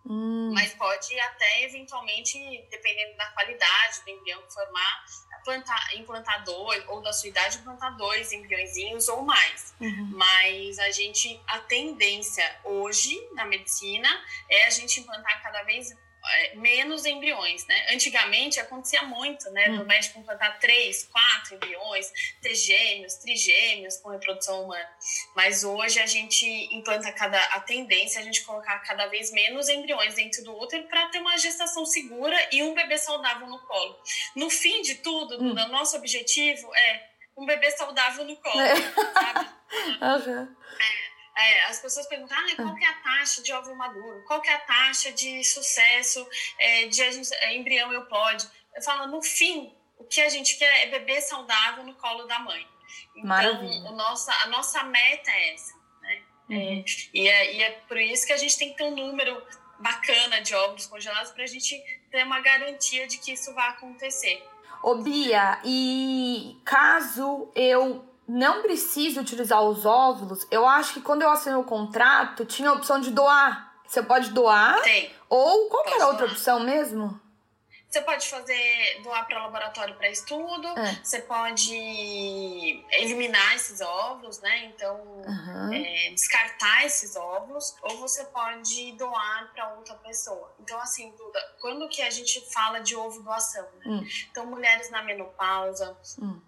Hum. 0.06 0.52
Mas 0.54 0.72
pode 0.74 1.18
até, 1.20 1.64
eventualmente, 1.64 2.38
dependendo 2.70 3.16
da 3.16 3.26
qualidade 3.32 4.02
do 4.04 4.10
embrião 4.10 4.42
que 4.42 4.52
formar, 4.52 5.04
plantar, 5.44 5.96
implantar 5.96 6.44
dois, 6.44 6.84
ou 6.88 7.02
da 7.02 7.12
sua 7.12 7.28
idade, 7.28 7.58
implantar 7.58 7.96
dois 7.96 8.32
embriõezinhos 8.32 9.08
ou 9.08 9.22
mais. 9.22 9.74
Uhum. 9.80 10.10
Mas 10.14 10.78
a 10.78 10.90
gente, 10.90 11.40
a 11.46 11.58
tendência 11.60 12.44
hoje 12.64 13.20
na 13.34 13.44
medicina 13.44 14.08
é 14.48 14.64
a 14.64 14.70
gente 14.70 15.00
implantar 15.00 15.42
cada 15.42 15.62
vez 15.64 15.94
menos 16.54 17.04
embriões, 17.04 17.66
né? 17.66 17.86
Antigamente 17.92 18.60
acontecia 18.60 19.02
muito, 19.02 19.50
né? 19.50 19.68
Do 19.70 19.82
hum. 19.82 19.86
médico 19.86 20.18
implantar 20.18 20.58
três, 20.58 21.04
quatro 21.04 21.54
embriões, 21.54 22.10
ter 22.40 22.54
gêmeos, 22.54 23.14
trigêmeos 23.14 23.96
com 23.98 24.10
reprodução 24.10 24.64
humana. 24.64 24.88
Mas 25.34 25.64
hoje 25.64 26.00
a 26.00 26.06
gente 26.06 26.46
implanta 26.74 27.12
cada 27.12 27.40
a 27.54 27.60
tendência 27.60 28.18
é 28.18 28.22
a 28.22 28.24
gente 28.24 28.42
colocar 28.42 28.78
cada 28.80 29.06
vez 29.06 29.30
menos 29.32 29.68
embriões 29.68 30.14
dentro 30.14 30.42
do 30.44 30.56
útero 30.58 30.86
para 30.88 31.08
ter 31.08 31.18
uma 31.18 31.36
gestação 31.36 31.84
segura 31.84 32.36
e 32.52 32.62
um 32.62 32.74
bebê 32.74 32.98
saudável 32.98 33.46
no 33.46 33.58
colo. 33.60 33.96
No 34.36 34.50
fim 34.50 34.82
de 34.82 34.96
tudo, 34.96 35.42
hum. 35.42 35.52
o 35.52 35.68
nosso 35.68 35.96
objetivo 35.96 36.74
é 36.74 37.10
um 37.36 37.46
bebê 37.46 37.70
saudável 37.70 38.24
no 38.24 38.36
colo, 38.36 38.60
é. 38.60 38.76
sabe? 38.76 39.50
Uhum. 39.70 40.56
É 41.40 41.64
as 41.64 41.80
pessoas 41.80 42.06
perguntam 42.06 42.36
ah, 42.36 42.56
qual 42.56 42.74
que 42.74 42.84
é 42.84 42.88
a 42.88 42.94
taxa 42.94 43.42
de 43.42 43.52
óvulo 43.52 43.76
maduro, 43.76 44.24
qual 44.26 44.40
que 44.40 44.48
é 44.48 44.54
a 44.54 44.60
taxa 44.60 45.12
de 45.12 45.42
sucesso 45.44 46.26
é, 46.58 46.86
de 46.86 47.02
é, 47.02 47.56
embrião 47.56 47.92
eu 47.92 48.06
pode. 48.06 48.48
Eu 48.74 48.82
falo, 48.82 49.10
no 49.10 49.22
fim, 49.22 49.74
o 49.98 50.04
que 50.04 50.20
a 50.20 50.28
gente 50.28 50.56
quer 50.56 50.84
é 50.84 50.90
bebê 50.90 51.20
saudável 51.20 51.84
no 51.84 51.94
colo 51.94 52.24
da 52.24 52.38
mãe. 52.38 52.66
Então, 53.14 53.92
o 53.92 53.96
nossa, 53.96 54.32
a 54.44 54.46
nossa 54.48 54.82
meta 54.84 55.30
é 55.30 55.54
essa. 55.54 55.74
Né? 56.02 56.22
É, 56.50 56.54
uhum. 56.54 56.84
E, 57.14 57.28
é, 57.28 57.54
e 57.54 57.62
é 57.62 57.70
por 57.86 57.98
isso 57.98 58.26
que 58.26 58.32
a 58.32 58.36
gente 58.36 58.56
tem 58.58 58.70
que 58.70 58.76
ter 58.76 58.84
um 58.84 58.94
número 58.94 59.42
bacana 59.78 60.40
de 60.40 60.54
óvulos 60.54 60.86
congelados 60.86 61.32
para 61.32 61.44
a 61.44 61.46
gente 61.46 61.78
ter 62.10 62.24
uma 62.24 62.40
garantia 62.40 63.06
de 63.06 63.18
que 63.18 63.32
isso 63.32 63.54
vai 63.54 63.68
acontecer. 63.70 64.42
Ô 64.82 64.96
Bia, 64.96 65.60
e 65.64 66.56
caso 66.64 67.50
eu 67.54 68.09
não 68.30 68.62
precisa 68.62 69.20
utilizar 69.20 69.60
os 69.62 69.84
óvulos, 69.84 70.46
eu 70.52 70.66
acho 70.66 70.94
que 70.94 71.00
quando 71.00 71.22
eu 71.22 71.30
assinei 71.30 71.58
o 71.58 71.64
contrato, 71.64 72.44
tinha 72.44 72.70
a 72.70 72.74
opção 72.74 73.00
de 73.00 73.10
doar. 73.10 73.74
Você 73.84 74.02
pode 74.04 74.30
doar? 74.30 74.80
Tem. 74.82 75.12
Ou 75.28 75.68
qual 75.68 75.84
era 75.88 76.04
a 76.04 76.08
outra 76.08 76.26
opção 76.26 76.60
mesmo? 76.60 77.20
Você 77.88 78.00
pode 78.02 78.28
fazer 78.28 79.00
doar 79.02 79.26
para 79.26 79.42
laboratório 79.42 79.96
para 79.96 80.08
estudo, 80.08 80.68
é. 80.78 80.94
você 81.02 81.22
pode 81.22 81.74
eliminar 82.92 83.56
esses 83.56 83.80
óvulos, 83.80 84.38
né? 84.38 84.66
Então, 84.66 84.96
uhum. 85.26 85.72
é, 85.72 86.10
descartar 86.10 86.86
esses 86.86 87.16
óvulos, 87.16 87.74
ou 87.82 87.98
você 87.98 88.22
pode 88.26 88.92
doar 88.92 89.50
para 89.52 89.74
outra 89.74 89.96
pessoa. 89.96 90.54
Então, 90.60 90.78
assim, 90.78 91.10
Duda, 91.16 91.40
quando 91.60 91.88
que 91.88 92.00
a 92.00 92.10
gente 92.10 92.40
fala 92.52 92.78
de 92.78 92.94
ovo 92.94 93.24
doação? 93.24 93.66
Né? 93.78 93.86
Hum. 93.86 94.08
Então, 94.30 94.46
mulheres 94.46 94.88
na 94.88 95.02
menopausa. 95.02 95.98
Hum 96.22 96.40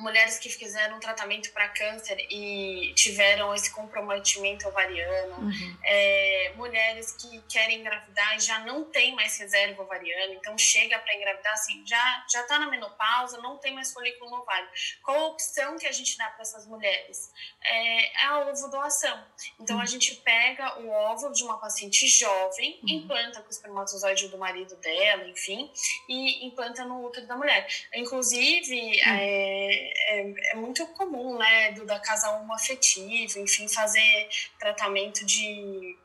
mulheres 0.00 0.38
que 0.38 0.48
fizeram 0.48 0.96
um 0.96 1.00
tratamento 1.00 1.52
para 1.52 1.68
câncer 1.68 2.16
e 2.30 2.92
tiveram 2.94 3.54
esse 3.54 3.70
comprometimento 3.72 4.66
ovariano, 4.68 5.36
uhum. 5.40 5.76
é, 5.84 6.52
mulheres 6.56 7.12
que 7.12 7.40
querem 7.42 7.80
engravidar 7.80 8.36
e 8.36 8.40
já 8.40 8.58
não 8.60 8.84
tem 8.84 9.14
mais 9.14 9.38
reserva 9.38 9.82
ovariana, 9.82 10.34
então 10.34 10.56
chega 10.58 10.98
para 10.98 11.14
engravidar 11.14 11.52
assim, 11.52 11.82
já 11.86 12.24
já 12.30 12.40
está 12.42 12.58
na 12.58 12.68
menopausa, 12.68 13.40
não 13.40 13.58
tem 13.58 13.74
mais 13.74 13.92
folículo 13.92 14.30
no 14.30 14.36
ovário. 14.38 14.68
Qual 15.02 15.16
a 15.16 15.26
opção 15.28 15.76
que 15.78 15.86
a 15.86 15.92
gente 15.92 16.16
dá 16.16 16.28
para 16.30 16.42
essas 16.42 16.66
mulheres? 16.66 17.30
É, 17.62 18.22
é 18.22 18.26
a 18.26 18.40
ovo 18.40 18.68
doação. 18.68 19.24
Então 19.60 19.76
uhum. 19.76 19.82
a 19.82 19.86
gente 19.86 20.14
pega 20.16 20.80
o 20.80 20.88
óvulo 20.88 21.32
de 21.32 21.44
uma 21.44 21.58
paciente 21.58 22.06
jovem, 22.08 22.80
uhum. 22.82 22.88
implanta 22.88 23.40
com 23.40 23.48
o 23.48 23.50
espermatozoide 23.50 24.28
do 24.28 24.38
marido 24.38 24.74
dela, 24.76 25.28
enfim, 25.28 25.70
e 26.08 26.46
implanta 26.46 26.84
no 26.84 27.04
útero 27.04 27.26
da 27.26 27.36
mulher. 27.36 27.66
Inclusive, 27.94 29.00
é, 29.00 29.89
é, 29.92 30.52
é, 30.52 30.54
muito 30.56 30.86
comum, 30.88 31.38
né, 31.38 31.72
do 31.72 31.84
da 31.84 31.98
casa 31.98 32.30
homoafetiva, 32.30 33.38
enfim, 33.38 33.68
fazer 33.68 34.28
tratamento 34.58 35.24
de, 35.24 35.96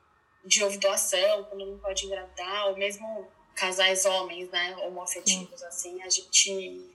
de 0.43 0.77
doação 0.77 1.43
quando 1.45 1.65
não 1.65 1.79
pode 1.79 2.05
engravidar, 2.05 2.67
ou 2.67 2.77
mesmo 2.77 3.27
casais 3.55 4.05
homens, 4.05 4.49
né, 4.49 4.75
homoafetivos, 4.77 5.59
Sim. 5.59 5.65
assim, 5.65 6.03
a 6.03 6.09
gente, 6.09 6.91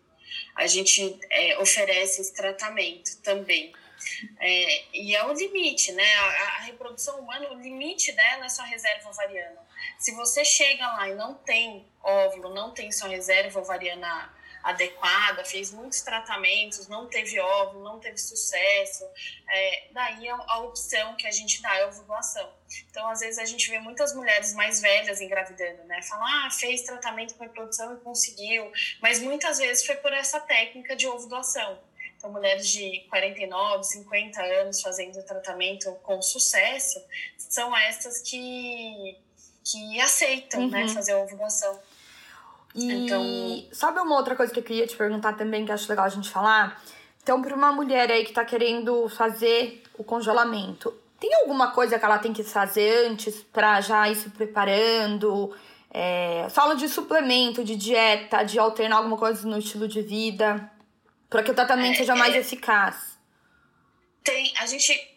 a 0.54 0.66
gente 0.66 1.18
é, 1.30 1.58
oferece 1.58 2.20
esse 2.20 2.34
tratamento 2.34 3.16
também. 3.22 3.72
É, 4.38 4.96
e 4.96 5.14
é 5.14 5.24
o 5.26 5.32
limite, 5.32 5.92
né? 5.92 6.14
A, 6.14 6.26
a, 6.26 6.60
reprodução 6.60 7.20
humana, 7.20 7.50
o 7.52 7.60
limite 7.60 8.12
dela 8.12 8.46
é 8.46 8.48
sua 8.48 8.64
reserva 8.64 9.10
ovariana. 9.10 9.60
Se 9.98 10.12
você 10.12 10.42
chega 10.42 10.86
lá 10.92 11.08
e 11.08 11.14
não 11.14 11.34
tem 11.34 11.86
óvulo, 12.02 12.54
não 12.54 12.70
tem 12.72 12.90
sua 12.90 13.08
reserva 13.08 13.60
ovariana 13.60 14.34
adequada, 14.62 15.44
fez 15.44 15.70
muitos 15.70 16.00
tratamentos, 16.02 16.86
não 16.88 17.06
teve 17.06 17.38
óvulo, 17.40 17.82
não 17.82 17.98
teve 17.98 18.18
sucesso, 18.18 19.04
é, 19.48 19.88
daí 19.92 20.28
a, 20.28 20.36
a, 20.48 20.58
opção 20.60 21.16
que 21.16 21.26
a 21.26 21.30
gente 21.30 21.62
dá 21.62 21.74
é 21.76 21.86
ovulação. 21.86 22.52
Então, 22.90 23.08
às 23.08 23.20
vezes, 23.20 23.38
a 23.38 23.44
gente 23.44 23.68
vê 23.70 23.78
muitas 23.78 24.14
mulheres 24.14 24.54
mais 24.54 24.80
velhas 24.80 25.20
engravidando, 25.20 25.82
né? 25.84 26.02
Falam, 26.02 26.26
ah, 26.26 26.50
fez 26.50 26.82
tratamento 26.82 27.34
com 27.34 27.44
reprodução 27.44 27.94
e 27.94 28.00
conseguiu, 28.00 28.70
mas 29.00 29.18
muitas 29.20 29.58
vezes 29.58 29.84
foi 29.84 29.96
por 29.96 30.12
essa 30.12 30.40
técnica 30.40 30.94
de 30.94 31.06
ovulação. 31.06 31.78
Então, 32.20 32.30
mulheres 32.30 32.68
de 32.68 33.06
49, 33.08 33.82
50 33.82 34.42
anos 34.42 34.82
fazendo 34.82 35.22
tratamento 35.22 35.90
com 36.02 36.20
sucesso, 36.20 37.02
são 37.38 37.74
essas 37.74 38.20
que, 38.20 39.16
que 39.64 40.00
aceitam, 40.02 40.68
né, 40.68 40.80
uhum. 40.80 40.86
né, 40.86 40.94
fazer 40.94 41.12
a 41.12 41.18
ovulação. 41.18 41.80
E 42.74 42.92
então... 42.92 43.24
sabe 43.72 44.00
uma 44.00 44.16
outra 44.16 44.36
coisa 44.36 44.52
que 44.52 44.60
eu 44.60 44.64
queria 44.64 44.86
te 44.86 44.96
perguntar 44.96 45.32
também, 45.34 45.64
que 45.64 45.72
acho 45.72 45.88
legal 45.88 46.04
a 46.04 46.08
gente 46.10 46.30
falar? 46.30 46.80
Então, 47.22 47.42
para 47.42 47.54
uma 47.54 47.72
mulher 47.72 48.10
aí 48.10 48.24
que 48.24 48.32
tá 48.32 48.44
querendo 48.44 49.08
fazer 49.08 49.82
o 49.98 50.04
congelamento, 50.04 50.94
tem 51.18 51.34
alguma 51.34 51.70
coisa 51.72 51.98
que 51.98 52.04
ela 52.04 52.18
tem 52.18 52.32
que 52.32 52.42
fazer 52.42 53.06
antes 53.06 53.42
para 53.52 53.80
já 53.80 54.08
ir 54.08 54.14
se 54.14 54.30
preparando? 54.30 55.54
É, 55.92 56.46
fala 56.50 56.74
de 56.74 56.88
suplemento, 56.88 57.64
de 57.64 57.76
dieta, 57.76 58.42
de 58.42 58.58
alternar 58.58 58.98
alguma 58.98 59.18
coisa 59.18 59.46
no 59.46 59.58
estilo 59.58 59.86
de 59.86 60.00
vida, 60.00 60.70
para 61.28 61.42
que 61.42 61.50
o 61.50 61.54
tratamento 61.54 61.94
é, 61.94 61.96
seja 61.96 62.14
mais 62.14 62.34
é, 62.34 62.38
eficaz. 62.38 63.18
Tem, 64.22 64.52
a 64.58 64.66
gente 64.66 65.09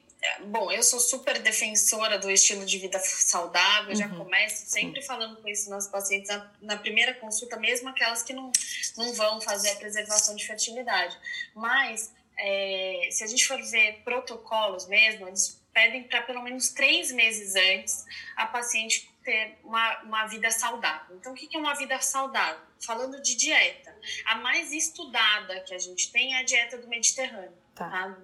Bom, 0.45 0.71
eu 0.71 0.82
sou 0.84 0.99
super 0.99 1.39
defensora 1.39 2.17
do 2.17 2.30
estilo 2.32 2.65
de 2.65 2.78
vida 2.78 2.99
saudável, 2.99 3.89
uhum. 3.89 3.95
já 3.95 4.09
começo 4.09 4.65
sempre 4.67 5.01
falando 5.01 5.41
com 5.41 5.47
isso 5.47 5.69
nos 5.69 5.88
pacientes 5.88 6.30
na, 6.30 6.51
na, 6.61 6.78
primeira 6.78 7.13
consulta, 7.15 7.57
mesmo 7.57 7.89
aquelas 7.89 8.24
que 8.24 8.34
não, 8.34 8.51
não 8.97 9.13
vão 9.13 9.41
fazer 9.41 9.71
a 9.71 9.76
preservação 9.76 10.36
de 10.36 10.45
fertilidade. 10.45 11.17
Mas, 11.53 12.13
é, 12.38 13.09
se 13.11 13.24
a 13.24 13.28
gente 13.28 13.45
for 13.45 13.61
ver 13.63 14.01
protocolos 14.03 14.88
mesmo, 14.88 15.28
eles 15.28 15.61
pedem 15.74 16.03
para 16.03 16.21
pelo 16.21 16.41
menos 16.41 16.69
três 16.69 17.11
meses 17.11 17.55
antes 17.55 18.05
a 18.36 18.45
paciente 18.45 19.11
ter 19.24 19.57
uma, 19.63 20.03
uma 20.03 20.28
vida 20.28 20.51
saudável. 20.51 21.15
Então, 21.15 21.34
o 21.34 21.36
que 21.36 21.55
é 21.55 21.59
uma 21.59 21.74
vida 21.74 21.99
saudável? 21.99 22.61
Falando 22.86 23.21
de 23.21 23.36
dieta, 23.36 23.95
a 24.26 24.36
mais 24.36 24.71
estudada 24.71 25.61
que 25.61 25.74
a 25.74 25.78
gente 25.78 26.11
tem 26.11 26.36
é 26.36 26.39
a 26.39 26.43
dieta 26.43 26.78
do 26.78 26.88
Mediterrâneo. 26.88 27.57
Tá. 27.74 27.89
tá. 27.89 28.17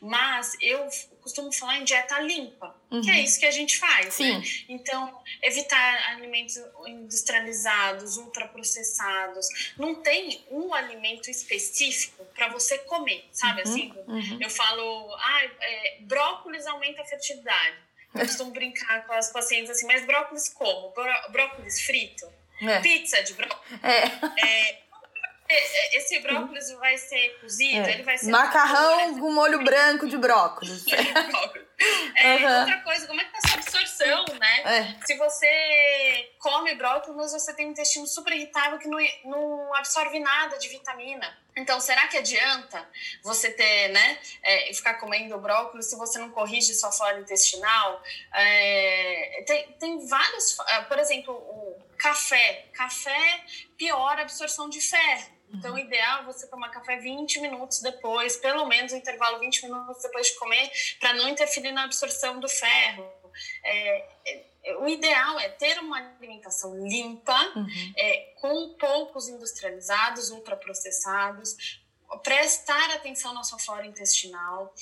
Mas 0.00 0.56
eu 0.60 0.88
costumo 1.26 1.52
falar 1.52 1.78
em 1.78 1.84
dieta 1.84 2.20
limpa, 2.20 2.74
uhum. 2.90 3.00
que 3.00 3.10
é 3.10 3.14
uhum. 3.14 3.20
isso 3.20 3.40
que 3.40 3.46
a 3.46 3.50
gente 3.50 3.76
faz. 3.78 4.14
Sim. 4.14 4.38
Né? 4.38 4.44
Então, 4.68 5.20
evitar 5.42 6.12
alimentos 6.12 6.56
industrializados, 6.86 8.16
ultraprocessados. 8.16 9.74
Não 9.76 9.96
tem 9.96 10.44
um 10.50 10.72
alimento 10.72 11.28
específico 11.28 12.24
para 12.34 12.48
você 12.48 12.78
comer, 12.78 13.28
sabe 13.32 13.62
uhum. 13.62 13.68
assim? 13.68 13.92
Uhum. 14.06 14.38
Eu 14.40 14.50
falo, 14.50 15.14
ah, 15.16 15.44
é, 15.60 15.98
brócolis 16.02 16.64
aumenta 16.66 17.02
a 17.02 17.04
fertilidade. 17.04 17.76
Eu 18.14 18.20
costumo 18.20 18.52
brincar 18.52 19.06
com 19.06 19.12
as 19.12 19.30
pacientes 19.30 19.70
assim, 19.70 19.86
mas 19.86 20.06
brócolis 20.06 20.48
como? 20.48 20.90
Bró 20.90 21.28
brócolis 21.30 21.82
frito? 21.82 22.26
É. 22.62 22.80
Pizza 22.80 23.22
de 23.22 23.34
brócolis. 23.34 23.80
É 23.82 24.46
é, 24.46 24.78
esse 25.48 26.20
brócolis 26.20 26.70
vai 26.78 26.96
ser 26.98 27.38
cozido, 27.40 27.86
é. 27.86 27.92
ele 27.92 28.02
vai 28.02 28.18
ser. 28.18 28.30
Macarrão 28.30 29.18
com 29.18 29.30
molho 29.32 29.62
branco 29.62 30.08
de 30.08 30.16
brócolis. 30.16 30.84
é, 32.16 32.36
uhum. 32.36 32.60
Outra 32.60 32.80
coisa, 32.80 33.06
como 33.06 33.20
é 33.20 33.24
que 33.24 33.32
tá 33.32 33.38
a 33.38 33.48
sua 33.48 33.60
absorção, 33.60 34.24
né? 34.38 34.62
É. 34.64 35.06
Se 35.06 35.16
você 35.16 36.30
come 36.38 36.74
brócolis, 36.74 37.32
você 37.32 37.54
tem 37.54 37.66
um 37.66 37.70
intestino 37.70 38.06
super 38.06 38.32
irritável 38.32 38.78
que 38.78 38.88
não, 38.88 38.98
não 39.24 39.74
absorve 39.74 40.18
nada 40.18 40.58
de 40.58 40.68
vitamina. 40.68 41.36
Então, 41.56 41.80
será 41.80 42.06
que 42.06 42.18
adianta 42.18 42.86
você 43.22 43.50
ter, 43.50 43.88
né, 43.88 44.18
é, 44.42 44.74
ficar 44.74 44.94
comendo 44.94 45.38
brócolis 45.38 45.86
se 45.86 45.96
você 45.96 46.18
não 46.18 46.30
corrige 46.30 46.74
sua 46.74 46.92
flora 46.92 47.18
intestinal? 47.18 48.02
É, 48.34 49.44
tem, 49.46 49.72
tem 49.72 50.06
vários, 50.06 50.56
por 50.86 50.98
exemplo, 50.98 51.32
o 51.34 51.76
café. 51.96 52.66
Café 52.74 53.44
piora 53.76 54.20
a 54.20 54.22
absorção 54.24 54.68
de 54.68 54.80
ferro. 54.80 55.35
Então, 55.52 55.74
o 55.74 55.78
ideal 55.78 56.22
é 56.22 56.24
você 56.24 56.46
tomar 56.48 56.70
café 56.70 56.96
20 56.96 57.40
minutos 57.40 57.80
depois, 57.80 58.36
pelo 58.36 58.66
menos 58.66 58.92
um 58.92 58.96
intervalo 58.96 59.38
20 59.38 59.62
minutos 59.64 60.02
depois 60.02 60.26
de 60.28 60.38
comer, 60.38 60.70
para 61.00 61.14
não 61.14 61.28
interferir 61.28 61.72
na 61.72 61.84
absorção 61.84 62.40
do 62.40 62.48
ferro. 62.48 63.10
É, 63.64 64.08
é, 64.64 64.76
o 64.78 64.88
ideal 64.88 65.38
é 65.38 65.48
ter 65.48 65.78
uma 65.78 65.98
alimentação 65.98 66.76
limpa, 66.86 67.40
uhum. 67.54 67.92
é, 67.96 68.34
com 68.40 68.74
poucos 68.78 69.28
industrializados, 69.28 70.30
ultraprocessados, 70.30 71.80
prestar 72.22 72.90
atenção 72.92 73.34
na 73.34 73.42
sua 73.42 73.58
flora 73.58 73.86
intestinal, 73.86 74.74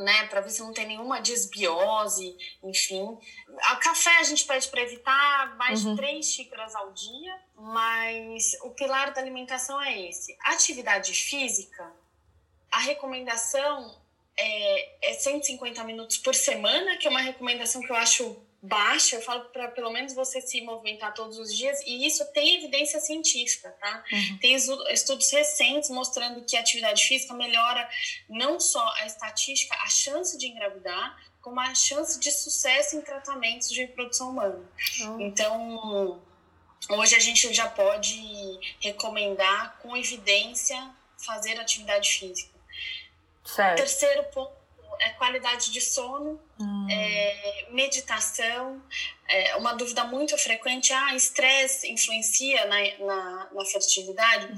né, 0.00 0.26
para 0.26 0.40
ver 0.40 0.50
se 0.50 0.60
não 0.60 0.72
tem 0.72 0.86
nenhuma 0.86 1.20
desbiose, 1.20 2.36
enfim. 2.62 3.18
A 3.64 3.76
café 3.76 4.18
a 4.18 4.22
gente 4.22 4.44
pede 4.44 4.68
para 4.68 4.82
evitar 4.82 5.56
mais 5.56 5.84
uhum. 5.84 5.94
de 5.94 6.00
três 6.00 6.26
xícaras 6.26 6.74
ao 6.74 6.92
dia, 6.92 7.38
mas 7.56 8.56
o 8.62 8.70
pilar 8.70 9.12
da 9.12 9.20
alimentação 9.20 9.80
é 9.80 10.08
esse. 10.08 10.36
Atividade 10.40 11.12
física, 11.12 11.92
a 12.70 12.78
recomendação 12.78 14.00
é, 14.36 15.10
é 15.10 15.12
150 15.14 15.84
minutos 15.84 16.16
por 16.18 16.34
semana, 16.34 16.96
que 16.96 17.06
é 17.06 17.10
uma 17.10 17.20
recomendação 17.20 17.82
que 17.82 17.90
eu 17.90 17.96
acho 17.96 18.36
baixa, 18.62 19.16
eu 19.16 19.22
falo 19.22 19.44
para 19.46 19.68
pelo 19.68 19.90
menos 19.90 20.12
você 20.12 20.40
se 20.40 20.60
movimentar 20.60 21.14
todos 21.14 21.38
os 21.38 21.54
dias, 21.56 21.80
e 21.86 22.06
isso 22.06 22.24
tem 22.32 22.56
evidência 22.56 23.00
científica, 23.00 23.70
tá? 23.80 24.04
Uhum. 24.12 24.38
Tem 24.38 24.54
estudos 24.54 25.30
recentes 25.30 25.88
mostrando 25.90 26.44
que 26.44 26.56
a 26.56 26.60
atividade 26.60 27.04
física 27.04 27.32
melhora 27.32 27.88
não 28.28 28.60
só 28.60 28.86
a 28.96 29.06
estatística, 29.06 29.74
a 29.76 29.88
chance 29.88 30.36
de 30.36 30.46
engravidar, 30.46 31.16
como 31.40 31.58
a 31.58 31.74
chance 31.74 32.20
de 32.20 32.30
sucesso 32.30 32.96
em 32.96 33.00
tratamentos 33.00 33.70
de 33.70 33.80
reprodução 33.80 34.30
humana. 34.30 34.62
Uhum. 35.00 35.20
Então, 35.22 36.22
hoje 36.90 37.14
a 37.16 37.20
gente 37.20 37.52
já 37.54 37.66
pode 37.66 38.20
recomendar 38.78 39.78
com 39.78 39.96
evidência 39.96 40.94
fazer 41.16 41.58
atividade 41.58 42.10
física. 42.10 42.60
Certo. 43.42 43.78
Terceiro 43.78 44.24
ponto 44.24 44.59
é 45.00 45.10
qualidade 45.10 45.70
de 45.72 45.80
sono, 45.80 46.40
hum. 46.58 46.86
é, 46.90 47.66
meditação. 47.70 48.82
É, 49.28 49.56
uma 49.56 49.72
dúvida 49.74 50.04
muito 50.04 50.36
frequente: 50.38 50.92
ah, 50.92 51.14
estresse 51.14 51.90
influencia 51.90 52.66
na, 52.66 52.76
na, 52.98 53.50
na 53.52 53.64
fertilidade? 53.64 54.54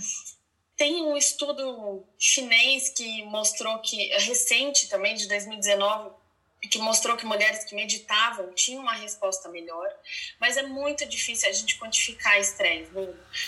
Tem 0.76 1.02
um 1.02 1.16
estudo 1.16 2.04
chinês 2.18 2.88
que 2.88 3.22
mostrou 3.24 3.78
que, 3.78 4.08
recente 4.18 4.88
também, 4.88 5.14
de 5.14 5.28
2019, 5.28 6.10
que 6.68 6.78
mostrou 6.78 7.16
que 7.16 7.26
mulheres 7.26 7.64
que 7.64 7.74
meditavam 7.74 8.52
tinham 8.52 8.82
uma 8.82 8.94
resposta 8.94 9.48
melhor, 9.48 9.92
mas 10.38 10.56
é 10.56 10.62
muito 10.62 11.04
difícil 11.06 11.48
a 11.48 11.52
gente 11.52 11.78
quantificar 11.78 12.38
estresse. 12.38 12.90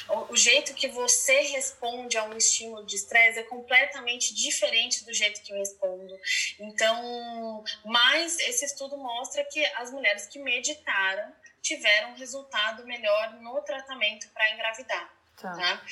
O, 0.09 0.33
o, 0.33 0.37
jeito 0.37 0.75
que 0.75 0.89
você 0.89 1.41
responde 1.41 2.19
a 2.19 2.25
um 2.25 2.37
estímulo 2.37 2.85
de 2.85 2.97
estresse 2.97 3.39
é 3.39 3.43
completamente 3.45 4.35
diferente 4.35 5.05
do 5.05 5.15
jeito 5.15 5.43
que 5.43 5.53
eu 5.53 5.59
respondo. 5.59 6.19
Então, 6.59 7.65
mas 7.85 8.39
esse 8.41 8.65
estudo 8.65 8.97
mostra 8.97 9.45
que 9.45 9.65
as 9.77 9.93
mulheres 9.93 10.27
que 10.27 10.39
meditaram 10.39 11.33
tiveram 11.63 12.11
um 12.11 12.17
resultado 12.17 12.85
melhor 12.85 13.35
no 13.41 13.61
tratamento 13.63 14.29
para 14.31 14.53
engravidar. 14.53 15.11
Tá. 15.41 15.53
tá. 15.53 15.83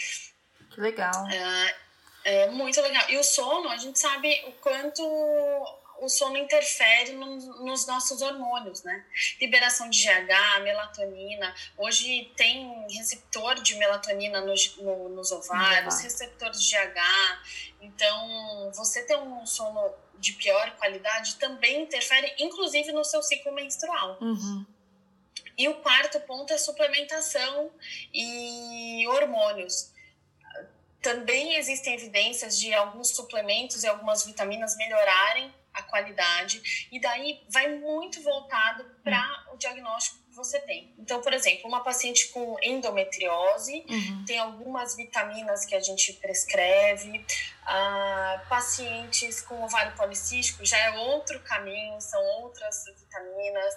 Que 0.70 0.80
legal. 0.80 1.26
É, 1.28 1.74
é 2.24 2.50
muito 2.50 2.80
legal. 2.80 3.08
E 3.08 3.16
o 3.16 3.24
sono, 3.24 3.68
a 3.68 3.76
gente 3.76 3.98
sabe 3.98 4.44
o 4.46 4.52
quanto 4.52 5.02
o 6.03 6.09
sono 6.09 6.36
interfere 6.36 7.12
no, 7.12 7.36
nos 7.64 7.86
nossos 7.86 8.20
hormônios, 8.22 8.82
né? 8.82 9.05
Liberação 9.40 9.88
de 9.88 10.03
GH, 10.03 10.61
melatonina. 10.62 11.55
Hoje 11.78 12.32
tem 12.36 12.86
receptor 12.90 13.55
de 13.62 13.76
melatonina 13.76 14.40
nos, 14.40 14.76
no, 14.78 15.09
nos 15.11 15.30
ovários, 15.30 15.94
uhum. 15.94 16.03
receptores 16.03 16.61
de 16.61 16.76
GH. 16.76 17.00
Então, 17.80 18.70
você 18.74 19.03
ter 19.03 19.16
um 19.16 19.46
sono 19.46 19.94
de 20.18 20.32
pior 20.32 20.76
qualidade 20.76 21.36
também 21.36 21.82
interfere, 21.82 22.34
inclusive, 22.38 22.90
no 22.90 23.05
seu 23.05 23.22
ciclo 23.22 23.53
menstrual. 23.53 24.18
Uhum. 24.20 24.66
E 25.57 25.68
o 25.68 25.74
quarto 25.76 26.18
ponto 26.20 26.53
é 26.53 26.59
suplementação 26.59 27.70
e 28.12 29.07
hormônios. 29.07 29.92
Também 31.00 31.55
existem 31.57 31.94
evidências 31.94 32.59
de 32.59 32.74
alguns 32.74 33.11
suplementos 33.11 33.84
e 33.84 33.88
algumas 33.88 34.24
vitaminas 34.26 34.76
melhorarem 34.76 35.53
a 35.72 35.82
qualidade, 35.82 36.88
e 36.92 37.00
daí 37.00 37.42
vai 37.48 37.68
muito 37.78 38.22
voltado 38.22 38.84
para 39.02 39.46
o 39.52 39.56
diagnóstico 39.56 40.18
que 40.28 40.36
você 40.36 40.60
tem. 40.60 40.92
Então, 40.98 41.20
por 41.20 41.32
exemplo, 41.32 41.68
uma 41.68 41.82
paciente 41.82 42.28
com 42.28 42.56
endometriose, 42.62 43.84
uhum. 43.88 44.24
tem 44.26 44.38
algumas 44.38 44.96
vitaminas 44.96 45.64
que 45.64 45.74
a 45.74 45.80
gente 45.80 46.14
prescreve, 46.14 47.24
ah, 47.64 48.42
pacientes 48.48 49.40
com 49.40 49.62
ovário 49.62 49.94
policístico 49.96 50.64
já 50.64 50.78
é 50.78 50.90
outro 50.98 51.38
caminho, 51.40 52.00
são 52.00 52.22
outras 52.42 52.84
vitaminas. 52.98 53.74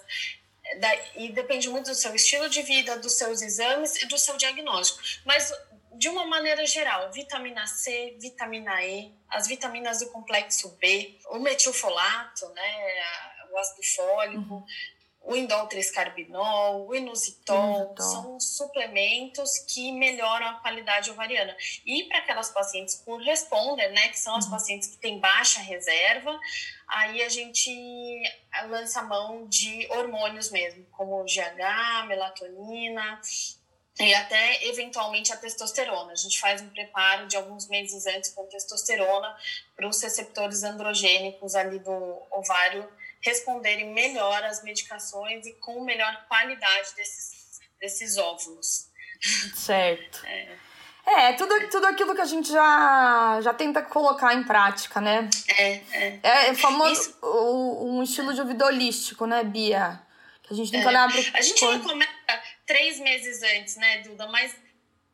E 1.14 1.30
depende 1.30 1.68
muito 1.68 1.90
do 1.90 1.94
seu 1.94 2.12
estilo 2.14 2.48
de 2.48 2.60
vida, 2.62 2.98
dos 2.98 3.12
seus 3.12 3.40
exames 3.40 4.02
e 4.02 4.06
do 4.06 4.18
seu 4.18 4.36
diagnóstico. 4.36 5.00
Mas 5.24 5.52
de 5.98 6.08
uma 6.08 6.26
maneira 6.26 6.64
geral, 6.66 7.10
vitamina 7.12 7.66
C, 7.66 8.16
vitamina 8.20 8.82
E, 8.84 9.12
as 9.28 9.46
vitaminas 9.46 10.00
do 10.00 10.10
complexo 10.10 10.76
B, 10.80 11.18
o 11.30 11.38
metilfolato, 11.38 12.48
né, 12.50 13.04
o 13.50 13.58
ácido 13.58 13.82
fólico, 13.94 14.54
uhum. 14.54 14.66
o 15.22 15.36
indol 15.36 15.68
3-carbinol, 15.68 16.86
o 16.86 16.94
inositol, 16.94 17.94
são 17.98 18.38
suplementos 18.38 19.58
que 19.60 19.92
melhoram 19.92 20.46
a 20.46 20.54
qualidade 20.54 21.10
ovariana. 21.10 21.56
E 21.84 22.04
para 22.04 22.18
aquelas 22.18 22.50
pacientes 22.50 22.96
por 22.96 23.20
responder, 23.22 23.88
né, 23.88 24.08
que 24.08 24.18
são 24.18 24.36
as 24.36 24.44
uhum. 24.44 24.52
pacientes 24.52 24.88
que 24.88 24.98
têm 24.98 25.18
baixa 25.18 25.60
reserva, 25.60 26.38
aí 26.86 27.22
a 27.22 27.28
gente 27.28 28.22
lança 28.68 29.02
mão 29.02 29.46
de 29.48 29.86
hormônios 29.90 30.50
mesmo, 30.50 30.84
como 30.92 31.24
GH, 31.24 32.06
melatonina, 32.06 33.20
e 33.98 34.14
até 34.14 34.66
eventualmente 34.66 35.32
a 35.32 35.36
testosterona. 35.36 36.12
A 36.12 36.16
gente 36.16 36.38
faz 36.38 36.60
um 36.60 36.68
preparo 36.68 37.26
de 37.26 37.36
alguns 37.36 37.68
meses 37.68 38.06
antes 38.06 38.30
com 38.30 38.46
testosterona 38.46 39.34
para 39.74 39.88
os 39.88 40.02
receptores 40.02 40.62
androgênicos 40.62 41.54
ali 41.54 41.78
do 41.78 42.22
ovário 42.30 42.86
responderem 43.22 43.92
melhor 43.92 44.44
às 44.44 44.62
medicações 44.62 45.46
e 45.46 45.52
com 45.54 45.82
melhor 45.82 46.24
qualidade 46.28 46.94
desses, 46.94 47.60
desses 47.80 48.16
óvulos. 48.16 48.88
Certo. 49.54 50.24
É. 50.26 50.66
É, 51.06 51.32
tudo, 51.34 51.68
tudo 51.70 51.86
aquilo 51.86 52.16
que 52.16 52.20
a 52.20 52.26
gente 52.26 52.50
já, 52.50 53.38
já 53.40 53.54
tenta 53.54 53.80
colocar 53.80 54.34
em 54.34 54.42
prática, 54.42 55.00
né? 55.00 55.30
É, 55.48 55.72
é. 55.92 56.20
É, 56.20 56.46
é 56.48 56.54
famoso 56.54 57.16
o, 57.22 57.98
um 57.98 58.02
estilo 58.02 58.34
de 58.34 58.42
vida 58.42 58.66
holístico, 58.66 59.24
né, 59.24 59.44
Bia? 59.44 60.00
Que 60.42 60.52
a 60.52 60.56
gente 60.56 60.70
tem 60.70 60.80
que 60.80 60.86
é. 60.86 60.90
olhar 60.90 61.08
pro... 61.08 61.18
A 61.34 61.40
gente 61.40 61.64
não 61.64 61.80
começa 61.80 62.15
três 62.66 62.98
meses 62.98 63.42
antes, 63.42 63.76
né, 63.76 63.98
Duda? 63.98 64.26
Mas 64.26 64.54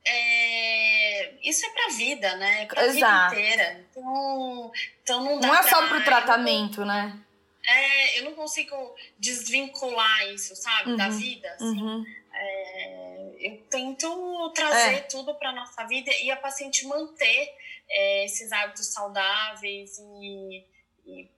é, 0.05 1.34
isso 1.42 1.64
é 1.64 1.70
pra 1.70 1.88
vida, 1.96 2.36
né? 2.36 2.62
É 2.62 2.66
pra 2.66 2.86
Exato. 2.86 3.34
vida 3.34 3.40
inteira. 3.40 3.86
Então, 3.90 4.72
então 5.03 5.24
não 5.24 5.40
dá 5.40 5.48
Não 5.48 5.55
é 5.55 5.62
pra, 5.62 5.70
só 5.70 5.88
pro 5.88 6.05
tratamento, 6.05 6.80
não, 6.80 6.86
né? 6.86 7.18
É, 7.64 8.18
eu 8.18 8.24
não 8.24 8.34
consigo 8.34 8.74
desvincular 9.18 10.26
isso, 10.32 10.57
sabe? 10.57 10.90
Uhum, 10.90 10.96
da 10.96 11.09
vida, 11.09 11.48
assim. 11.53 11.80
Uhum. 11.80 12.05
É, 12.34 13.32
eu 13.38 13.62
tento 13.70 14.53
trazer 14.55 14.94
é. 14.94 15.00
tudo 15.03 15.34
para 15.34 15.53
nossa 15.53 15.84
vida 15.86 16.11
e 16.22 16.30
a 16.30 16.36
paciente 16.36 16.86
manter 16.86 17.55
é, 17.88 18.24
esses 18.24 18.50
hábitos 18.50 18.86
saudáveis 18.86 19.98
e 19.98 20.64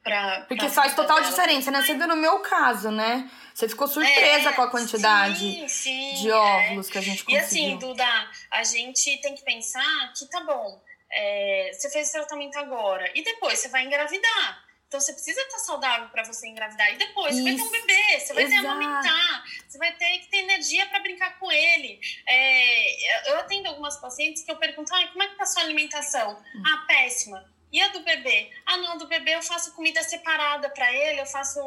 Pra, 0.03 0.45
Porque 0.47 0.67
pra 0.67 0.69
faz 0.69 0.95
total 0.95 1.17
dela. 1.17 1.31
diferença, 1.31 1.71
né? 1.71 1.81
Você 1.83 1.95
viu 1.95 2.07
no 2.07 2.17
meu 2.17 2.41
caso, 2.41 2.91
né? 2.91 3.31
Você 3.55 3.69
ficou 3.69 3.89
surpresa 3.89 4.51
é, 4.51 4.53
com 4.53 4.62
a 4.62 4.71
quantidade 4.71 5.39
sim, 5.39 5.69
sim, 5.69 6.15
de 6.15 6.31
óvulos 6.31 6.89
é. 6.89 6.93
que 6.93 6.99
a 6.99 7.01
gente 7.01 7.25
conseguiu. 7.25 7.41
E 7.41 7.45
assim, 7.45 7.79
Duda, 7.79 8.31
a 8.51 8.62
gente 8.62 9.17
tem 9.23 9.35
que 9.35 9.43
pensar 9.43 10.12
que 10.12 10.27
tá 10.29 10.41
bom, 10.43 10.83
é, 11.11 11.71
você 11.73 11.89
fez 11.89 12.11
o 12.11 12.12
tratamento 12.12 12.59
agora 12.59 13.11
e 13.15 13.23
depois 13.23 13.59
você 13.59 13.69
vai 13.69 13.85
engravidar. 13.87 14.65
Então 14.87 15.01
você 15.01 15.12
precisa 15.12 15.41
estar 15.41 15.59
saudável 15.59 16.09
para 16.11 16.23
você 16.23 16.47
engravidar. 16.47 16.93
E 16.93 16.97
depois, 16.97 17.35
Isso. 17.35 17.43
você 17.43 17.51
vai 17.51 17.57
ter 17.57 17.62
um 17.62 17.71
bebê, 17.71 18.21
você 18.21 18.35
vai 18.35 18.45
Exato. 18.45 18.62
ter 18.62 18.69
amamentar, 18.69 19.45
você 19.67 19.79
vai 19.79 19.93
ter 19.93 20.19
que 20.19 20.29
ter 20.29 20.37
energia 20.39 20.87
para 20.87 21.01
brincar 21.01 21.39
com 21.41 21.51
ele. 21.51 21.99
É, 22.29 23.31
eu 23.33 23.39
atendo 23.39 23.69
algumas 23.69 23.97
pacientes 23.97 24.45
que 24.45 24.53
eu 24.53 24.57
pergunto: 24.57 24.95
ah, 24.95 25.09
como 25.09 25.23
é 25.23 25.29
que 25.29 25.37
tá 25.37 25.43
a 25.43 25.47
sua 25.47 25.62
alimentação? 25.62 26.41
Hum. 26.55 26.62
Ah, 26.65 26.85
péssima. 26.87 27.54
E 27.75 27.83
a 27.83 27.89
do 27.89 28.05
bebê? 28.05 28.53
Ah, 28.64 28.77
não, 28.77 28.97
do 28.97 29.09
bebê 29.09 29.35
eu 29.35 29.43
faço 29.43 29.75
comida 29.75 30.01
separada 30.05 30.70
para 30.70 30.93
ele, 30.93 31.20
eu 31.20 31.27
faço 31.27 31.59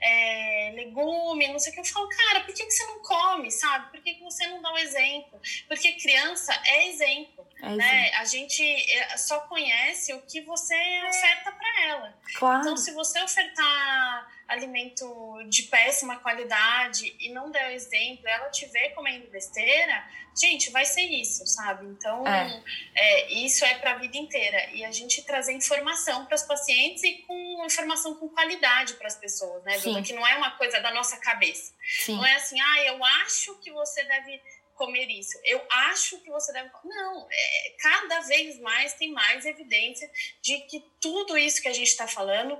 é, 0.00 0.70
legume, 0.76 1.48
não 1.48 1.58
sei 1.58 1.72
o 1.72 1.74
que. 1.74 1.80
Eu 1.80 1.84
falo, 1.84 2.08
cara, 2.08 2.44
por 2.44 2.54
que, 2.54 2.64
que 2.64 2.70
você 2.70 2.86
não 2.86 3.00
come, 3.00 3.50
sabe? 3.50 3.90
Por 3.90 4.00
que, 4.00 4.14
que 4.14 4.22
você 4.22 4.46
não 4.46 4.62
dá 4.62 4.70
o 4.70 4.74
um 4.74 4.78
exemplo? 4.78 5.40
Porque 5.66 5.94
criança 5.94 6.52
é 6.64 6.86
exemplo, 6.90 7.37
é 7.62 7.70
né? 7.74 8.10
A 8.14 8.24
gente 8.24 8.62
é, 8.62 9.16
só 9.16 9.40
conhece 9.40 10.12
o 10.14 10.22
que 10.22 10.40
você 10.42 10.74
oferta 11.08 11.52
para 11.52 11.86
ela. 11.86 12.18
Claro. 12.34 12.60
Então, 12.60 12.76
se 12.76 12.92
você 12.92 13.20
ofertar 13.22 14.38
alimento 14.46 15.06
de 15.48 15.64
péssima 15.64 16.16
qualidade 16.16 17.14
e 17.20 17.30
não 17.30 17.50
der 17.50 17.68
o 17.68 17.72
exemplo, 17.72 18.26
ela 18.26 18.48
te 18.48 18.64
vê 18.66 18.90
comendo 18.90 19.28
besteira, 19.28 20.08
gente, 20.34 20.70
vai 20.70 20.86
ser 20.86 21.02
isso, 21.02 21.46
sabe? 21.46 21.84
Então, 21.86 22.26
é. 22.26 22.62
É, 22.94 23.32
isso 23.32 23.64
é 23.64 23.74
para 23.74 23.92
a 23.92 23.98
vida 23.98 24.16
inteira. 24.16 24.70
E 24.72 24.84
a 24.84 24.90
gente 24.90 25.22
trazer 25.22 25.52
informação 25.52 26.24
para 26.24 26.36
os 26.36 26.42
pacientes 26.42 27.02
e 27.02 27.24
com 27.26 27.66
informação 27.66 28.14
com 28.14 28.28
qualidade 28.28 28.94
para 28.94 29.08
as 29.08 29.16
pessoas, 29.16 29.62
né, 29.64 29.78
Duda? 29.78 30.00
Que 30.00 30.12
não 30.14 30.26
é 30.26 30.36
uma 30.36 30.52
coisa 30.52 30.80
da 30.80 30.92
nossa 30.92 31.18
cabeça. 31.18 31.74
Sim. 32.00 32.16
Não 32.16 32.24
é 32.24 32.34
assim, 32.36 32.58
ah, 32.60 32.84
eu 32.84 33.04
acho 33.04 33.54
que 33.56 33.70
você 33.70 34.02
deve 34.04 34.40
comer 34.78 35.10
isso. 35.10 35.38
Eu 35.44 35.60
acho 35.68 36.18
que 36.20 36.30
você 36.30 36.52
deve. 36.52 36.70
Não, 36.84 37.28
é, 37.30 37.76
cada 37.80 38.20
vez 38.20 38.58
mais 38.60 38.94
tem 38.94 39.12
mais 39.12 39.44
evidência 39.44 40.10
de 40.40 40.60
que 40.60 40.82
tudo 41.00 41.36
isso 41.36 41.60
que 41.60 41.68
a 41.68 41.74
gente 41.74 41.88
está 41.88 42.06
falando, 42.06 42.58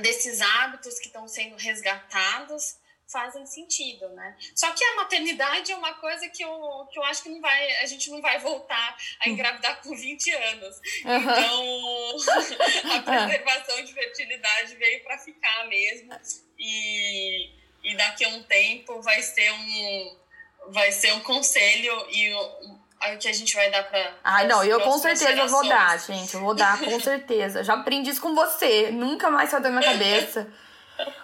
desses 0.00 0.40
hábitos 0.40 0.98
que 0.98 1.06
estão 1.06 1.28
sendo 1.28 1.54
resgatados, 1.56 2.80
fazem 3.12 3.44
sentido, 3.44 4.08
né? 4.10 4.36
Só 4.56 4.72
que 4.72 4.82
a 4.82 4.96
maternidade 4.96 5.70
é 5.70 5.76
uma 5.76 5.92
coisa 5.94 6.26
que 6.30 6.42
eu, 6.42 6.88
que 6.90 6.98
eu 6.98 7.04
acho 7.04 7.22
que 7.22 7.28
não 7.28 7.42
vai, 7.42 7.76
a 7.76 7.86
gente 7.86 8.10
não 8.10 8.22
vai 8.22 8.38
voltar 8.38 8.96
a 9.20 9.28
engravidar 9.28 9.82
com 9.82 9.94
20 9.94 10.30
anos. 10.30 10.76
Uhum. 11.04 11.16
Então, 11.20 12.16
a 12.96 13.02
preservação 13.28 13.84
de 13.84 13.92
fertilidade 13.92 14.74
veio 14.76 15.04
para 15.04 15.18
ficar 15.18 15.68
mesmo. 15.68 16.18
E, 16.58 17.50
e 17.84 17.96
daqui 17.96 18.24
a 18.24 18.28
um 18.28 18.42
tempo 18.44 19.02
vai 19.02 19.20
ser 19.20 19.52
um 19.52 20.21
vai 20.68 20.92
ser 20.92 21.12
um 21.12 21.20
conselho 21.20 21.92
e 22.10 22.32
o 22.34 23.18
que 23.18 23.28
a 23.28 23.32
gente 23.32 23.54
vai 23.54 23.70
dar 23.70 23.82
para 23.84 24.14
Ai, 24.22 24.46
não, 24.46 24.62
eu 24.62 24.80
com 24.80 24.96
certeza 24.98 25.46
vou 25.46 25.66
dar, 25.66 25.98
gente. 25.98 26.34
Eu 26.34 26.40
vou 26.40 26.54
dar, 26.54 26.78
com 26.78 27.00
certeza. 27.00 27.64
Já 27.64 27.74
aprendi 27.74 28.10
isso 28.10 28.20
com 28.20 28.34
você. 28.34 28.90
Nunca 28.90 29.30
mais 29.30 29.50
saiu 29.50 29.62
da 29.62 29.70
minha 29.70 29.82
cabeça. 29.82 30.48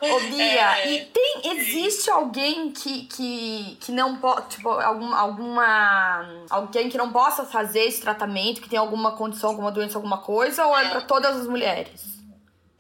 Ô, 0.01 0.20
Bia, 0.20 0.78
é, 0.78 0.91
e 0.91 1.05
tem, 1.07 1.41
existe 1.45 2.11
alguém 2.11 2.72
que, 2.72 3.07
que, 3.07 3.76
que 3.80 3.93
não 3.93 4.16
pode, 4.16 4.49
tipo, 4.57 4.68
algum, 4.68 5.14
alguma. 5.14 6.45
Alguém 6.51 6.89
que 6.89 6.99
não 6.99 7.12
possa 7.12 7.45
fazer 7.45 7.80
esse 7.80 8.01
tratamento, 8.01 8.61
que 8.61 8.68
tem 8.68 8.78
alguma 8.78 9.16
condição, 9.16 9.51
alguma 9.51 9.70
doença, 9.70 9.99
alguma 9.99 10.18
coisa, 10.18 10.66
ou 10.66 10.76
é 10.76 10.89
para 10.89 11.03
todas 11.03 11.36
as 11.36 11.47
mulheres? 11.47 12.18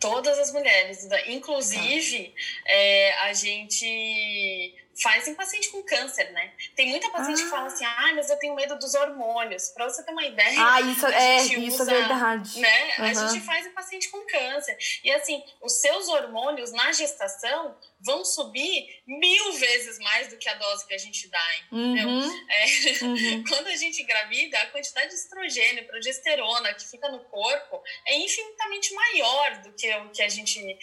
Todas 0.00 0.38
as 0.38 0.52
mulheres. 0.52 1.06
Inclusive, 1.28 2.24
tá. 2.24 2.32
é, 2.66 3.14
a 3.22 3.32
gente 3.32 4.74
faz 5.02 5.28
em 5.28 5.34
paciente 5.34 5.70
com 5.70 5.82
câncer, 5.82 6.30
né? 6.32 6.52
Tem 6.74 6.88
muita 6.88 7.08
paciente 7.10 7.40
ah. 7.40 7.44
que 7.44 7.50
fala 7.50 7.66
assim, 7.66 7.84
ah, 7.84 8.12
mas 8.14 8.30
eu 8.30 8.36
tenho 8.36 8.54
medo 8.54 8.78
dos 8.78 8.94
hormônios. 8.94 9.68
Pra 9.68 9.88
você 9.88 10.02
ter 10.02 10.12
uma 10.12 10.24
ideia. 10.24 10.56
Ah, 10.58 10.80
isso, 10.80 11.06
é, 11.06 11.42
isso 11.42 11.82
é 11.82 11.84
verdade. 11.84 12.60
Né? 12.60 12.98
Uhum. 12.98 13.04
A 13.04 13.14
gente 13.14 13.44
faz 13.44 13.66
em 13.66 13.70
paciente 13.70 14.08
com 14.08 14.20
câncer. 14.26 14.76
E 15.04 15.10
assim, 15.12 15.42
os 15.62 15.80
seus 15.80 16.08
hormônios 16.08 16.72
na 16.72 16.92
gestação 16.92 17.76
vão 18.00 18.24
subir 18.24 19.02
mil 19.06 19.52
vezes 19.54 19.98
mais 19.98 20.28
do 20.28 20.36
que 20.36 20.48
a 20.48 20.54
dose 20.54 20.86
que 20.86 20.94
a 20.94 20.98
gente 20.98 21.28
dá, 21.28 21.56
entendeu? 21.70 22.08
Uhum. 22.08 22.46
É, 22.48 23.04
uhum. 23.04 23.44
Quando 23.48 23.66
a 23.66 23.76
gente 23.76 24.02
engravida, 24.02 24.58
a 24.58 24.66
quantidade 24.66 25.08
de 25.08 25.14
estrogênio, 25.14 25.86
progesterona 25.86 26.72
que 26.74 26.88
fica 26.88 27.08
no 27.08 27.20
corpo 27.24 27.82
é 28.06 28.16
infinitamente 28.16 28.94
maior 28.94 29.62
do 29.62 29.72
que 29.72 29.92
o 29.96 30.10
que 30.10 30.22
a 30.22 30.28
gente 30.28 30.78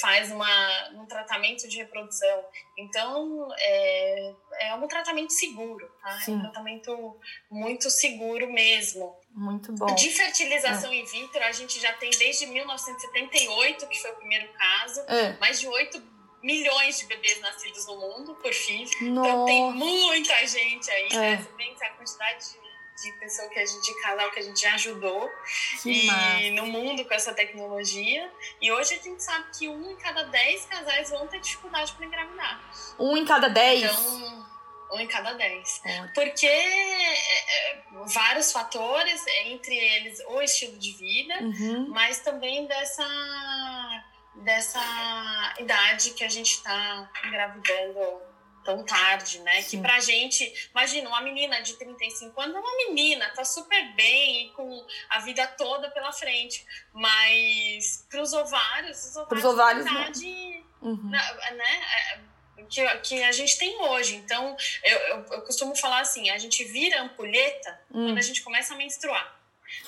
faz 0.00 0.32
uma, 0.32 0.90
num 0.90 1.06
tratamento 1.06 1.68
de 1.68 1.76
reprodução. 1.76 2.44
Então, 2.76 3.48
é, 3.58 4.34
é 4.60 4.74
um 4.74 4.88
tratamento 4.88 5.32
seguro, 5.32 5.88
tá? 6.02 6.18
É 6.26 6.30
um 6.30 6.40
tratamento 6.40 7.20
muito 7.50 7.90
seguro 7.90 8.52
mesmo. 8.52 9.16
Muito 9.30 9.72
bom. 9.72 9.94
De 9.94 10.10
fertilização 10.10 10.90
é. 10.90 10.96
in 10.96 11.04
vitro, 11.04 11.42
a 11.42 11.52
gente 11.52 11.80
já 11.80 11.92
tem 11.92 12.10
desde 12.10 12.46
1978, 12.46 13.86
que 13.86 14.00
foi 14.00 14.10
o 14.10 14.16
primeiro 14.16 14.48
caso, 14.52 15.00
é. 15.08 15.36
mais 15.38 15.60
de 15.60 15.68
8 15.68 16.15
milhões 16.42 16.98
de 16.98 17.06
bebês 17.06 17.40
nascidos 17.40 17.86
no 17.86 17.96
mundo 17.96 18.34
por 18.36 18.52
FIV. 18.52 19.10
Nossa. 19.10 19.28
Então 19.28 19.44
tem 19.44 19.72
muita 19.72 20.46
gente 20.46 20.90
aí, 20.90 21.08
é. 21.10 21.16
né? 21.16 21.36
Você 21.36 21.50
pensa 21.56 21.86
a 21.86 21.90
quantidade 21.90 22.44
de, 22.44 23.02
de 23.02 23.18
pessoa 23.18 23.48
que 23.48 23.58
a 23.58 23.66
gente, 23.66 23.82
de 23.82 24.00
casal 24.00 24.30
que 24.30 24.38
a 24.38 24.42
gente 24.42 24.60
já 24.60 24.74
ajudou 24.74 25.30
que 25.82 25.90
e 25.90 26.06
massa. 26.06 26.50
no 26.52 26.66
mundo 26.66 27.04
com 27.04 27.14
essa 27.14 27.34
tecnologia. 27.34 28.30
E 28.60 28.70
hoje 28.70 28.94
a 28.94 29.02
gente 29.02 29.22
sabe 29.22 29.46
que 29.58 29.68
um 29.68 29.90
em 29.90 29.96
cada 29.96 30.24
dez 30.24 30.64
casais 30.66 31.10
vão 31.10 31.26
ter 31.26 31.40
dificuldade 31.40 31.92
para 31.92 32.06
engravidar. 32.06 32.70
Um 32.98 33.16
em 33.16 33.24
cada 33.24 33.48
dez? 33.48 33.82
Então, 33.82 34.46
um 34.92 35.00
em 35.00 35.06
cada 35.06 35.32
dez. 35.32 35.80
É. 35.84 36.06
Porque 36.14 36.46
é, 36.46 37.82
vários 38.06 38.52
fatores, 38.52 39.24
entre 39.46 39.74
eles 39.74 40.22
o 40.28 40.40
estilo 40.40 40.78
de 40.78 40.92
vida, 40.92 41.34
uhum. 41.40 41.88
mas 41.88 42.20
também 42.20 42.66
dessa 42.66 43.04
dessa 44.42 45.54
idade 45.58 46.10
que 46.10 46.24
a 46.24 46.28
gente 46.28 46.52
está 46.52 47.10
engravidando 47.24 48.00
tão 48.64 48.84
tarde, 48.84 49.38
né? 49.40 49.62
Sim. 49.62 49.76
Que 49.76 49.82
pra 49.82 50.00
gente, 50.00 50.68
imagina, 50.72 51.08
uma 51.08 51.20
menina 51.20 51.62
de 51.62 51.74
35 51.74 52.38
anos, 52.40 52.56
uma 52.56 52.76
menina, 52.88 53.30
tá 53.30 53.44
super 53.44 53.94
bem 53.94 54.46
e 54.46 54.50
com 54.50 54.86
a 55.08 55.20
vida 55.20 55.46
toda 55.46 55.88
pela 55.90 56.12
frente, 56.12 56.66
mas 56.92 58.04
pros 58.10 58.32
ovários, 58.32 58.98
os 58.98 59.16
ovários, 59.16 59.28
pros 59.28 59.44
ovários 59.44 59.86
idade, 59.86 60.64
uhum. 60.82 61.10
né? 61.10 61.86
É, 61.94 62.20
que, 62.68 62.84
que 62.98 63.22
a 63.22 63.32
gente 63.32 63.56
tem 63.58 63.80
hoje. 63.80 64.16
Então, 64.16 64.56
eu, 64.82 64.98
eu, 64.98 65.26
eu 65.30 65.42
costumo 65.42 65.76
falar 65.76 66.00
assim, 66.00 66.30
a 66.30 66.38
gente 66.38 66.64
vira 66.64 67.00
ampulheta 67.02 67.80
hum. 67.90 68.06
quando 68.06 68.18
a 68.18 68.22
gente 68.22 68.42
começa 68.42 68.74
a 68.74 68.76
menstruar. 68.76 69.36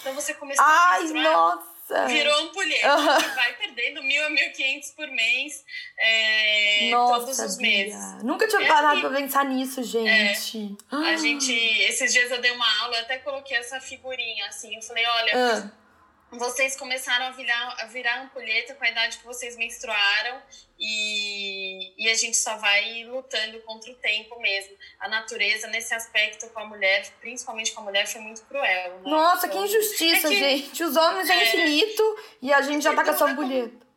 Então 0.00 0.14
você 0.14 0.34
começou 0.34 0.64
Ai, 0.64 0.98
a 0.98 1.02
menstruar. 1.02 1.32
Nossa 1.32 1.77
Virou 2.06 2.38
ampulheta. 2.40 2.96
Uhum. 2.96 3.34
Vai 3.34 3.52
perdendo 3.56 4.02
mil 4.02 4.24
a 4.26 4.30
mil 4.30 4.52
quinhentos 4.52 4.90
por 4.90 5.08
mês, 5.08 5.64
é, 5.98 6.90
Nossa, 6.90 7.20
todos 7.20 7.38
os 7.38 7.58
meses. 7.58 7.94
Bia. 8.14 8.24
Nunca 8.24 8.46
tinha 8.46 8.66
parado 8.66 9.00
pra 9.00 9.10
pensar 9.10 9.44
nisso, 9.44 9.82
gente. 9.82 10.76
É, 10.80 10.84
ah. 10.90 11.12
A 11.12 11.16
gente, 11.16 11.52
esses 11.52 12.12
dias 12.12 12.30
eu 12.30 12.40
dei 12.40 12.50
uma 12.50 12.82
aula, 12.82 12.96
eu 12.96 13.00
até 13.00 13.18
coloquei 13.18 13.56
essa 13.56 13.80
figurinha 13.80 14.46
assim. 14.46 14.74
Eu 14.74 14.82
falei, 14.82 15.06
olha. 15.06 15.32
Ah 15.34 15.87
vocês 16.30 16.76
começaram 16.76 17.26
a 17.26 17.30
virar, 17.30 17.76
a 17.80 17.86
virar 17.86 18.22
ampulheta 18.22 18.74
com 18.74 18.84
a 18.84 18.88
idade 18.88 19.18
que 19.18 19.24
vocês 19.24 19.56
menstruaram 19.56 20.42
e, 20.78 21.94
e 21.96 22.10
a 22.10 22.14
gente 22.14 22.36
só 22.36 22.56
vai 22.56 23.04
lutando 23.04 23.60
contra 23.60 23.90
o 23.90 23.94
tempo 23.94 24.38
mesmo. 24.40 24.76
A 25.00 25.08
natureza, 25.08 25.68
nesse 25.68 25.94
aspecto 25.94 26.48
com 26.50 26.60
a 26.60 26.66
mulher, 26.66 27.08
principalmente 27.20 27.72
com 27.72 27.80
a 27.80 27.84
mulher, 27.84 28.06
foi 28.06 28.20
muito 28.20 28.42
cruel. 28.42 29.00
Né? 29.00 29.10
Nossa, 29.10 29.46
então, 29.46 29.58
que 29.58 29.68
injustiça, 29.68 30.26
é 30.26 30.30
que, 30.30 30.36
gente. 30.36 30.84
Os 30.84 30.96
homens 30.96 31.30
é, 31.30 31.34
é 31.34 31.44
infinito 31.44 32.18
e 32.42 32.52
a 32.52 32.60
gente 32.60 32.82
já 32.82 32.94
tá 32.94 33.04
com 33.04 33.10
essa 33.10 33.24
ampulheta. 33.24 33.88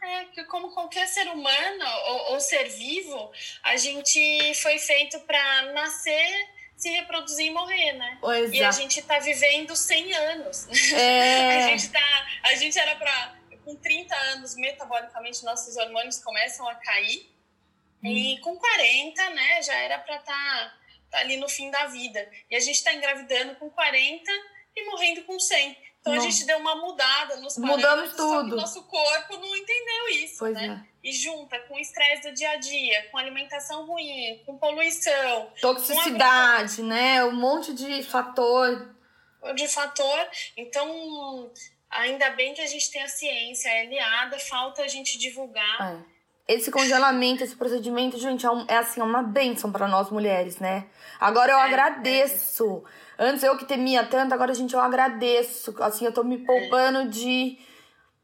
É, 0.00 0.24
que 0.26 0.44
como 0.44 0.70
qualquer 0.70 1.06
ser 1.06 1.28
humano 1.28 1.84
ou, 2.06 2.32
ou 2.32 2.40
ser 2.40 2.68
vivo, 2.68 3.30
a 3.62 3.76
gente 3.76 4.54
foi 4.54 4.78
feito 4.78 5.20
para 5.20 5.72
nascer 5.72 6.48
se 6.78 6.88
reproduzir 6.90 7.46
e 7.46 7.50
morrer, 7.50 7.92
né? 7.94 8.18
Pois 8.20 8.52
e 8.52 8.62
a 8.62 8.70
gente 8.70 9.02
tá 9.02 9.18
vivendo 9.18 9.74
100 9.74 10.14
anos. 10.14 10.92
É. 10.92 11.64
a 11.66 11.68
gente 11.68 11.90
tá, 11.90 12.26
a 12.44 12.54
gente 12.54 12.78
era 12.78 12.94
para 12.94 13.36
com 13.64 13.74
30 13.74 14.14
anos 14.32 14.54
metabolicamente 14.54 15.44
nossos 15.44 15.76
hormônios 15.76 16.22
começam 16.22 16.66
a 16.66 16.74
cair 16.76 17.28
hum. 18.02 18.08
e 18.08 18.40
com 18.40 18.56
40, 18.56 19.30
né, 19.30 19.62
já 19.62 19.74
era 19.74 19.98
para 19.98 20.16
estar 20.16 20.32
tá, 20.32 20.74
tá 21.10 21.18
ali 21.18 21.36
no 21.36 21.48
fim 21.48 21.70
da 21.70 21.86
vida. 21.86 22.30
E 22.48 22.56
a 22.56 22.60
gente 22.60 22.82
tá 22.82 22.94
engravidando 22.94 23.56
com 23.56 23.68
40 23.68 24.30
e 24.74 24.86
morrendo 24.86 25.24
com 25.24 25.38
100. 25.38 25.76
Então 26.00 26.12
a 26.12 26.20
gente 26.20 26.46
deu 26.46 26.58
uma 26.58 26.76
mudada 26.76 27.36
nos 27.36 27.56
parâmetros, 27.56 27.90
Mudamos 27.90 28.14
tudo. 28.14 28.56
nosso 28.56 28.84
corpo 28.84 29.36
não 29.36 29.56
entendeu 29.56 30.08
isso, 30.10 30.38
pois 30.38 30.54
né? 30.54 30.86
É. 30.86 30.97
E 31.08 31.12
junta 31.12 31.58
com 31.60 31.74
o 31.74 31.78
estresse 31.78 32.28
do 32.28 32.34
dia 32.34 32.50
a 32.50 32.56
dia, 32.56 33.08
com 33.10 33.16
alimentação 33.16 33.86
ruim, 33.86 34.42
com 34.44 34.58
poluição, 34.58 35.50
toxicidade, 35.58 36.76
com 36.76 36.82
né? 36.82 37.24
Um 37.24 37.32
monte 37.32 37.72
de 37.72 38.02
fator. 38.02 38.94
De 39.54 39.66
fator. 39.68 40.28
Então, 40.54 41.50
ainda 41.88 42.28
bem 42.30 42.52
que 42.52 42.60
a 42.60 42.66
gente 42.66 42.90
tem 42.90 43.02
a 43.02 43.08
ciência 43.08 43.70
aliada, 43.70 44.38
falta 44.38 44.82
a 44.82 44.88
gente 44.88 45.16
divulgar. 45.16 46.04
É 46.04 46.18
esse 46.48 46.70
congelamento, 46.70 47.44
esse 47.44 47.54
procedimento, 47.54 48.18
gente, 48.18 48.46
é, 48.46 48.50
um, 48.50 48.64
é 48.66 48.78
assim, 48.78 49.00
é 49.00 49.04
uma 49.04 49.22
bênção 49.22 49.70
para 49.70 49.86
nós 49.86 50.10
mulheres, 50.10 50.58
né? 50.58 50.86
Agora 51.20 51.52
eu 51.52 51.58
é, 51.58 51.62
agradeço. 51.62 52.82
É. 53.18 53.24
Antes 53.30 53.42
eu 53.42 53.56
que 53.58 53.66
temia 53.66 54.04
tanto, 54.04 54.32
agora, 54.32 54.54
gente, 54.54 54.72
eu 54.72 54.80
agradeço. 54.80 55.74
Assim, 55.82 56.06
eu 56.06 56.12
tô 56.12 56.24
me 56.24 56.38
poupando 56.38 57.08
de 57.08 57.58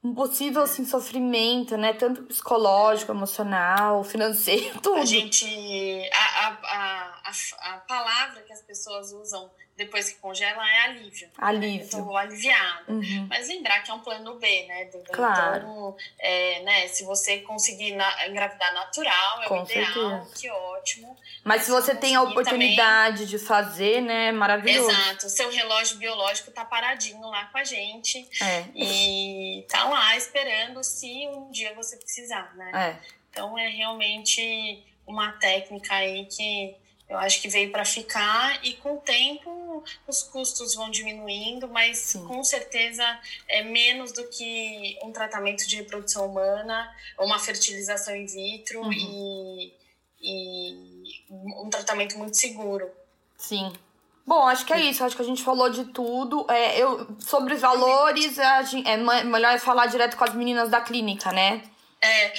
um 0.04 0.14
possível 0.14 0.62
assim, 0.62 0.84
sofrimento, 0.84 1.78
né? 1.78 1.94
Tanto 1.94 2.22
psicológico, 2.24 3.10
emocional, 3.10 4.04
financeiro, 4.04 4.78
tudo. 4.82 5.00
A 5.00 5.04
gente. 5.06 5.46
A, 6.12 6.48
a, 6.48 6.58
a, 7.58 7.74
a, 7.74 7.78
palavra 7.78 8.42
que 8.42 8.52
as 8.52 8.62
pessoas 8.62 9.12
usam 9.12 9.50
depois 9.76 10.10
que 10.10 10.20
congela 10.20 10.64
é 10.68 10.80
alívio. 10.82 11.28
Alívio. 11.36 11.84
Estou 11.84 12.16
aliviada. 12.16 12.92
Uhum. 12.92 13.26
Mas 13.28 13.48
lembrar 13.48 13.82
que 13.82 13.90
é 13.90 13.94
um 13.94 14.00
plano 14.00 14.38
B, 14.38 14.66
né? 14.66 14.84
Claro. 15.12 15.56
Então, 15.56 15.96
é, 16.18 16.62
né, 16.62 16.88
se 16.88 17.02
você 17.04 17.40
conseguir 17.40 17.92
na, 17.96 18.28
engravidar 18.28 18.72
natural, 18.72 19.42
é 19.42 19.48
Com 19.48 19.62
o 19.62 19.64
ideal, 19.64 19.92
certeza. 19.92 20.30
que 20.40 20.50
ótimo. 20.50 21.16
Mas 21.42 21.62
se 21.62 21.70
você 21.70 21.94
tem 21.94 22.14
a 22.14 22.22
oportunidade 22.22 23.24
também... 23.24 23.26
de 23.26 23.38
fazer, 23.38 24.00
né? 24.00 24.30
Maravilhoso. 24.30 24.90
Exato. 24.90 25.28
Seu 25.28 25.50
relógio 25.50 25.96
biológico 25.96 26.52
tá 26.52 26.64
paradinho 26.64 27.28
lá 27.28 27.46
com 27.46 27.58
a 27.58 27.64
gente. 27.64 28.28
É. 28.40 28.64
E 28.74 29.66
tá 29.68 29.84
lá 29.84 30.16
esperando 30.16 30.84
se 30.84 31.26
um 31.28 31.50
dia 31.50 31.74
você 31.74 31.96
precisar, 31.96 32.54
né? 32.54 32.70
É. 32.74 33.14
Então 33.30 33.58
é 33.58 33.68
realmente 33.68 34.84
uma 35.06 35.32
técnica 35.32 35.94
aí 35.96 36.26
que 36.26 36.76
eu 37.08 37.18
acho 37.18 37.40
que 37.42 37.48
veio 37.48 37.70
para 37.70 37.84
ficar 37.84 38.64
e 38.64 38.74
com 38.74 38.94
o 38.94 39.00
tempo 39.00 39.84
os 40.06 40.22
custos 40.22 40.74
vão 40.74 40.90
diminuindo, 40.90 41.68
mas 41.68 41.98
Sim. 41.98 42.24
com 42.26 42.42
certeza 42.42 43.04
é 43.48 43.62
menos 43.62 44.12
do 44.12 44.26
que 44.28 44.98
um 45.02 45.12
tratamento 45.12 45.66
de 45.66 45.76
reprodução 45.76 46.26
humana, 46.26 46.90
uma 47.18 47.38
fertilização 47.38 48.16
in 48.16 48.26
vitro 48.26 48.80
Uhum. 48.80 48.92
e, 48.92 49.72
e 50.20 51.24
um 51.30 51.68
tratamento 51.70 52.16
muito 52.18 52.36
seguro. 52.36 52.90
Sim. 53.36 53.72
Bom, 54.26 54.46
acho 54.48 54.64
que 54.64 54.72
é 54.72 54.80
isso. 54.80 55.04
Acho 55.04 55.14
que 55.14 55.20
a 55.22 55.26
gente 55.26 55.42
falou 55.42 55.68
de 55.68 55.84
tudo. 55.86 56.46
É, 56.50 56.78
eu, 56.78 57.06
sobre 57.18 57.54
valores, 57.56 58.38
a 58.38 58.62
gente, 58.62 58.88
é 58.88 58.96
melhor 58.96 59.58
falar 59.58 59.86
direto 59.86 60.16
com 60.16 60.24
as 60.24 60.34
meninas 60.34 60.70
da 60.70 60.80
clínica, 60.80 61.30
né? 61.30 61.62
É, 62.04 62.32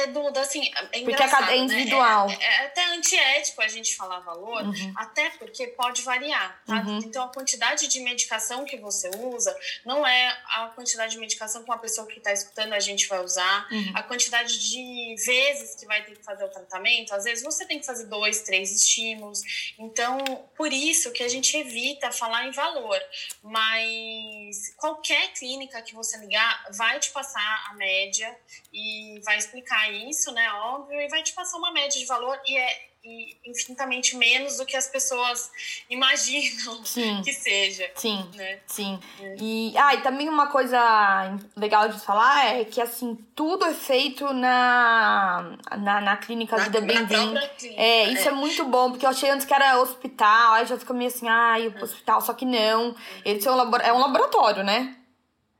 é 0.00 0.06
Duda, 0.08 0.40
assim, 0.40 0.66
é 0.74 0.82
Porque 0.82 0.96
é 0.96 1.00
engraçado, 1.00 1.40
cada- 1.40 1.52
é 1.54 1.56
né? 1.58 1.62
individual. 1.64 2.30
É, 2.30 2.44
é 2.44 2.66
até 2.66 2.84
antiético 2.86 3.60
a 3.62 3.68
gente 3.68 3.96
falar 3.96 4.20
valor, 4.20 4.62
Uhum. 4.62 4.94
até 4.96 5.30
porque 5.30 5.66
pode 5.68 6.02
variar, 6.02 6.60
tá? 6.66 6.76
Uhum. 6.82 6.98
Então, 6.98 7.24
a 7.24 7.28
quantidade 7.32 7.88
de 7.88 8.00
medicação 8.00 8.64
que 8.64 8.76
você 8.76 9.08
usa 9.16 9.56
não 9.84 10.06
é 10.06 10.28
a 10.48 10.66
quantidade 10.74 11.12
de 11.12 11.18
medicação 11.18 11.62
que 11.64 11.70
uma 11.70 11.78
pessoa 11.78 12.06
que 12.06 12.18
está 12.18 12.32
escutando 12.32 12.72
a 12.72 12.80
gente 12.80 13.06
vai 13.08 13.20
usar, 13.24 13.66
Uhum. 13.70 13.92
a 13.94 14.02
quantidade 14.02 14.58
de 14.70 15.14
vezes 15.24 15.74
que 15.76 15.86
vai 15.86 16.02
ter 16.04 16.16
que 16.16 16.22
fazer 16.24 16.44
o 16.44 16.48
tratamento, 16.48 17.14
às 17.14 17.24
vezes 17.24 17.42
você 17.44 17.64
tem 17.66 17.78
que 17.78 17.86
fazer 17.86 18.06
dois, 18.06 18.42
três 18.42 18.70
estímulos. 18.70 19.40
Então, 19.78 20.18
por 20.56 20.72
isso 20.72 21.12
que 21.12 21.22
a 21.22 21.28
gente 21.28 21.56
evita 21.56 22.10
falar 22.12 22.46
em 22.46 22.50
valor. 22.52 23.00
Mas 23.42 24.74
qualquer 24.76 25.32
clínica 25.32 25.80
que 25.82 25.94
você 25.94 26.16
ligar 26.18 26.66
vai 26.72 26.98
te 26.98 27.10
passar 27.10 27.66
a 27.70 27.74
média 27.74 28.36
e 28.72 29.05
vai 29.24 29.38
explicar 29.38 29.90
isso, 29.92 30.32
né? 30.32 30.50
Óbvio, 30.52 31.00
e 31.00 31.08
vai 31.08 31.22
te 31.22 31.32
passar 31.32 31.56
uma 31.58 31.72
média 31.72 31.98
de 31.98 32.06
valor 32.06 32.38
e 32.46 32.56
é 32.56 32.86
e 33.08 33.36
infinitamente 33.46 34.16
menos 34.16 34.56
do 34.56 34.66
que 34.66 34.76
as 34.76 34.88
pessoas 34.88 35.48
imaginam 35.88 36.84
Sim. 36.84 37.22
que 37.22 37.32
seja, 37.32 37.88
Sim. 37.94 38.28
né? 38.34 38.58
Sim. 38.66 38.98
E, 39.40 39.72
ah, 39.78 39.94
e 39.94 40.00
também 40.00 40.28
uma 40.28 40.48
coisa 40.48 41.38
legal 41.56 41.88
de 41.88 42.00
falar 42.00 42.56
é 42.56 42.64
que, 42.64 42.80
assim, 42.80 43.14
tudo 43.36 43.64
é 43.64 43.72
feito 43.72 44.32
na, 44.32 45.56
na, 45.78 46.00
na 46.00 46.16
clínica 46.16 46.56
Na, 46.56 46.68
própria 46.68 47.06
clínica. 47.06 47.50
É, 47.76 48.04
isso 48.08 48.28
é. 48.28 48.32
muito 48.32 48.64
bom, 48.64 48.90
porque 48.90 49.06
eu 49.06 49.10
achei 49.10 49.30
antes 49.30 49.46
que 49.46 49.54
era 49.54 49.80
hospital, 49.80 50.54
aí 50.54 50.66
já 50.66 50.76
fica 50.76 50.92
meio 50.92 51.08
assim, 51.08 51.28
ai, 51.28 51.72
hospital, 51.80 52.20
só 52.20 52.34
que 52.34 52.44
não. 52.44 52.96
Ele 53.24 53.40
é 53.44 53.50
um, 53.50 53.54
labora- 53.54 53.84
é 53.84 53.92
um 53.92 54.00
laboratório, 54.00 54.64
né? 54.64 54.96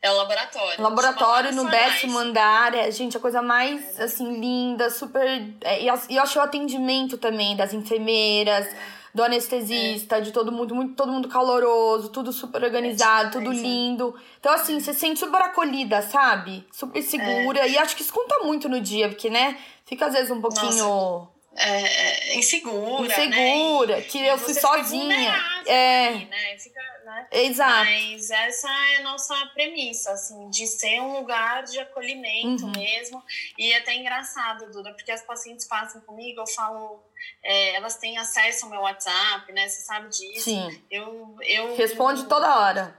É 0.03 0.11
um 0.11 0.15
laboratório. 0.17 0.83
Laboratório 0.83 1.53
no 1.55 1.69
décimo 1.69 2.19
andar, 2.19 2.75
é, 2.75 2.91
gente, 2.91 3.17
a 3.17 3.21
coisa 3.21 3.43
mais, 3.43 3.99
assim, 3.99 4.39
linda, 4.39 4.91
super... 4.91 5.27
é, 5.63 5.83
e, 5.83 5.89
eu 5.89 6.23
achei 6.23 6.41
o 6.41 6.45
atendimento 6.45 7.19
também 7.19 7.57
das 7.57 7.73
enfermeiras, 7.73 8.67
do 9.13 9.25
anestesista, 9.25 10.21
de 10.21 10.31
todo 10.31 10.53
mundo, 10.53 10.75
muito, 10.75 10.95
todo 10.95 11.11
mundo 11.11 11.27
caloroso, 11.29 12.11
tudo 12.11 12.33
super 12.33 12.63
organizado, 12.63 13.29
É 13.29 13.31
tudo 13.31 13.45
demais, 13.45 13.61
é. 13.61 13.63
lindo. 13.63 14.15
Então, 14.39 14.53
assim, 14.53 14.79
você 14.79 14.93
se 14.93 15.01
sente 15.01 15.19
super 15.19 15.41
acolhida, 15.41 16.03
sabe? 16.03 16.67
Super 16.71 17.03
segura. 17.03 17.67
E 17.67 17.79
acho 17.79 17.97
que 17.97 18.03
isso 18.03 18.13
conta 18.13 18.41
muito 18.45 18.69
no 18.69 18.79
dia, 18.79 19.09
porque, 19.09 19.31
né, 19.31 19.59
fica 19.87 20.07
às 20.07 20.13
vezes 20.13 20.31
um 20.31 20.41
pouquinho 20.41 21.29
É, 21.33 21.36
é, 21.57 22.37
insegura, 22.37 23.07
insegura, 23.07 23.97
né? 23.97 24.03
que 24.03 24.19
eu 24.25 24.39
fui 24.39 24.55
sozinha. 24.55 25.35
É. 25.67 26.09
ali, 26.09 26.25
né? 26.27 26.59
Fica, 26.59 26.81
né? 27.05 27.27
Exato. 27.31 27.85
Mas 27.91 28.31
essa 28.31 28.69
é 28.69 28.97
a 28.99 29.03
nossa 29.03 29.35
premissa, 29.55 30.13
assim, 30.13 30.49
de 30.51 30.67
ser 30.67 31.01
um 31.01 31.19
lugar 31.19 31.65
de 31.65 31.79
acolhimento 31.79 32.65
Uhum. 32.67 32.73
mesmo. 32.77 33.23
E 33.59 33.73
é 33.73 33.79
até 33.79 33.95
engraçado, 33.95 34.71
Duda, 34.71 34.93
porque 34.93 35.11
as 35.11 35.23
pacientes 35.23 35.67
passam 35.67 36.01
comigo, 36.03 36.41
eu 36.41 36.47
falo, 36.47 37.03
é, 37.43 37.75
elas 37.75 37.97
têm 37.97 38.17
acesso 38.19 38.67
ao 38.67 38.71
meu 38.71 38.81
WhatsApp, 38.83 39.51
né? 39.53 39.69
Você 39.69 39.83
sabe 39.83 40.09
disso. 40.09 40.45
Sim. 40.45 40.83
Eu, 40.91 41.37
eu 41.43 41.75
Responde 41.77 42.25
toda 42.27 42.59
hora. 42.61 42.97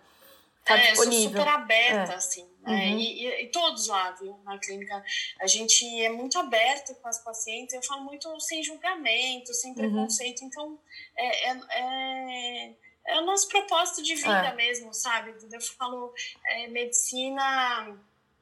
Tá 0.66 0.78
é, 0.78 0.92
disponível. 0.92 1.30
sou 1.32 1.40
super 1.40 1.48
aberta, 1.48 2.12
É. 2.12 2.16
assim. 2.16 2.46
né? 2.62 2.74
Uhum. 2.88 3.00
E 3.00 3.17
todos 3.48 3.88
lá, 3.88 4.12
viu, 4.12 4.38
na 4.44 4.58
clínica, 4.60 5.04
a 5.40 5.48
gente 5.48 5.86
é 6.02 6.10
muito 6.10 6.38
aberto 6.38 6.94
com 6.96 7.08
as 7.08 7.24
pacientes, 7.24 7.74
eu 7.74 7.84
falo 7.84 8.04
muito 8.04 8.40
sem 8.40 8.64
julgamento, 8.64 9.54
sem 9.54 9.72
Uhum. 9.72 9.76
preconceito. 9.78 10.44
Então, 10.44 10.80
é, 11.16 11.50
é, 11.52 11.58
é, 11.72 12.74
é 13.08 13.22
o 13.22 13.26
nosso 13.26 13.48
propósito 13.48 14.04
de 14.04 14.16
vida 14.16 14.48
É. 14.50 14.56
mesmo, 14.56 14.94
sabe? 14.94 15.34
Eu 15.52 15.62
falo, 15.62 16.14
é, 16.46 16.68
medicina 16.68 17.98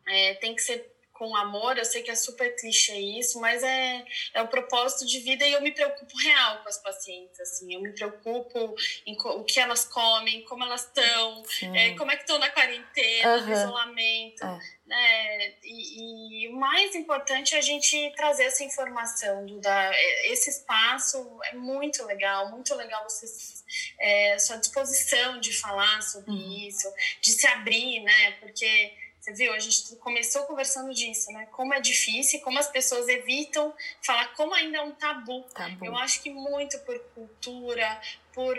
é, 0.08 0.34
tem 0.36 0.56
que 0.56 0.62
ser 0.62 0.95
com 1.18 1.36
amor, 1.36 1.78
eu 1.78 1.86
sei 1.86 2.04
que 2.04 2.12
é 2.12 2.16
super 2.16 2.56
clichê 2.58 2.98
isso, 2.98 3.40
mas 3.40 3.64
é, 3.64 4.06
é 4.34 4.42
o 4.42 4.48
propósito 4.48 5.06
de 5.06 5.20
vida 5.20 5.46
e 5.48 5.54
eu 5.54 5.62
me 5.62 5.72
preocupo 5.72 6.16
real 6.18 6.62
com 6.62 6.70
as 6.70 6.78
pacientes, 6.78 7.40
assim, 7.40 7.74
eu 7.74 7.82
me 7.82 7.92
preocupo 7.94 8.76
em 9.06 9.16
o 9.18 9.44
que 9.44 9.60
elas 9.60 9.86
comem, 9.86 10.44
como 10.44 10.64
elas 10.64 10.82
estão, 10.86 11.44
é, 11.74 11.96
como 11.96 12.12
é 12.12 12.16
que 12.18 12.24
estão 12.24 12.38
na 12.38 12.50
quarentena, 12.50 13.38
no 13.38 13.44
Aham. 13.44 13.54
isolamento, 13.64 14.44
É. 14.44 14.60
né? 14.86 15.54
E, 15.64 16.44
e 16.44 16.48
o 16.50 16.56
mais 16.58 16.94
importante 16.96 17.56
é 17.56 17.60
a 17.60 17.62
gente 17.62 18.14
trazer 18.16 18.44
essa 18.44 18.64
informação, 18.64 19.46
Duda. 19.46 19.70
É, 19.94 20.32
Esse 20.32 20.50
espaço 20.50 21.40
é 21.46 21.54
muito 21.56 22.04
legal, 22.06 22.52
muito 22.52 22.76
legal 22.76 23.04
você 23.10 23.26
é, 24.00 24.38
sua 24.38 24.58
disposição 24.58 25.40
de 25.40 25.54
falar 25.54 26.02
sobre 26.02 26.32
Uhum. 26.32 26.68
isso, 26.68 26.94
de 27.22 27.32
se 27.32 27.48
abrir, 27.48 28.02
né? 28.02 28.32
Porque 28.42 28.94
você 29.26 29.34
viu, 29.34 29.54
a 29.54 29.60
gente 29.60 29.96
começou 29.96 30.44
conversando 30.44 30.94
disso, 30.94 31.32
né? 31.32 31.48
Como 31.52 31.74
é 31.74 31.80
difícil, 31.82 32.40
como 32.42 32.60
as 32.60 32.70
pessoas 32.70 33.08
evitam 33.08 33.74
falar, 34.04 34.28
como 34.36 34.54
ainda 34.54 34.78
é 34.78 34.82
um 34.82 34.92
tabu. 34.92 35.42
Bom. 35.80 35.86
Eu 35.86 35.98
acho 35.98 36.22
que 36.22 36.30
muito 36.30 36.78
por 36.82 37.00
cultura, 37.16 38.00
por 38.34 38.56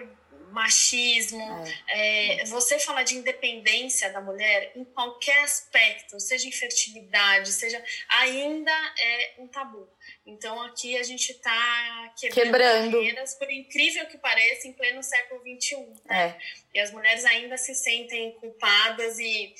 machismo, 0.51 1.43
É. 1.89 2.41
é, 2.41 2.45
você 2.47 2.79
falar 2.79 3.03
de 3.03 3.15
independência 3.17 4.11
da 4.11 4.21
mulher 4.21 4.73
em 4.75 4.85
qualquer 4.85 5.43
aspecto, 5.45 6.19
seja 6.19 6.49
infertilidade, 6.49 7.53
seja 7.53 7.83
ainda 8.09 8.73
é 8.99 9.35
um 9.39 9.47
tabu. 9.49 9.89
Então 10.25 10.61
aqui 10.63 10.97
a 10.97 11.03
gente 11.03 11.31
está 11.31 12.13
quebrando, 12.19 12.35
Quebrando. 12.45 12.93
barreiras, 12.99 13.35
por 13.35 13.51
incrível 13.53 14.07
que 14.07 14.19
pareça, 14.19 14.67
em 14.67 14.73
pleno 14.73 15.03
século 15.03 15.41
XXI. 15.43 15.77
né? 16.07 16.29
É. 16.29 16.39
E 16.75 16.81
as 16.81 16.91
mulheres 16.93 17.25
ainda 17.25 17.57
se 17.57 17.75
sentem 17.75 18.33
culpadas 18.41 19.19
e 19.19 19.55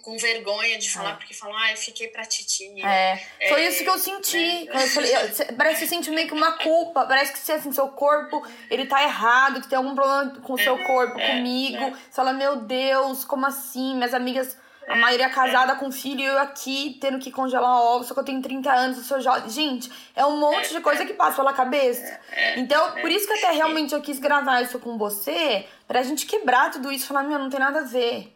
com 0.00 0.16
vergonha 0.16 0.78
de 0.78 0.90
falar, 0.90 1.10
É. 1.10 1.14
porque 1.16 1.34
falam, 1.34 1.54
ai, 1.56 1.76
fiquei 1.76 2.08
pra 2.08 2.24
titia. 2.24 2.84
É, 2.86 3.16
foi 3.48 3.62
É, 3.62 3.68
isso 3.68 3.84
que 3.84 3.90
eu 3.90 3.98
senti. 3.98 4.64
né? 4.64 4.66
Quando 4.72 4.80
eu 4.82 4.88
falei, 4.88 5.14
eu- 5.14 5.56
parece 5.56 5.80
que 5.80 5.86
você 5.86 5.94
sente 5.94 6.10
meio 6.10 6.26
que 6.26 6.32
uma 6.34 6.52
culpa. 6.52 7.04
Parece 7.04 7.32
que 7.32 7.38
você, 7.38 7.52
assim, 7.52 7.70
seu 7.72 7.88
corpo, 7.88 8.42
ele 8.70 8.86
tá 8.86 9.02
errado, 9.02 9.60
que 9.60 9.68
tem 9.68 9.76
algum 9.76 9.94
problema 9.94 10.30
com 10.40 10.54
o 10.54 10.58
seu 10.58 10.78
corpo, 10.78 11.20
é, 11.20 11.36
comigo. 11.36 11.76
é. 11.84 11.90
Você 11.90 11.96
fala, 12.16 12.32
meu 12.32 12.56
Deus, 12.56 13.24
como 13.24 13.44
assim? 13.46 13.94
Minhas 13.94 14.14
amigas, 14.14 14.56
a 14.88 14.96
maioria 14.96 15.28
casada 15.28 15.76
com 15.76 15.92
filho, 15.92 16.20
e 16.20 16.24
eu 16.24 16.38
aqui 16.38 16.96
tendo 17.00 17.18
que 17.18 17.30
congelar 17.30 17.70
ovos, 17.82 18.08
só 18.08 18.14
que 18.14 18.20
eu 18.20 18.24
tenho 18.24 18.40
30 18.42 18.72
anos, 18.72 18.96
eu 18.96 19.04
sou 19.04 19.20
jovem. 19.20 19.48
Gente, 19.50 19.92
é 20.16 20.24
um 20.24 20.38
monte 20.38 20.70
de 20.72 20.80
coisa 20.80 21.04
que 21.04 21.12
passa 21.12 21.36
pela 21.36 21.52
cabeça. 21.52 22.18
Então, 22.56 22.92
por 22.92 23.10
isso 23.10 23.26
que 23.26 23.34
até 23.34 23.50
realmente 23.52 23.92
eu 23.94 24.00
quis 24.00 24.18
gravar 24.18 24.62
isso 24.62 24.78
com 24.80 24.96
você, 24.96 25.66
pra 25.86 26.02
gente 26.02 26.24
quebrar 26.26 26.70
tudo 26.70 26.90
isso 26.90 27.04
e 27.04 27.08
falar, 27.08 27.22
meu, 27.24 27.38
não 27.38 27.50
tem 27.50 27.60
nada 27.60 27.80
a 27.80 27.84
ver. 27.84 28.31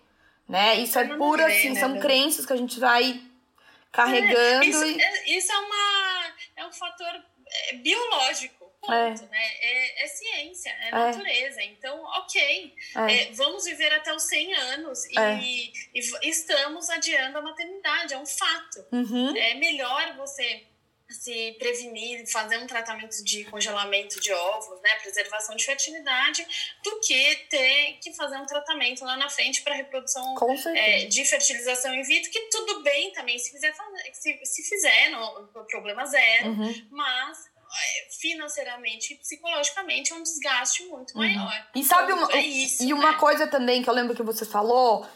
Né? 0.48 0.76
Isso 0.76 0.98
é 0.98 1.02
Tem 1.02 1.10
nada 1.10 1.18
puro 1.24 1.42
a 1.42 1.46
ver, 1.46 1.58
assim, 1.58 1.70
né, 1.70 1.80
são 1.80 1.88
Dani? 1.90 2.00
crenças 2.00 2.46
que 2.46 2.52
a 2.52 2.56
gente 2.56 2.78
vai 2.78 3.20
carregando 3.92 4.64
Isso, 4.64 4.84
e. 4.84 5.00
é, 5.02 5.36
isso 5.36 5.52
é, 5.52 5.56
uma, 5.58 6.34
é 6.56 6.66
um 6.66 6.72
fator 6.72 7.24
é, 7.70 7.72
biológico, 7.74 8.66
ponto, 8.80 8.92
É. 8.92 9.10
né? 9.10 9.44
É, 9.60 10.04
é 10.04 10.06
ciência, 10.08 10.70
é, 10.70 10.88
É. 10.88 10.90
natureza. 10.92 11.62
Então, 11.62 12.00
ok, 12.18 12.74
É. 12.96 13.12
é, 13.12 13.32
vamos 13.32 13.64
viver 13.64 13.92
até 13.94 14.14
os 14.14 14.22
100 14.24 14.54
anos 14.54 15.04
e, 15.06 15.18
É. 15.18 15.34
e 15.42 15.72
estamos 16.22 16.90
adiando 16.90 17.38
a 17.38 17.42
maternidade, 17.42 18.14
é 18.14 18.18
um 18.18 18.26
fato. 18.26 18.84
Uhum. 18.92 19.36
É 19.36 19.54
melhor 19.54 20.14
você 20.16 20.64
se 21.08 21.52
prevenir, 21.58 22.26
fazer 22.30 22.58
um 22.58 22.66
tratamento 22.66 23.22
de 23.22 23.44
congelamento 23.44 24.20
de 24.20 24.32
ovos, 24.32 24.80
né, 24.82 24.90
preservação 25.02 25.54
de 25.54 25.64
fertilidade, 25.64 26.46
do 26.82 27.00
que 27.00 27.36
ter 27.48 27.98
que 28.02 28.12
fazer 28.14 28.36
um 28.36 28.46
tratamento 28.46 29.04
lá 29.04 29.16
na 29.16 29.28
frente 29.28 29.62
para 29.62 29.74
reprodução 29.74 30.34
é, 30.74 31.04
de 31.04 31.24
fertilização 31.24 31.94
in 31.94 32.02
vitro, 32.02 32.30
que 32.30 32.40
tudo 32.50 32.82
bem 32.82 33.12
também 33.12 33.38
se 33.38 33.52
fizer, 33.52 33.72
se, 34.12 34.40
se 34.44 34.62
fizer, 34.68 35.10
não, 35.10 35.46
problema 35.68 36.04
zero, 36.06 36.48
uhum. 36.48 36.86
mas 36.90 37.46
é, 37.46 38.10
financeiramente 38.20 39.14
e 39.14 39.16
psicologicamente 39.16 40.12
é 40.12 40.16
um 40.16 40.22
desgaste 40.22 40.84
muito 40.84 41.12
uhum. 41.12 41.20
maior. 41.20 41.68
E 41.74 41.84
sabe 41.84 42.12
uma, 42.12 42.32
é 42.32 42.40
isso, 42.40 42.82
e 42.82 42.92
uma 42.92 43.12
né? 43.12 43.18
coisa 43.18 43.46
também 43.46 43.82
que 43.82 43.88
eu 43.88 43.94
lembro 43.94 44.14
que 44.14 44.22
você 44.22 44.44
falou 44.44 45.06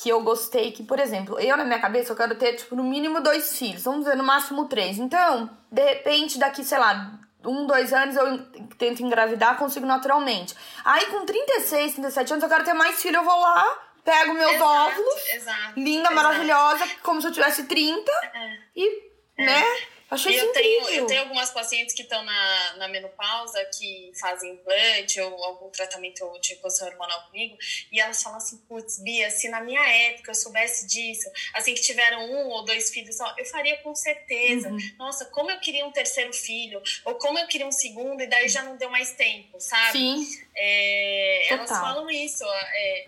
que 0.00 0.08
eu 0.08 0.22
gostei 0.22 0.72
que, 0.72 0.82
por 0.82 0.98
exemplo, 0.98 1.38
eu 1.38 1.56
na 1.58 1.64
minha 1.64 1.78
cabeça 1.78 2.12
eu 2.12 2.16
quero 2.16 2.34
ter, 2.34 2.54
tipo, 2.54 2.74
no 2.74 2.82
mínimo 2.82 3.20
dois 3.20 3.58
filhos, 3.58 3.84
vamos 3.84 4.04
dizer, 4.04 4.16
no 4.16 4.24
máximo 4.24 4.64
três. 4.64 4.98
Então, 4.98 5.50
de 5.70 5.84
repente, 5.84 6.38
daqui, 6.38 6.64
sei 6.64 6.78
lá, 6.78 7.20
um, 7.44 7.66
dois 7.66 7.92
anos 7.92 8.16
eu 8.16 8.38
tento 8.78 9.02
engravidar, 9.02 9.58
consigo 9.58 9.84
naturalmente. 9.84 10.54
Aí 10.86 11.04
com 11.06 11.26
36, 11.26 11.94
37 11.94 12.32
anos 12.32 12.42
eu 12.42 12.48
quero 12.48 12.64
ter 12.64 12.72
mais 12.72 13.00
filho, 13.00 13.16
eu 13.16 13.24
vou 13.24 13.40
lá, 13.40 13.78
pego 14.02 14.32
meus 14.32 14.52
exato, 14.52 14.70
óvulos, 14.70 15.28
exato, 15.34 15.72
linda, 15.76 16.10
exato. 16.10 16.14
maravilhosa, 16.14 16.88
como 17.02 17.20
se 17.20 17.28
eu 17.28 17.32
tivesse 17.32 17.64
30, 17.64 18.10
é. 18.10 18.56
e, 18.74 19.02
é. 19.36 19.44
né? 19.44 19.64
Achei 20.10 20.40
eu 20.40 20.52
tenho, 20.52 20.88
eu 20.88 21.06
tenho 21.06 21.20
algumas 21.20 21.50
pacientes 21.50 21.94
que 21.94 22.02
estão 22.02 22.22
na, 22.24 22.76
na 22.76 22.88
menopausa 22.88 23.64
que 23.66 24.10
fazem 24.18 24.54
implante 24.54 25.20
ou 25.20 25.44
algum 25.44 25.70
tratamento 25.70 26.28
de 26.40 26.54
reposição 26.54 26.88
hormonal 26.88 27.26
comigo, 27.26 27.56
e 27.92 28.00
elas 28.00 28.20
falam 28.22 28.38
assim: 28.38 28.58
putz, 28.68 28.98
Bia, 28.98 29.30
se 29.30 29.48
na 29.48 29.60
minha 29.60 29.80
época 29.80 30.32
eu 30.32 30.34
soubesse 30.34 30.86
disso, 30.86 31.30
assim 31.54 31.74
que 31.74 31.80
tiveram 31.80 32.28
um 32.28 32.48
ou 32.48 32.64
dois 32.64 32.90
filhos 32.90 33.16
só, 33.16 33.34
eu 33.38 33.44
faria 33.44 33.76
com 33.78 33.94
certeza. 33.94 34.68
Uhum. 34.68 34.78
Nossa, 34.98 35.26
como 35.26 35.50
eu 35.50 35.60
queria 35.60 35.86
um 35.86 35.92
terceiro 35.92 36.32
filho, 36.32 36.82
ou 37.04 37.14
como 37.14 37.38
eu 37.38 37.46
queria 37.46 37.66
um 37.66 37.72
segundo, 37.72 38.20
e 38.20 38.26
daí 38.26 38.48
já 38.48 38.62
não 38.62 38.76
deu 38.76 38.90
mais 38.90 39.12
tempo, 39.12 39.60
sabe? 39.60 39.92
Sim. 39.92 40.26
É, 40.56 41.52
elas 41.52 41.70
falam 41.70 42.10
isso. 42.10 42.44
É, 42.44 43.06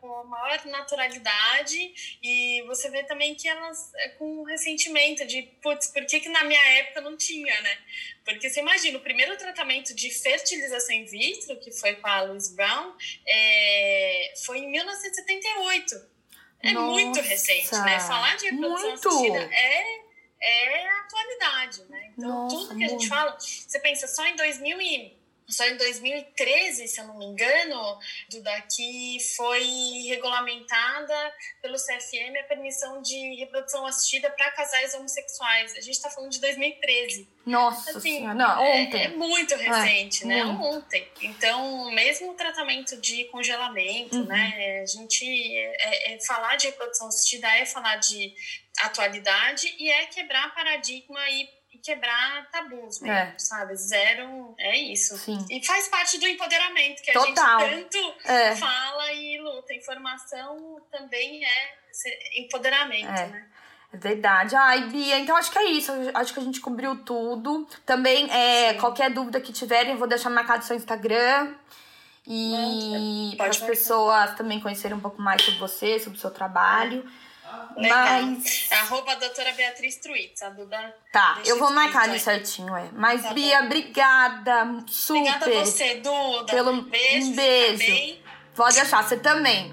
com 0.00 0.14
a 0.14 0.24
maior 0.24 0.64
naturalidade 0.66 2.18
e 2.22 2.62
você 2.66 2.90
vê 2.90 3.04
também 3.04 3.34
que 3.34 3.48
elas 3.48 3.92
é 3.94 4.08
com 4.10 4.42
ressentimento 4.42 5.24
de, 5.26 5.42
putz, 5.62 5.88
por 5.88 6.04
que, 6.06 6.20
que 6.20 6.28
na 6.28 6.44
minha 6.44 6.64
época 6.78 7.00
não 7.00 7.16
tinha, 7.16 7.60
né? 7.60 7.78
Porque 8.24 8.48
você 8.48 8.60
imagina, 8.60 8.98
o 8.98 9.02
primeiro 9.02 9.36
tratamento 9.36 9.94
de 9.94 10.10
fertilização 10.10 10.94
in 10.94 11.04
vitro, 11.04 11.58
que 11.60 11.70
foi 11.72 11.96
com 11.96 12.06
a 12.06 12.22
Louise 12.22 12.54
Brown, 12.54 12.94
é, 13.26 14.34
foi 14.44 14.58
em 14.58 14.70
1978. 14.70 16.12
É 16.64 16.72
Nossa, 16.72 16.86
muito 16.86 17.20
recente, 17.20 17.72
né? 17.72 17.98
Falar 17.98 18.36
de 18.36 18.50
reprodução 18.50 18.90
muito. 18.90 19.08
assistida 19.08 19.50
é, 19.52 20.00
é 20.40 20.88
atualidade, 21.00 21.84
né? 21.88 22.10
Então, 22.16 22.28
Nossa, 22.28 22.56
tudo 22.56 22.76
que 22.76 22.84
a 22.84 22.88
gente 22.88 23.08
fala, 23.08 23.36
você 23.38 23.80
pensa 23.80 24.06
só 24.06 24.24
em 24.26 24.36
2000 24.36 24.80
e 24.80 25.21
só 25.48 25.64
em 25.66 25.76
2013, 25.76 26.88
se 26.88 27.00
eu 27.00 27.06
não 27.06 27.18
me 27.18 27.26
engano, 27.26 27.98
do 28.30 28.42
daqui 28.42 29.18
foi 29.36 29.62
regulamentada 30.08 31.34
pelo 31.60 31.76
CFM 31.76 32.38
a 32.40 32.44
permissão 32.44 33.02
de 33.02 33.34
reprodução 33.36 33.86
assistida 33.86 34.30
para 34.30 34.50
casais 34.52 34.94
homossexuais. 34.94 35.72
A 35.72 35.80
gente 35.80 35.94
está 35.94 36.10
falando 36.10 36.30
de 36.30 36.40
2013. 36.40 37.28
Nossa 37.44 37.98
assim, 37.98 38.26
não, 38.34 38.62
é, 38.62 38.82
ontem. 38.82 39.00
É, 39.00 39.04
é 39.04 39.08
muito 39.08 39.54
recente, 39.56 40.24
é, 40.24 40.26
né? 40.26 40.44
Muito. 40.44 40.76
Ontem. 40.76 41.10
Então, 41.22 41.90
mesmo 41.90 42.30
o 42.30 42.34
tratamento 42.34 42.96
de 43.00 43.24
congelamento, 43.24 44.16
uhum. 44.16 44.26
né? 44.26 44.80
A 44.82 44.86
gente 44.86 45.24
é, 45.56 46.14
é, 46.14 46.20
falar 46.20 46.56
de 46.56 46.66
reprodução 46.66 47.08
assistida 47.08 47.48
é 47.56 47.66
falar 47.66 47.96
de 47.96 48.34
atualidade 48.78 49.74
e 49.78 49.90
é 49.90 50.06
quebrar 50.06 50.54
paradigma 50.54 51.28
e 51.30 51.48
quebrar 51.82 52.48
tabus 52.50 53.00
mesmo, 53.00 53.12
é. 53.12 53.34
sabe? 53.36 53.74
Zero, 53.74 54.54
é 54.58 54.76
isso. 54.76 55.16
Sim. 55.18 55.44
E 55.50 55.64
faz 55.64 55.88
parte 55.88 56.18
do 56.18 56.26
empoderamento 56.26 57.02
que 57.02 57.12
Total. 57.12 57.60
a 57.60 57.68
gente 57.68 57.90
tanto 57.90 58.14
é. 58.24 58.54
fala 58.56 59.12
e 59.12 59.38
luta. 59.40 59.74
Informação 59.74 60.80
também 60.90 61.44
é 61.44 61.82
empoderamento, 62.36 63.10
é. 63.10 63.26
né? 63.26 63.48
É 63.92 63.96
verdade. 63.96 64.56
Ai, 64.56 64.88
Bia, 64.88 65.18
então 65.18 65.36
acho 65.36 65.50
que 65.50 65.58
é 65.58 65.70
isso. 65.70 65.92
Acho 66.14 66.32
que 66.32 66.40
a 66.40 66.42
gente 66.42 66.60
cobriu 66.60 66.96
tudo. 67.04 67.68
Também, 67.84 68.30
é, 68.30 68.74
qualquer 68.74 69.10
dúvida 69.10 69.40
que 69.40 69.52
tiverem, 69.52 69.92
eu 69.92 69.98
vou 69.98 70.08
deixar 70.08 70.30
marcado 70.30 70.60
no 70.60 70.64
seu 70.64 70.76
Instagram. 70.76 71.54
E 72.26 73.34
para 73.36 73.48
as 73.48 73.58
pessoas 73.58 74.34
também 74.36 74.60
conhecerem 74.60 74.96
um 74.96 75.00
pouco 75.00 75.20
mais 75.20 75.42
sobre 75.42 75.58
você, 75.58 75.98
sobre 75.98 76.16
o 76.16 76.20
seu 76.20 76.30
trabalho. 76.30 77.04
Legal. 77.76 78.22
Mas... 78.22 78.68
Arroba 78.70 79.16
doutora 79.16 79.52
Beatriz 79.52 79.96
Truitz, 79.96 80.42
a 80.42 80.50
Duda. 80.50 80.94
Tá, 81.12 81.38
eu 81.44 81.58
vou 81.58 81.70
marcar 81.70 82.04
ali 82.04 82.18
certinho, 82.18 82.76
é. 82.76 82.88
Mas, 82.92 83.22
tá 83.22 83.32
Bia, 83.32 83.60
bom. 83.60 83.66
obrigada. 83.66 84.84
Super. 84.86 85.20
Obrigada 85.20 85.60
a 85.60 85.64
você, 85.64 85.94
Duda. 85.96 86.52
Pelo... 86.52 86.82
Beijo. 86.82 87.26
Um 87.28 87.34
beijo. 87.34 88.18
Pode 88.54 88.78
achar, 88.78 89.02
você 89.02 89.16
também. 89.16 89.72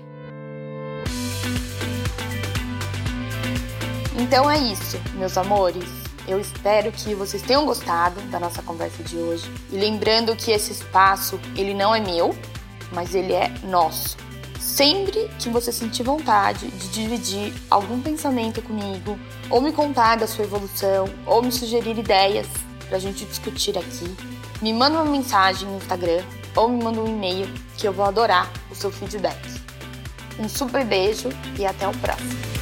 Então 4.17 4.49
é 4.49 4.57
isso, 4.57 4.97
meus 5.15 5.37
amores. 5.37 5.85
Eu 6.27 6.39
espero 6.39 6.91
que 6.91 7.15
vocês 7.15 7.41
tenham 7.41 7.65
gostado 7.65 8.21
da 8.23 8.39
nossa 8.39 8.61
conversa 8.61 9.01
de 9.01 9.17
hoje. 9.17 9.49
E 9.71 9.77
lembrando 9.77 10.35
que 10.35 10.51
esse 10.51 10.71
espaço, 10.71 11.39
ele 11.55 11.73
não 11.73 11.95
é 11.95 11.99
meu, 11.99 12.37
mas 12.91 13.15
ele 13.15 13.33
é 13.33 13.49
nosso. 13.63 14.17
Sempre 14.69 15.27
que 15.39 15.49
você 15.49 15.71
sentir 15.71 16.03
vontade 16.03 16.67
de 16.67 16.89
dividir 16.89 17.51
algum 17.71 17.99
pensamento 17.99 18.61
comigo, 18.61 19.19
ou 19.49 19.59
me 19.59 19.73
contar 19.73 20.15
da 20.15 20.27
sua 20.27 20.45
evolução, 20.45 21.09
ou 21.25 21.41
me 21.41 21.51
sugerir 21.51 21.97
ideias 21.97 22.45
para 22.87 22.97
a 22.97 22.99
gente 22.99 23.25
discutir 23.25 23.75
aqui, 23.75 24.15
me 24.61 24.71
manda 24.71 25.01
uma 25.01 25.11
mensagem 25.11 25.67
no 25.67 25.77
Instagram 25.77 26.23
ou 26.55 26.69
me 26.69 26.83
manda 26.83 27.01
um 27.01 27.07
e-mail 27.07 27.51
que 27.79 27.87
eu 27.87 27.91
vou 27.91 28.05
adorar 28.05 28.47
o 28.69 28.75
seu 28.75 28.91
feedback. 28.91 29.41
Um 30.39 30.47
super 30.47 30.85
beijo 30.85 31.29
e 31.57 31.65
até 31.65 31.87
o 31.87 31.91
próximo! 31.97 32.58